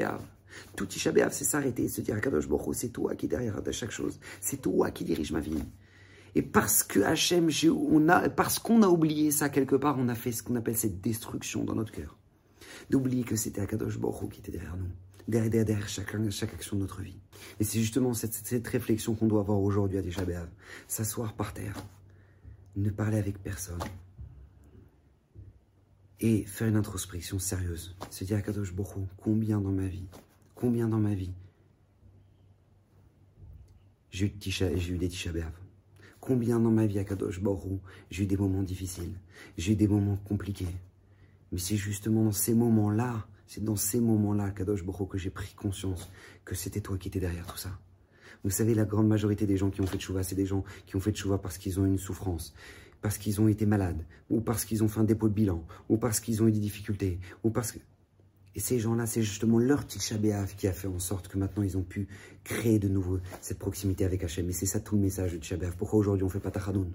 Tout 0.76 0.86
Tisha 0.86 1.12
c'est 1.32 1.44
s'arrêter, 1.44 1.88
se 1.88 2.02
dire, 2.02 2.20
Kadosh 2.20 2.48
Baruch 2.48 2.76
c'est 2.76 2.90
toi 2.90 3.16
qui 3.16 3.28
est 3.28 3.30
derrière 3.30 3.62
de 3.62 3.72
chaque 3.72 3.92
chose. 3.92 4.20
C'est 4.42 4.62
toi 4.62 4.92
qui 4.92 5.04
dirige 5.04 5.32
ma 5.32 5.40
vie. 5.40 5.64
Et 6.36 6.42
parce 6.42 6.84
que 6.84 7.00
Hachem, 7.02 7.50
on 7.70 8.10
a, 8.10 8.30
parce 8.30 8.60
qu'on 8.60 8.82
a 8.82 8.88
oublié 8.88 9.32
ça 9.32 9.50
quelque 9.50 9.76
part, 9.76 9.98
on 10.00 10.10
a 10.10 10.16
fait 10.16 10.32
ce 10.32 10.42
qu'on 10.44 10.56
appelle 10.56 10.78
cette 10.78 11.00
destruction 11.00 11.64
dans 11.64 11.76
notre 11.76 11.92
cœur. 11.92 12.18
D'oublier 12.90 13.24
que 13.24 13.36
c'était 13.36 13.62
Akadosh 13.62 14.00
Baruch 14.00 14.32
qui 14.32 14.40
était 14.40 14.52
derrière 14.52 14.76
nous, 14.76 14.90
derrière, 15.28 15.66
derrière 15.66 15.88
chaque, 15.88 16.16
chaque 16.32 16.54
action 16.54 16.76
de 16.76 16.82
notre 16.82 17.02
vie. 17.02 17.20
Et 17.60 17.64
c'est 17.64 17.80
justement 17.80 18.14
cette, 18.14 18.34
cette, 18.34 18.68
réflexion 18.68 19.14
qu'on 19.14 19.28
doit 19.28 19.42
avoir 19.42 19.62
aujourd'hui 19.62 20.00
à 20.00 20.02
Tisha 20.02 20.24
S'asseoir 20.88 21.34
par 21.34 21.54
terre, 21.54 21.76
ne 22.76 22.90
parler 22.90 23.20
avec 23.20 23.42
personne, 23.42 23.80
et 26.20 26.46
faire 26.46 26.68
une 26.68 26.76
introspection 26.76 27.40
sérieuse. 27.40 27.96
Se 28.10 28.24
dire 28.24 28.38
à 28.38 28.42
Kadosh 28.42 28.74
Boko, 28.74 29.08
combien 29.18 29.60
dans 29.60 29.72
ma 29.72 29.88
vie, 29.88 30.08
combien 30.56 30.88
dans 30.88 31.00
ma 31.00 31.14
vie, 31.14 31.34
j'ai 34.10 34.28
eu, 34.28 34.98
des 34.98 35.08
Tisha 35.10 35.32
Combien 36.20 36.60
dans 36.60 36.72
ma 36.72 36.86
vie 36.86 37.00
à 37.00 37.04
Kadosh 37.04 37.42
Borou, 37.42 37.82
j'ai 38.12 38.24
eu 38.24 38.28
des 38.28 38.38
moments 38.38 38.62
difficiles, 38.62 39.20
j'ai 39.58 39.74
eu 39.74 39.76
des 39.76 39.88
moments 39.88 40.18
compliqués. 40.18 40.68
Mais 41.52 41.58
c'est 41.58 41.78
justement 41.78 42.24
dans 42.24 42.32
ces 42.32 42.54
moments-là, 42.54 43.28
C'est 43.46 43.64
dans 43.64 43.76
ces 43.76 44.00
moments-là, 44.00 44.52
Kadosh 44.52 44.84
Boro, 44.84 45.06
que 45.06 45.18
j'ai 45.18 45.30
pris 45.30 45.54
conscience 45.54 46.10
que 46.46 46.56
c'était 46.56 46.82
toi 46.82 46.98
qui 46.98 47.10
étais 47.10 47.20
derrière 47.20 47.46
tout 47.46 47.58
ça. 47.58 47.78
Vous 48.44 48.50
savez, 48.50 48.74
la 48.74 48.86
grande 48.86 49.08
majorité 49.08 49.46
des 49.46 49.58
gens 49.58 49.70
qui 49.70 49.82
ont 49.82 49.86
fait 49.88 50.00
chouva, 50.00 50.24
c'est 50.24 50.36
des 50.36 50.46
gens 50.46 50.64
qui 50.86 50.96
ont 50.96 51.00
fait 51.00 51.16
chouva 51.16 51.38
parce 51.38 51.58
qu'ils 51.58 51.80
ont 51.80 51.86
une 51.86 51.98
souffrance, 51.98 52.54
parce 53.04 53.18
qu'ils 53.18 53.42
ont 53.42 53.50
été 53.50 53.66
malades, 53.66 54.04
ou 54.30 54.40
parce 54.40 54.64
qu'ils 54.64 54.82
ont 54.82 54.88
fait 54.88 55.02
un 55.02 55.04
dépôt 55.04 55.28
de 55.28 55.34
bilan, 55.34 55.64
ou 55.90 55.98
parce 55.98 56.22
qu'ils 56.22 56.42
ont 56.42 56.48
eu 56.48 56.52
des 56.52 56.60
difficultés, 56.60 57.20
ou 57.44 57.52
parce 57.52 57.74
que... 57.74 57.80
Et 58.56 58.60
ces 58.60 58.80
gens-là, 58.80 59.06
c'est 59.06 59.22
justement 59.22 59.60
leur 59.60 59.86
Tisha 59.86 60.16
qui 60.58 60.68
a 60.68 60.74
fait 60.74 60.88
en 60.88 61.00
sorte 61.00 61.28
que 61.28 61.38
maintenant 61.38 61.64
ils 61.64 61.78
ont 61.78 61.84
pu 61.84 62.08
créer 62.44 62.80
de 62.80 62.88
nouveau 62.88 63.20
cette 63.42 63.60
proximité 63.60 64.06
avec 64.06 64.24
Hachem. 64.24 64.48
Et 64.48 64.54
c'est 64.54 64.68
ça 64.68 64.80
tout 64.80 64.96
le 64.96 65.02
message 65.02 65.34
de 65.34 65.38
Tisha 65.38 65.58
Pourquoi 65.78 66.00
aujourd'hui 66.00 66.24
on 66.24 66.30
fait 66.30 66.40
pas 66.40 66.52
Tachadoun? 66.52 66.92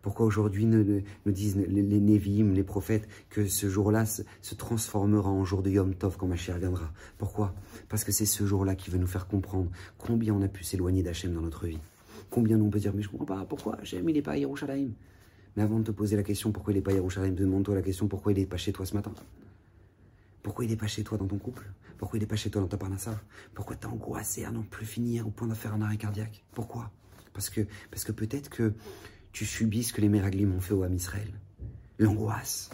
Pourquoi 0.00 0.24
aujourd'hui 0.24 0.64
nous, 0.64 1.02
disent 1.26 1.56
les, 1.56 1.82
les 1.82 2.00
les 2.00 2.62
prophètes, 2.64 3.06
que 3.28 3.46
ce 3.46 3.68
jour-là 3.68 4.06
se, 4.06 4.22
transformera 4.54 5.28
en 5.28 5.44
jour 5.44 5.62
de 5.62 5.68
Yom 5.68 5.94
Tov 5.94 6.16
quand 6.16 6.28
Mashiach 6.28 6.60
viendra? 6.60 6.92
Pourquoi? 7.18 7.54
Parce 7.90 8.04
que 8.04 8.12
c'est 8.12 8.24
ce 8.24 8.46
jour-là 8.46 8.74
qui 8.74 8.88
veut 8.88 8.98
nous 8.98 9.06
faire 9.06 9.26
comprendre 9.26 9.70
combien 9.98 10.32
on 10.32 10.40
a 10.40 10.48
pu 10.48 10.64
s'éloigner 10.64 11.02
d'Hachem 11.02 11.34
dans 11.34 11.42
notre 11.42 11.66
vie. 11.66 11.80
Combien 12.30 12.58
on 12.60 12.70
peut 12.70 12.78
dire, 12.78 12.94
mais 12.94 13.02
je 13.02 13.08
ne 13.08 13.12
comprends 13.18 13.36
pas, 13.36 13.44
pourquoi 13.44 13.76
Hachem 13.80 14.08
il 14.08 14.14
n'est 14.14 14.22
pas 14.22 14.32
à 14.32 14.36
Yerushalayim 14.38 14.92
Mais 15.56 15.62
avant 15.62 15.78
de 15.78 15.84
te 15.84 15.90
poser 15.90 16.16
la 16.16 16.22
question, 16.22 16.52
pourquoi 16.52 16.72
il 16.72 16.76
n'est 16.76 16.82
pas 16.82 16.92
à 16.92 16.94
Yerushalayim, 16.94 17.34
demande-toi 17.34 17.74
la 17.74 17.82
question, 17.82 18.08
pourquoi 18.08 18.32
il 18.32 18.38
n'est 18.38 18.46
pas 18.46 18.58
chez 18.58 18.72
toi 18.72 18.84
ce 18.84 18.94
matin? 18.94 19.12
Pourquoi 20.42 20.64
il 20.64 20.70
n'est 20.70 20.76
pas 20.76 20.86
chez 20.86 21.02
toi 21.02 21.16
dans 21.18 21.26
ton 21.26 21.38
couple? 21.38 21.64
Pourquoi 21.98 22.18
il 22.18 22.20
n'est 22.20 22.26
pas 22.26 22.36
chez 22.36 22.50
toi 22.50 22.60
dans 22.60 22.68
ta 22.68 22.76
parnassa? 22.76 23.18
Pourquoi 23.54 23.74
tu 23.76 23.86
es 23.86 23.90
angoissé 23.90 24.44
à 24.44 24.50
n'en 24.50 24.62
plus 24.62 24.86
finir 24.86 25.26
au 25.26 25.30
point 25.30 25.48
de 25.48 25.54
faire 25.54 25.74
un 25.74 25.80
arrêt 25.80 25.96
cardiaque? 25.96 26.44
Pourquoi? 26.52 26.90
Parce 27.32 27.50
que, 27.50 27.62
parce 27.90 28.04
que 28.04 28.12
peut-être 28.12 28.50
que 28.50 28.74
tu 29.32 29.44
subis 29.44 29.84
ce 29.84 29.92
que 29.92 30.00
les 30.00 30.08
Méraglim 30.08 30.54
ont 30.54 30.60
fait 30.60 30.74
au 30.74 30.82
Ham 30.82 30.94
Israël. 30.94 31.28
L'angoisse. 31.98 32.70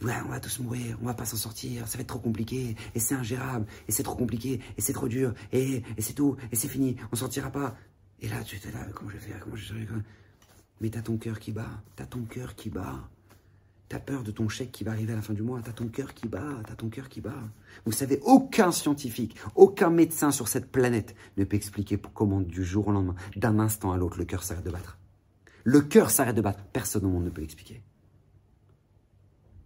Ouais, 0.00 0.14
on 0.24 0.30
va 0.30 0.40
tous 0.40 0.58
mourir, 0.58 0.98
on 1.00 1.06
va 1.06 1.14
pas 1.14 1.24
s'en 1.24 1.36
sortir, 1.36 1.86
ça 1.86 1.96
va 1.96 2.02
être 2.02 2.08
trop 2.08 2.18
compliqué, 2.18 2.74
et 2.94 2.98
c'est 2.98 3.14
ingérable, 3.14 3.66
et 3.86 3.92
c'est 3.92 4.02
trop 4.02 4.16
compliqué, 4.16 4.60
et 4.76 4.80
c'est 4.80 4.92
trop 4.92 5.06
dur, 5.06 5.32
et, 5.52 5.84
c'est 5.98 6.14
tout, 6.14 6.36
et 6.50 6.56
c'est 6.56 6.66
fini, 6.66 6.96
on 7.12 7.16
sortira 7.16 7.50
pas. 7.50 7.76
Et 8.20 8.28
là, 8.28 8.42
tu 8.42 8.56
es 8.56 8.72
là, 8.72 8.84
je 8.88 8.92
comment 8.92 9.10
je 9.10 9.16
vais 9.16 9.86
faire 9.86 10.02
Mais 10.80 10.90
t'as 10.90 11.02
ton 11.02 11.16
cœur 11.16 11.38
qui 11.38 11.52
bat, 11.52 11.82
t'as 11.96 12.06
ton 12.06 12.22
cœur 12.22 12.54
qui 12.54 12.70
bat. 12.70 13.08
T'as 13.88 14.00
peur 14.00 14.22
de 14.22 14.30
ton 14.30 14.48
chèque 14.48 14.72
qui 14.72 14.84
va 14.84 14.92
arriver 14.92 15.12
à 15.12 15.16
la 15.16 15.22
fin 15.22 15.34
du 15.34 15.42
mois, 15.42 15.60
t'as 15.62 15.72
ton 15.72 15.86
cœur 15.86 16.14
qui 16.14 16.26
bat, 16.26 16.62
t'as 16.66 16.74
ton 16.74 16.88
cœur 16.88 17.10
qui 17.10 17.20
bat. 17.20 17.42
Vous 17.84 17.92
savez, 17.92 18.20
aucun 18.22 18.72
scientifique, 18.72 19.36
aucun 19.54 19.90
médecin 19.90 20.30
sur 20.30 20.48
cette 20.48 20.72
planète 20.72 21.14
ne 21.36 21.44
peut 21.44 21.56
expliquer 21.56 21.98
comment 22.14 22.40
du 22.40 22.64
jour 22.64 22.88
au 22.88 22.92
lendemain, 22.92 23.14
d'un 23.36 23.58
instant 23.58 23.92
à 23.92 23.98
l'autre, 23.98 24.16
le 24.18 24.24
cœur 24.24 24.42
s'arrête 24.42 24.64
de 24.64 24.70
battre. 24.70 24.98
Le 25.64 25.82
cœur 25.82 26.10
s'arrête 26.10 26.36
de 26.36 26.40
battre. 26.40 26.64
Personne 26.72 27.04
au 27.04 27.08
monde 27.10 27.24
ne 27.24 27.30
peut 27.30 27.42
l'expliquer. 27.42 27.82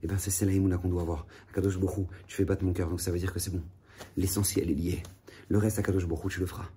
Eh 0.02 0.07
bien, 0.07 0.18
c'est 0.18 0.30
celle-là 0.30 0.76
qu'on 0.78 0.88
doit 0.88 1.02
avoir. 1.02 1.26
Kadosh 1.54 1.78
Borou, 1.78 2.07
tu 2.26 2.36
fais 2.36 2.44
battre 2.44 2.64
mon 2.64 2.72
cœur, 2.72 2.90
donc 2.90 3.00
ça 3.00 3.11
veut 3.11 3.18
dire 3.18 3.32
que 3.32 3.38
c'est 3.38 3.50
bon. 3.50 3.62
L'essentiel 4.16 4.70
est 4.70 4.74
lié. 4.74 5.02
Le 5.48 5.59
reste, 5.59 5.78
à 5.78 5.82
Kadosh 5.82 6.07
Borou, 6.07 6.28
tu 6.28 6.40
le 6.40 6.46
feras. 6.46 6.68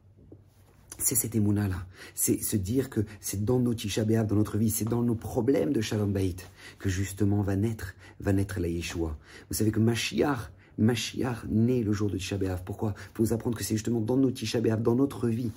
C'est 1.01 1.15
cette 1.15 1.33
émouna-là. 1.33 1.85
C'est 2.13 2.39
se 2.39 2.57
dire 2.57 2.89
que 2.89 3.05
c'est 3.21 3.45
dans 3.45 3.59
nos 3.59 3.73
Tisha 3.73 4.03
dans 4.03 4.35
notre 4.35 4.57
vie, 4.57 4.69
c'est 4.69 4.85
dans 4.85 5.01
nos 5.01 5.15
problèmes 5.15 5.71
de 5.71 5.79
Shalom 5.79 6.11
Bait 6.11 6.35
que 6.77 6.89
justement 6.89 7.41
va 7.41 7.55
naître, 7.55 7.95
va 8.19 8.33
naître 8.33 8.59
la 8.59 8.67
Yeshua. 8.67 9.17
Vous 9.49 9.55
savez 9.55 9.71
que 9.71 9.79
Mashiach, 9.79 10.51
Mashiach 10.77 11.45
naît 11.47 11.83
le 11.83 11.93
jour 11.93 12.09
de 12.09 12.17
Tisha 12.17 12.37
Pourquoi? 12.65 12.93
Pour 13.13 13.25
vous 13.25 13.33
apprendre 13.33 13.57
que 13.57 13.63
c'est 13.63 13.75
justement 13.75 14.01
dans 14.01 14.17
nos 14.17 14.29
Tisha 14.29 14.59
dans 14.59 14.95
notre 14.95 15.29
vie, 15.29 15.51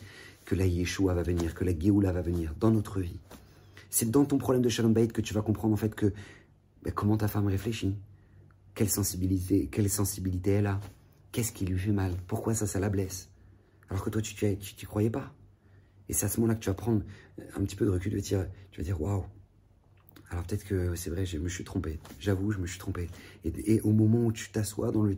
que 0.45 0.55
la 0.55 0.65
Yeshua 0.65 1.13
va 1.13 1.25
venir, 1.25 1.55
que 1.55 1.65
la 1.65 1.77
Géoula 1.77 2.13
va 2.13 2.23
venir, 2.23 2.55
dans 2.61 2.71
notre 2.71 3.01
vie. 3.01 3.19
C'est 3.91 4.11
dans 4.11 4.25
ton 4.25 4.39
problème 4.39 4.63
de 4.63 4.69
Shalom 4.69 4.93
Bayit 4.93 5.09
que 5.09 5.21
tu 5.21 5.35
vas 5.35 5.43
comprendre 5.43 5.75
en 5.75 5.77
fait 5.77 5.95
que 5.95 6.13
ben, 6.85 6.93
comment 6.93 7.17
ta 7.17 7.27
femme 7.27 7.49
réfléchit, 7.49 7.97
quelle 8.77 8.91
sensibilité, 8.91 9.69
quelle 9.71 9.91
sensibilité 9.91 10.53
elle 10.53 10.67
a, 10.69 10.81
qu'est-ce 11.33 11.51
qui 11.51 11.67
lui 11.67 11.79
fait 11.79 11.91
mal, 11.91 12.15
pourquoi 12.29 12.55
ça, 12.55 12.69
ça 12.69 12.79
la 12.79 12.89
blesse? 12.89 13.32
Alors 13.91 14.05
que 14.05 14.11
toi, 14.11 14.23
tu 14.23 14.45
n'y 14.45 14.85
croyais 14.85 15.11
pas. 15.11 15.35
Et 16.09 16.13
c'est 16.13 16.27
à 16.27 16.29
ce 16.29 16.41
moment-là 16.41 16.57
que 16.57 16.63
tu 16.63 16.69
vas 16.69 16.75
prendre 16.75 17.03
un 17.57 17.61
petit 17.65 17.77
peu 17.77 17.85
de 17.85 17.91
recul, 17.91 18.21
tu 18.23 18.37
vas 18.37 18.83
dire, 18.83 19.01
waouh, 19.01 19.25
alors 20.33 20.45
peut-être 20.45 20.65
que 20.65 20.95
c'est 20.95 21.11
vrai, 21.11 21.27
je 21.27 21.37
me 21.37 21.49
suis 21.51 21.63
trompé. 21.63 21.99
J'avoue, 22.19 22.53
je 22.53 22.59
me 22.59 22.67
suis 22.67 22.79
trompé. 22.79 23.09
Et, 23.45 23.81
au 23.83 23.93
moment 23.93 24.25
où 24.25 24.33
tu 24.33 24.51
t'assois 24.51 24.91
dans 24.91 25.03
le, 25.03 25.15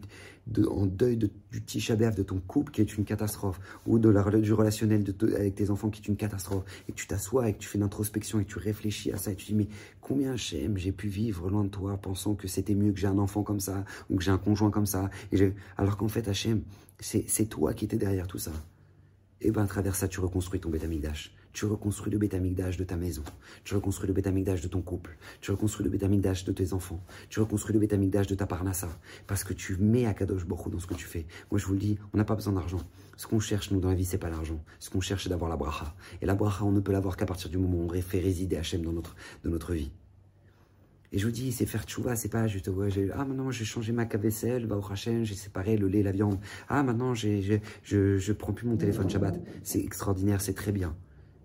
en 0.68 0.86
deuil 0.86 1.16
du 1.16 1.62
tisha 1.64 1.94
de 1.94 2.22
ton 2.24 2.40
couple 2.40 2.72
qui 2.72 2.80
est 2.80 2.96
une 2.96 3.04
catastrophe, 3.04 3.60
ou 3.86 4.00
de 4.00 4.08
la, 4.08 4.24
du 4.24 4.52
relationnel 4.52 5.04
de, 5.04 5.34
avec 5.34 5.54
tes 5.54 5.70
enfants 5.70 5.88
qui 5.88 6.02
est 6.02 6.08
une 6.08 6.16
catastrophe, 6.16 6.64
et 6.88 6.92
que 6.92 6.96
tu 6.96 7.06
t'assois 7.06 7.48
et 7.48 7.54
que 7.54 7.58
tu 7.58 7.68
fais 7.68 7.78
une 7.78 7.84
introspection 7.84 8.40
et 8.40 8.44
que 8.44 8.50
tu 8.50 8.58
réfléchis 8.58 9.12
à 9.12 9.16
ça 9.16 9.30
et 9.30 9.36
tu 9.36 9.46
dis 9.46 9.54
mais 9.54 9.68
combien 10.00 10.34
j'aime, 10.34 10.76
j'ai 10.76 10.90
pu 10.90 11.06
vivre 11.06 11.48
loin 11.48 11.62
de 11.62 11.68
toi 11.68 11.96
pensant 11.96 12.34
que 12.34 12.48
c'était 12.48 12.74
mieux 12.74 12.92
que 12.92 12.98
j'ai 12.98 13.06
un 13.06 13.18
enfant 13.18 13.44
comme 13.44 13.60
ça 13.60 13.84
ou 14.10 14.16
que 14.16 14.24
j'ai 14.24 14.32
un 14.32 14.38
conjoint 14.38 14.70
comme 14.70 14.86
ça. 14.86 15.10
Et 15.30 15.52
alors 15.76 15.96
qu'en 15.96 16.08
fait 16.08 16.26
Hachem, 16.26 16.62
c'est 17.00 17.46
toi 17.46 17.74
qui 17.74 17.84
étais 17.84 17.98
derrière 17.98 18.26
tout 18.26 18.38
ça. 18.38 18.52
Et 19.40 19.50
bien 19.50 19.64
à 19.64 19.66
travers 19.66 19.94
ça, 19.94 20.08
tu 20.08 20.20
reconstruis 20.20 20.60
ton 20.60 20.70
Betamigdash 20.70 21.34
tu 21.54 21.66
reconstruis 21.66 22.12
le 22.12 22.18
bétamigdash 22.18 22.76
de 22.76 22.84
ta 22.84 22.96
maison, 22.96 23.22
tu 23.62 23.74
reconstruis 23.74 24.08
le 24.08 24.12
bétamigdash 24.12 24.60
de 24.60 24.68
ton 24.68 24.82
couple, 24.82 25.16
tu 25.40 25.52
reconstruis 25.52 25.84
le 25.84 25.90
bétamigdash 25.90 26.44
de 26.44 26.52
tes 26.52 26.72
enfants, 26.72 27.02
tu 27.30 27.40
reconstruis 27.40 27.72
le 27.72 27.78
bétamigdash 27.78 28.26
de 28.26 28.34
ta 28.34 28.46
parnassa, 28.46 28.88
parce 29.28 29.44
que 29.44 29.54
tu 29.54 29.76
mets 29.76 30.04
Akadosh 30.04 30.44
Borou 30.44 30.68
dans 30.68 30.80
ce 30.80 30.88
que 30.88 30.94
tu 30.94 31.06
fais. 31.06 31.26
Moi, 31.50 31.60
je 31.60 31.66
vous 31.66 31.74
le 31.74 31.78
dis, 31.78 31.98
on 32.12 32.18
n'a 32.18 32.24
pas 32.24 32.34
besoin 32.34 32.54
d'argent. 32.54 32.80
Ce 33.16 33.28
qu'on 33.28 33.38
cherche, 33.38 33.70
nous, 33.70 33.78
dans 33.78 33.88
la 33.88 33.94
vie, 33.94 34.04
c'est 34.04 34.18
pas 34.18 34.28
l'argent. 34.28 34.62
Ce 34.80 34.90
qu'on 34.90 35.00
cherche, 35.00 35.22
c'est 35.22 35.30
d'avoir 35.30 35.48
la 35.48 35.56
bracha. 35.56 35.94
Et 36.20 36.26
la 36.26 36.34
bracha, 36.34 36.64
on 36.64 36.72
ne 36.72 36.80
peut 36.80 36.90
l'avoir 36.90 37.16
qu'à 37.16 37.26
partir 37.26 37.48
du 37.48 37.56
moment 37.56 37.78
où 37.78 37.88
on 37.88 38.02
fait 38.02 38.18
résider 38.18 38.56
Hachem 38.56 38.82
dans 38.82 38.92
notre, 38.92 39.14
dans 39.44 39.50
notre 39.50 39.72
vie. 39.72 39.92
Et 41.14 41.18
je 41.18 41.26
vous 41.26 41.30
dis, 41.30 41.52
c'est 41.52 41.64
faire 41.64 41.84
tchouva, 41.84 42.16
c'est 42.16 42.28
pas 42.28 42.48
juste, 42.48 42.66
ouais, 42.66 42.88
ah 43.14 43.24
maintenant 43.24 43.48
j'ai 43.52 43.64
changé 43.64 43.92
ma 43.92 44.04
vaisselle, 44.04 44.66
va 44.66 44.76
au 44.76 44.82
j'ai 44.96 45.36
séparé 45.36 45.76
le 45.76 45.86
lait, 45.86 46.02
la 46.02 46.10
viande. 46.10 46.40
Ah 46.68 46.82
maintenant 46.82 47.14
j'ai, 47.14 47.60
je, 47.84 48.18
je 48.18 48.32
prends 48.32 48.52
plus 48.52 48.66
mon 48.66 48.76
téléphone 48.76 49.08
Shabbat. 49.08 49.40
C'est 49.62 49.78
extraordinaire, 49.78 50.40
c'est 50.40 50.54
très 50.54 50.72
bien. 50.72 50.96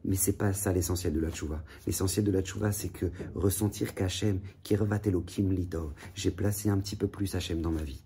Mais 0.05 0.15
c'est 0.15 0.33
pas 0.39 0.53
ça 0.53 0.73
l'essentiel 0.73 1.13
de 1.13 1.19
la 1.19 1.29
tchouva. 1.29 1.63
L'essentiel 1.85 2.25
de 2.25 2.31
la 2.31 2.41
tchouva, 2.41 2.71
c'est 2.71 2.89
que 2.89 3.11
ressentir 3.35 3.93
qu'Hachem, 3.93 4.39
kim 4.63 5.51
Litov, 5.51 5.93
j'ai 6.15 6.31
placé 6.31 6.69
un 6.69 6.79
petit 6.79 6.95
peu 6.95 7.07
plus 7.07 7.35
Hachem 7.35 7.61
dans 7.61 7.71
ma 7.71 7.83
vie. 7.83 8.01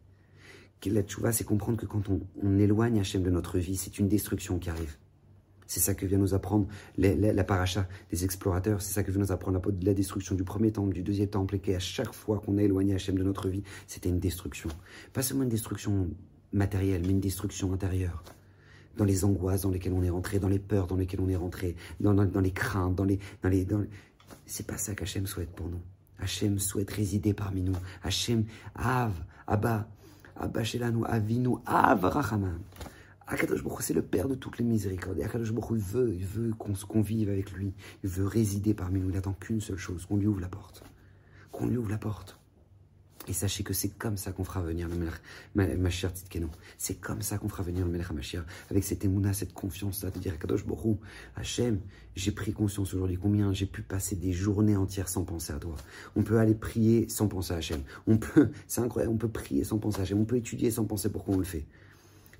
La 0.85 1.01
tchouva, 1.01 1.31
c'est 1.31 1.45
comprendre 1.45 1.77
que 1.77 1.85
quand 1.85 2.09
on, 2.09 2.59
éloigne 2.59 2.99
Hachem 2.99 3.23
de 3.23 3.29
notre 3.29 3.57
vie, 3.57 3.77
c'est 3.77 3.99
une 3.99 4.09
destruction 4.09 4.59
qui 4.59 4.69
arrive. 4.69 4.97
C'est 5.73 5.79
ça 5.79 5.95
que 5.95 6.05
vient 6.05 6.19
nous 6.19 6.35
apprendre 6.35 6.67
la, 6.99 7.43
paracha 7.43 7.87
des 8.11 8.23
explorateurs. 8.23 8.79
C'est 8.83 8.93
ça 8.93 9.01
que 9.01 9.09
vient 9.09 9.21
nous 9.21 9.31
apprendre 9.31 9.59
la, 9.81 9.93
destruction 9.95 10.35
du 10.35 10.43
premier 10.43 10.71
temple, 10.71 10.93
du 10.93 11.01
deuxième 11.01 11.29
temple, 11.29 11.55
et 11.55 11.59
qu'à 11.59 11.79
chaque 11.79 12.13
fois 12.13 12.39
qu'on 12.39 12.59
a 12.59 12.61
éloigné 12.61 12.93
Hachem 12.93 13.17
de 13.17 13.23
notre 13.23 13.49
vie, 13.49 13.63
c'était 13.87 14.09
une 14.09 14.19
destruction. 14.19 14.69
Pas 15.13 15.23
seulement 15.23 15.41
une 15.41 15.49
destruction 15.49 16.11
matérielle, 16.51 17.01
mais 17.01 17.13
une 17.13 17.19
destruction 17.19 17.73
intérieure 17.73 18.23
dans 18.97 19.03
les 19.03 19.25
angoisses 19.25 19.61
dans 19.61 19.71
lesquelles 19.71 19.93
on 19.93 20.03
est 20.03 20.11
rentré, 20.11 20.37
dans 20.37 20.47
les 20.47 20.59
peurs 20.59 20.85
dans 20.85 20.95
lesquelles 20.95 21.21
on 21.21 21.29
est 21.29 21.35
rentré, 21.35 21.75
dans, 21.99 22.13
les 22.13 22.51
craintes, 22.51 22.93
dans 22.93 23.05
les... 23.05 23.17
Dans 23.41 23.49
les 23.49 23.65
dans... 23.65 23.83
C'est 24.45 24.67
pas 24.67 24.77
ça 24.77 24.93
qu'Hachem 24.93 25.25
souhaite 25.25 25.55
pour 25.55 25.69
nous. 25.69 25.81
Hachem 26.19 26.59
souhaite 26.59 26.91
résider 26.91 27.33
parmi 27.33 27.63
nous. 27.63 27.73
Hachem, 28.03 28.45
Av, 28.75 29.11
Abba, 29.47 29.87
Abba 30.35 30.63
Shelanu, 30.63 31.03
Avinu, 31.03 31.55
Av 31.65 32.03
Rachaman. 32.03 32.59
Akadosh 33.27 33.63
Baruch 33.63 33.81
c'est 33.81 33.93
le 33.93 34.01
Père 34.01 34.27
de 34.27 34.35
toutes 34.35 34.57
les 34.57 34.65
miséricordes. 34.65 35.19
Akadosh 35.21 35.53
Baruch 35.53 35.79
veut, 35.79 36.13
il 36.13 36.25
veut 36.25 36.53
qu'on 36.53 37.01
vive 37.01 37.29
avec 37.29 37.51
lui. 37.51 37.73
Il 38.03 38.09
veut 38.09 38.27
résider 38.27 38.73
parmi 38.73 38.99
nous. 38.99 39.09
Il 39.09 39.15
n'attend 39.15 39.33
qu'une 39.33 39.61
seule 39.61 39.77
chose, 39.77 40.05
qu'on 40.05 40.17
lui 40.17 40.27
ouvre 40.27 40.41
la 40.41 40.49
porte. 40.49 40.83
Qu'on 41.51 41.67
lui 41.67 41.77
ouvre 41.77 41.89
la 41.89 41.97
porte. 41.97 42.39
Et 43.27 43.33
sachez 43.33 43.63
que 43.63 43.73
c'est 43.73 43.89
comme 43.89 44.17
ça 44.17 44.33
qu'on 44.33 44.43
fera 44.43 44.61
venir 44.61 44.89
le 44.89 44.95
Melech 45.55 45.79
Mashiach. 45.79 46.11
C'est 46.77 46.95
comme 46.95 47.21
ça 47.21 47.37
qu'on 47.37 47.47
fera 47.47 47.63
venir 47.63 47.87
le. 47.87 47.99
Avec 48.69 48.83
cette 48.83 49.05
émouna, 49.05 49.31
cette 49.31 49.53
confiance-là, 49.53 50.11
de 50.11 50.19
dire 50.19 50.37
Kadosh 50.37 50.65
Borou, 50.65 50.99
Hachem, 51.37 51.79
j'ai 52.15 52.31
pris 52.31 52.51
conscience 52.51 52.93
aujourd'hui 52.93 53.17
combien 53.17 53.53
j'ai 53.53 53.65
pu 53.65 53.81
passer 53.81 54.17
des 54.17 54.33
journées 54.33 54.75
entières 54.75 55.07
sans 55.07 55.23
penser 55.23 55.53
à 55.53 55.57
toi. 55.57 55.75
On 56.17 56.23
peut 56.23 56.37
aller 56.39 56.53
prier 56.53 57.07
sans 57.07 57.29
penser 57.29 57.53
à 57.53 57.57
Hachem. 57.57 57.83
C'est 58.67 58.81
incroyable, 58.81 59.13
on 59.13 59.17
peut 59.17 59.29
prier 59.29 59.63
sans 59.63 59.77
penser 59.77 59.99
à 59.99 60.01
Hachem. 60.01 60.19
On 60.19 60.25
peut 60.25 60.37
étudier 60.37 60.69
sans 60.69 60.83
penser 60.83 61.09
pourquoi 61.09 61.35
on 61.35 61.37
le 61.37 61.45
fait. 61.45 61.65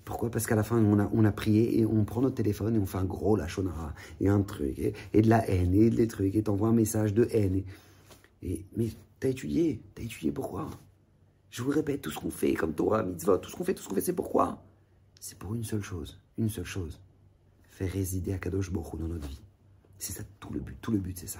Pourquoi? 0.06 0.30
Parce 0.30 0.46
qu'à 0.46 0.56
la 0.56 0.64
fin, 0.64 0.78
on 0.84 1.00
a, 1.00 1.10
on 1.14 1.24
a 1.24 1.32
prié 1.32 1.80
et 1.80 1.86
on 1.86 2.04
prend 2.04 2.22
notre 2.22 2.36
téléphone 2.36 2.76
et 2.76 2.80
on 2.80 2.86
fait 2.86 2.98
un 2.98 3.06
gros 3.06 3.36
lachonara 3.36 3.94
et 4.20 4.28
un 4.28 4.42
truc 4.42 4.78
et, 4.78 5.22
de 5.22 5.30
la 5.30 5.50
haine 5.50 5.74
et 5.74 5.90
des 5.90 6.08
trucs 6.08 6.36
et 6.36 6.44
t'envoies 6.44 6.70
un 6.70 6.74
message 6.74 7.14
de 7.14 7.28
haine. 7.32 7.64
et 8.42 8.66
mais 8.76 8.90
T'as 9.24 9.30
étudié? 9.30 9.82
T'as 9.96 10.04
étudié 10.04 10.34
pourquoi? 10.34 10.70
Je 11.50 11.64
vous 11.64 11.72
répète, 11.72 12.02
tout 12.02 12.12
ce 12.12 12.20
qu'on 12.20 12.30
fait, 12.30 12.56
comme 12.56 12.74
Torah, 12.74 13.04
mitzvot, 13.04 13.38
tout 13.38 13.50
ce 13.50 13.56
qu'on 13.56 13.64
fait, 13.64 13.74
tout 13.74 13.82
ce 13.82 13.88
qu'on 13.88 13.96
fait, 13.96 14.02
c'est 14.02 14.12
pourquoi? 14.12 14.62
C'est 15.22 15.38
pour 15.38 15.56
une 15.56 15.64
seule 15.64 15.82
chose. 15.82 16.20
Une 16.38 16.50
seule 16.50 16.66
chose. 16.66 17.00
Faire 17.70 17.90
résider 17.90 18.34
Akadosh 18.34 18.70
Borou 18.70 18.98
dans 18.98 19.08
notre 19.08 19.26
vie. 19.26 19.40
C'est 19.98 20.12
ça 20.12 20.24
tout 20.42 20.52
le 20.52 20.60
but. 20.60 20.78
Tout 20.82 20.92
le 20.92 20.98
but, 20.98 21.18
c'est 21.18 21.28
ça. 21.28 21.40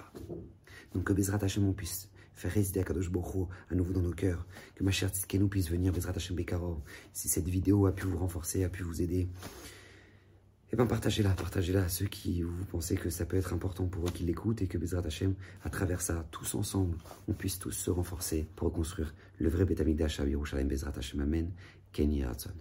Donc 0.94 1.04
que 1.04 1.12
Bezrat 1.12 1.44
Hashem, 1.44 1.74
puisse 1.74 2.08
faire 2.36 2.52
résider 2.52 2.80
Akadosh 2.80 3.10
Borou 3.10 3.50
à 3.70 3.76
nouveau 3.76 3.94
dans 3.94 4.02
nos 4.02 4.14
cœurs. 4.14 4.46
Que 4.76 4.84
ma 4.84 4.92
chère 4.92 5.10
Tzidkenu 5.10 5.48
puisse 5.48 5.70
venir, 5.70 5.94
Bezrat 5.94 6.14
Hashem 6.16 6.36
Bekarov. 6.36 6.80
Si 7.14 7.28
cette 7.28 7.48
vidéo 7.48 7.86
a 7.86 7.92
pu 7.94 8.06
vous 8.06 8.18
renforcer, 8.18 8.64
a 8.64 8.70
pu 8.70 8.84
vous 8.84 9.02
aider, 9.02 9.28
eh 10.72 10.76
ben 10.76 10.88
partagez-la, 10.88 11.30
partagez-la 11.30 11.84
à 11.84 11.90
ceux 11.90 12.08
qui 12.08 12.42
vous 12.42 12.66
pensez 12.66 12.96
que 12.96 13.12
ça 13.12 13.26
peut 13.26 13.38
être 13.38 13.54
important 13.54 13.86
pour 13.86 14.08
eux 14.08 14.12
qu'ils 14.12 14.26
l'écoutent 14.26 14.64
et 14.64 14.68
que 14.68 14.80
Bezrat 14.80 15.06
Hashem, 15.06 15.36
à 15.64 15.70
travers 15.70 16.02
ça, 16.02 16.28
tous 16.32 16.56
ensemble, 16.56 16.98
on 17.28 17.34
puisse 17.34 17.60
tous 17.60 17.72
se 17.72 17.92
renforcer 17.92 18.48
pour 18.56 18.70
reconstruire 18.70 19.14
le 19.38 19.50
vrai 19.50 19.66
Betamikdash 19.66 20.20
à 20.20 20.26
Yerushalayim 20.26 20.68
Bezrat 20.68 20.94
Hashem 20.98 21.22
Amen, 21.22 21.52
Kenny 21.92 22.24
Hudson. 22.24 22.54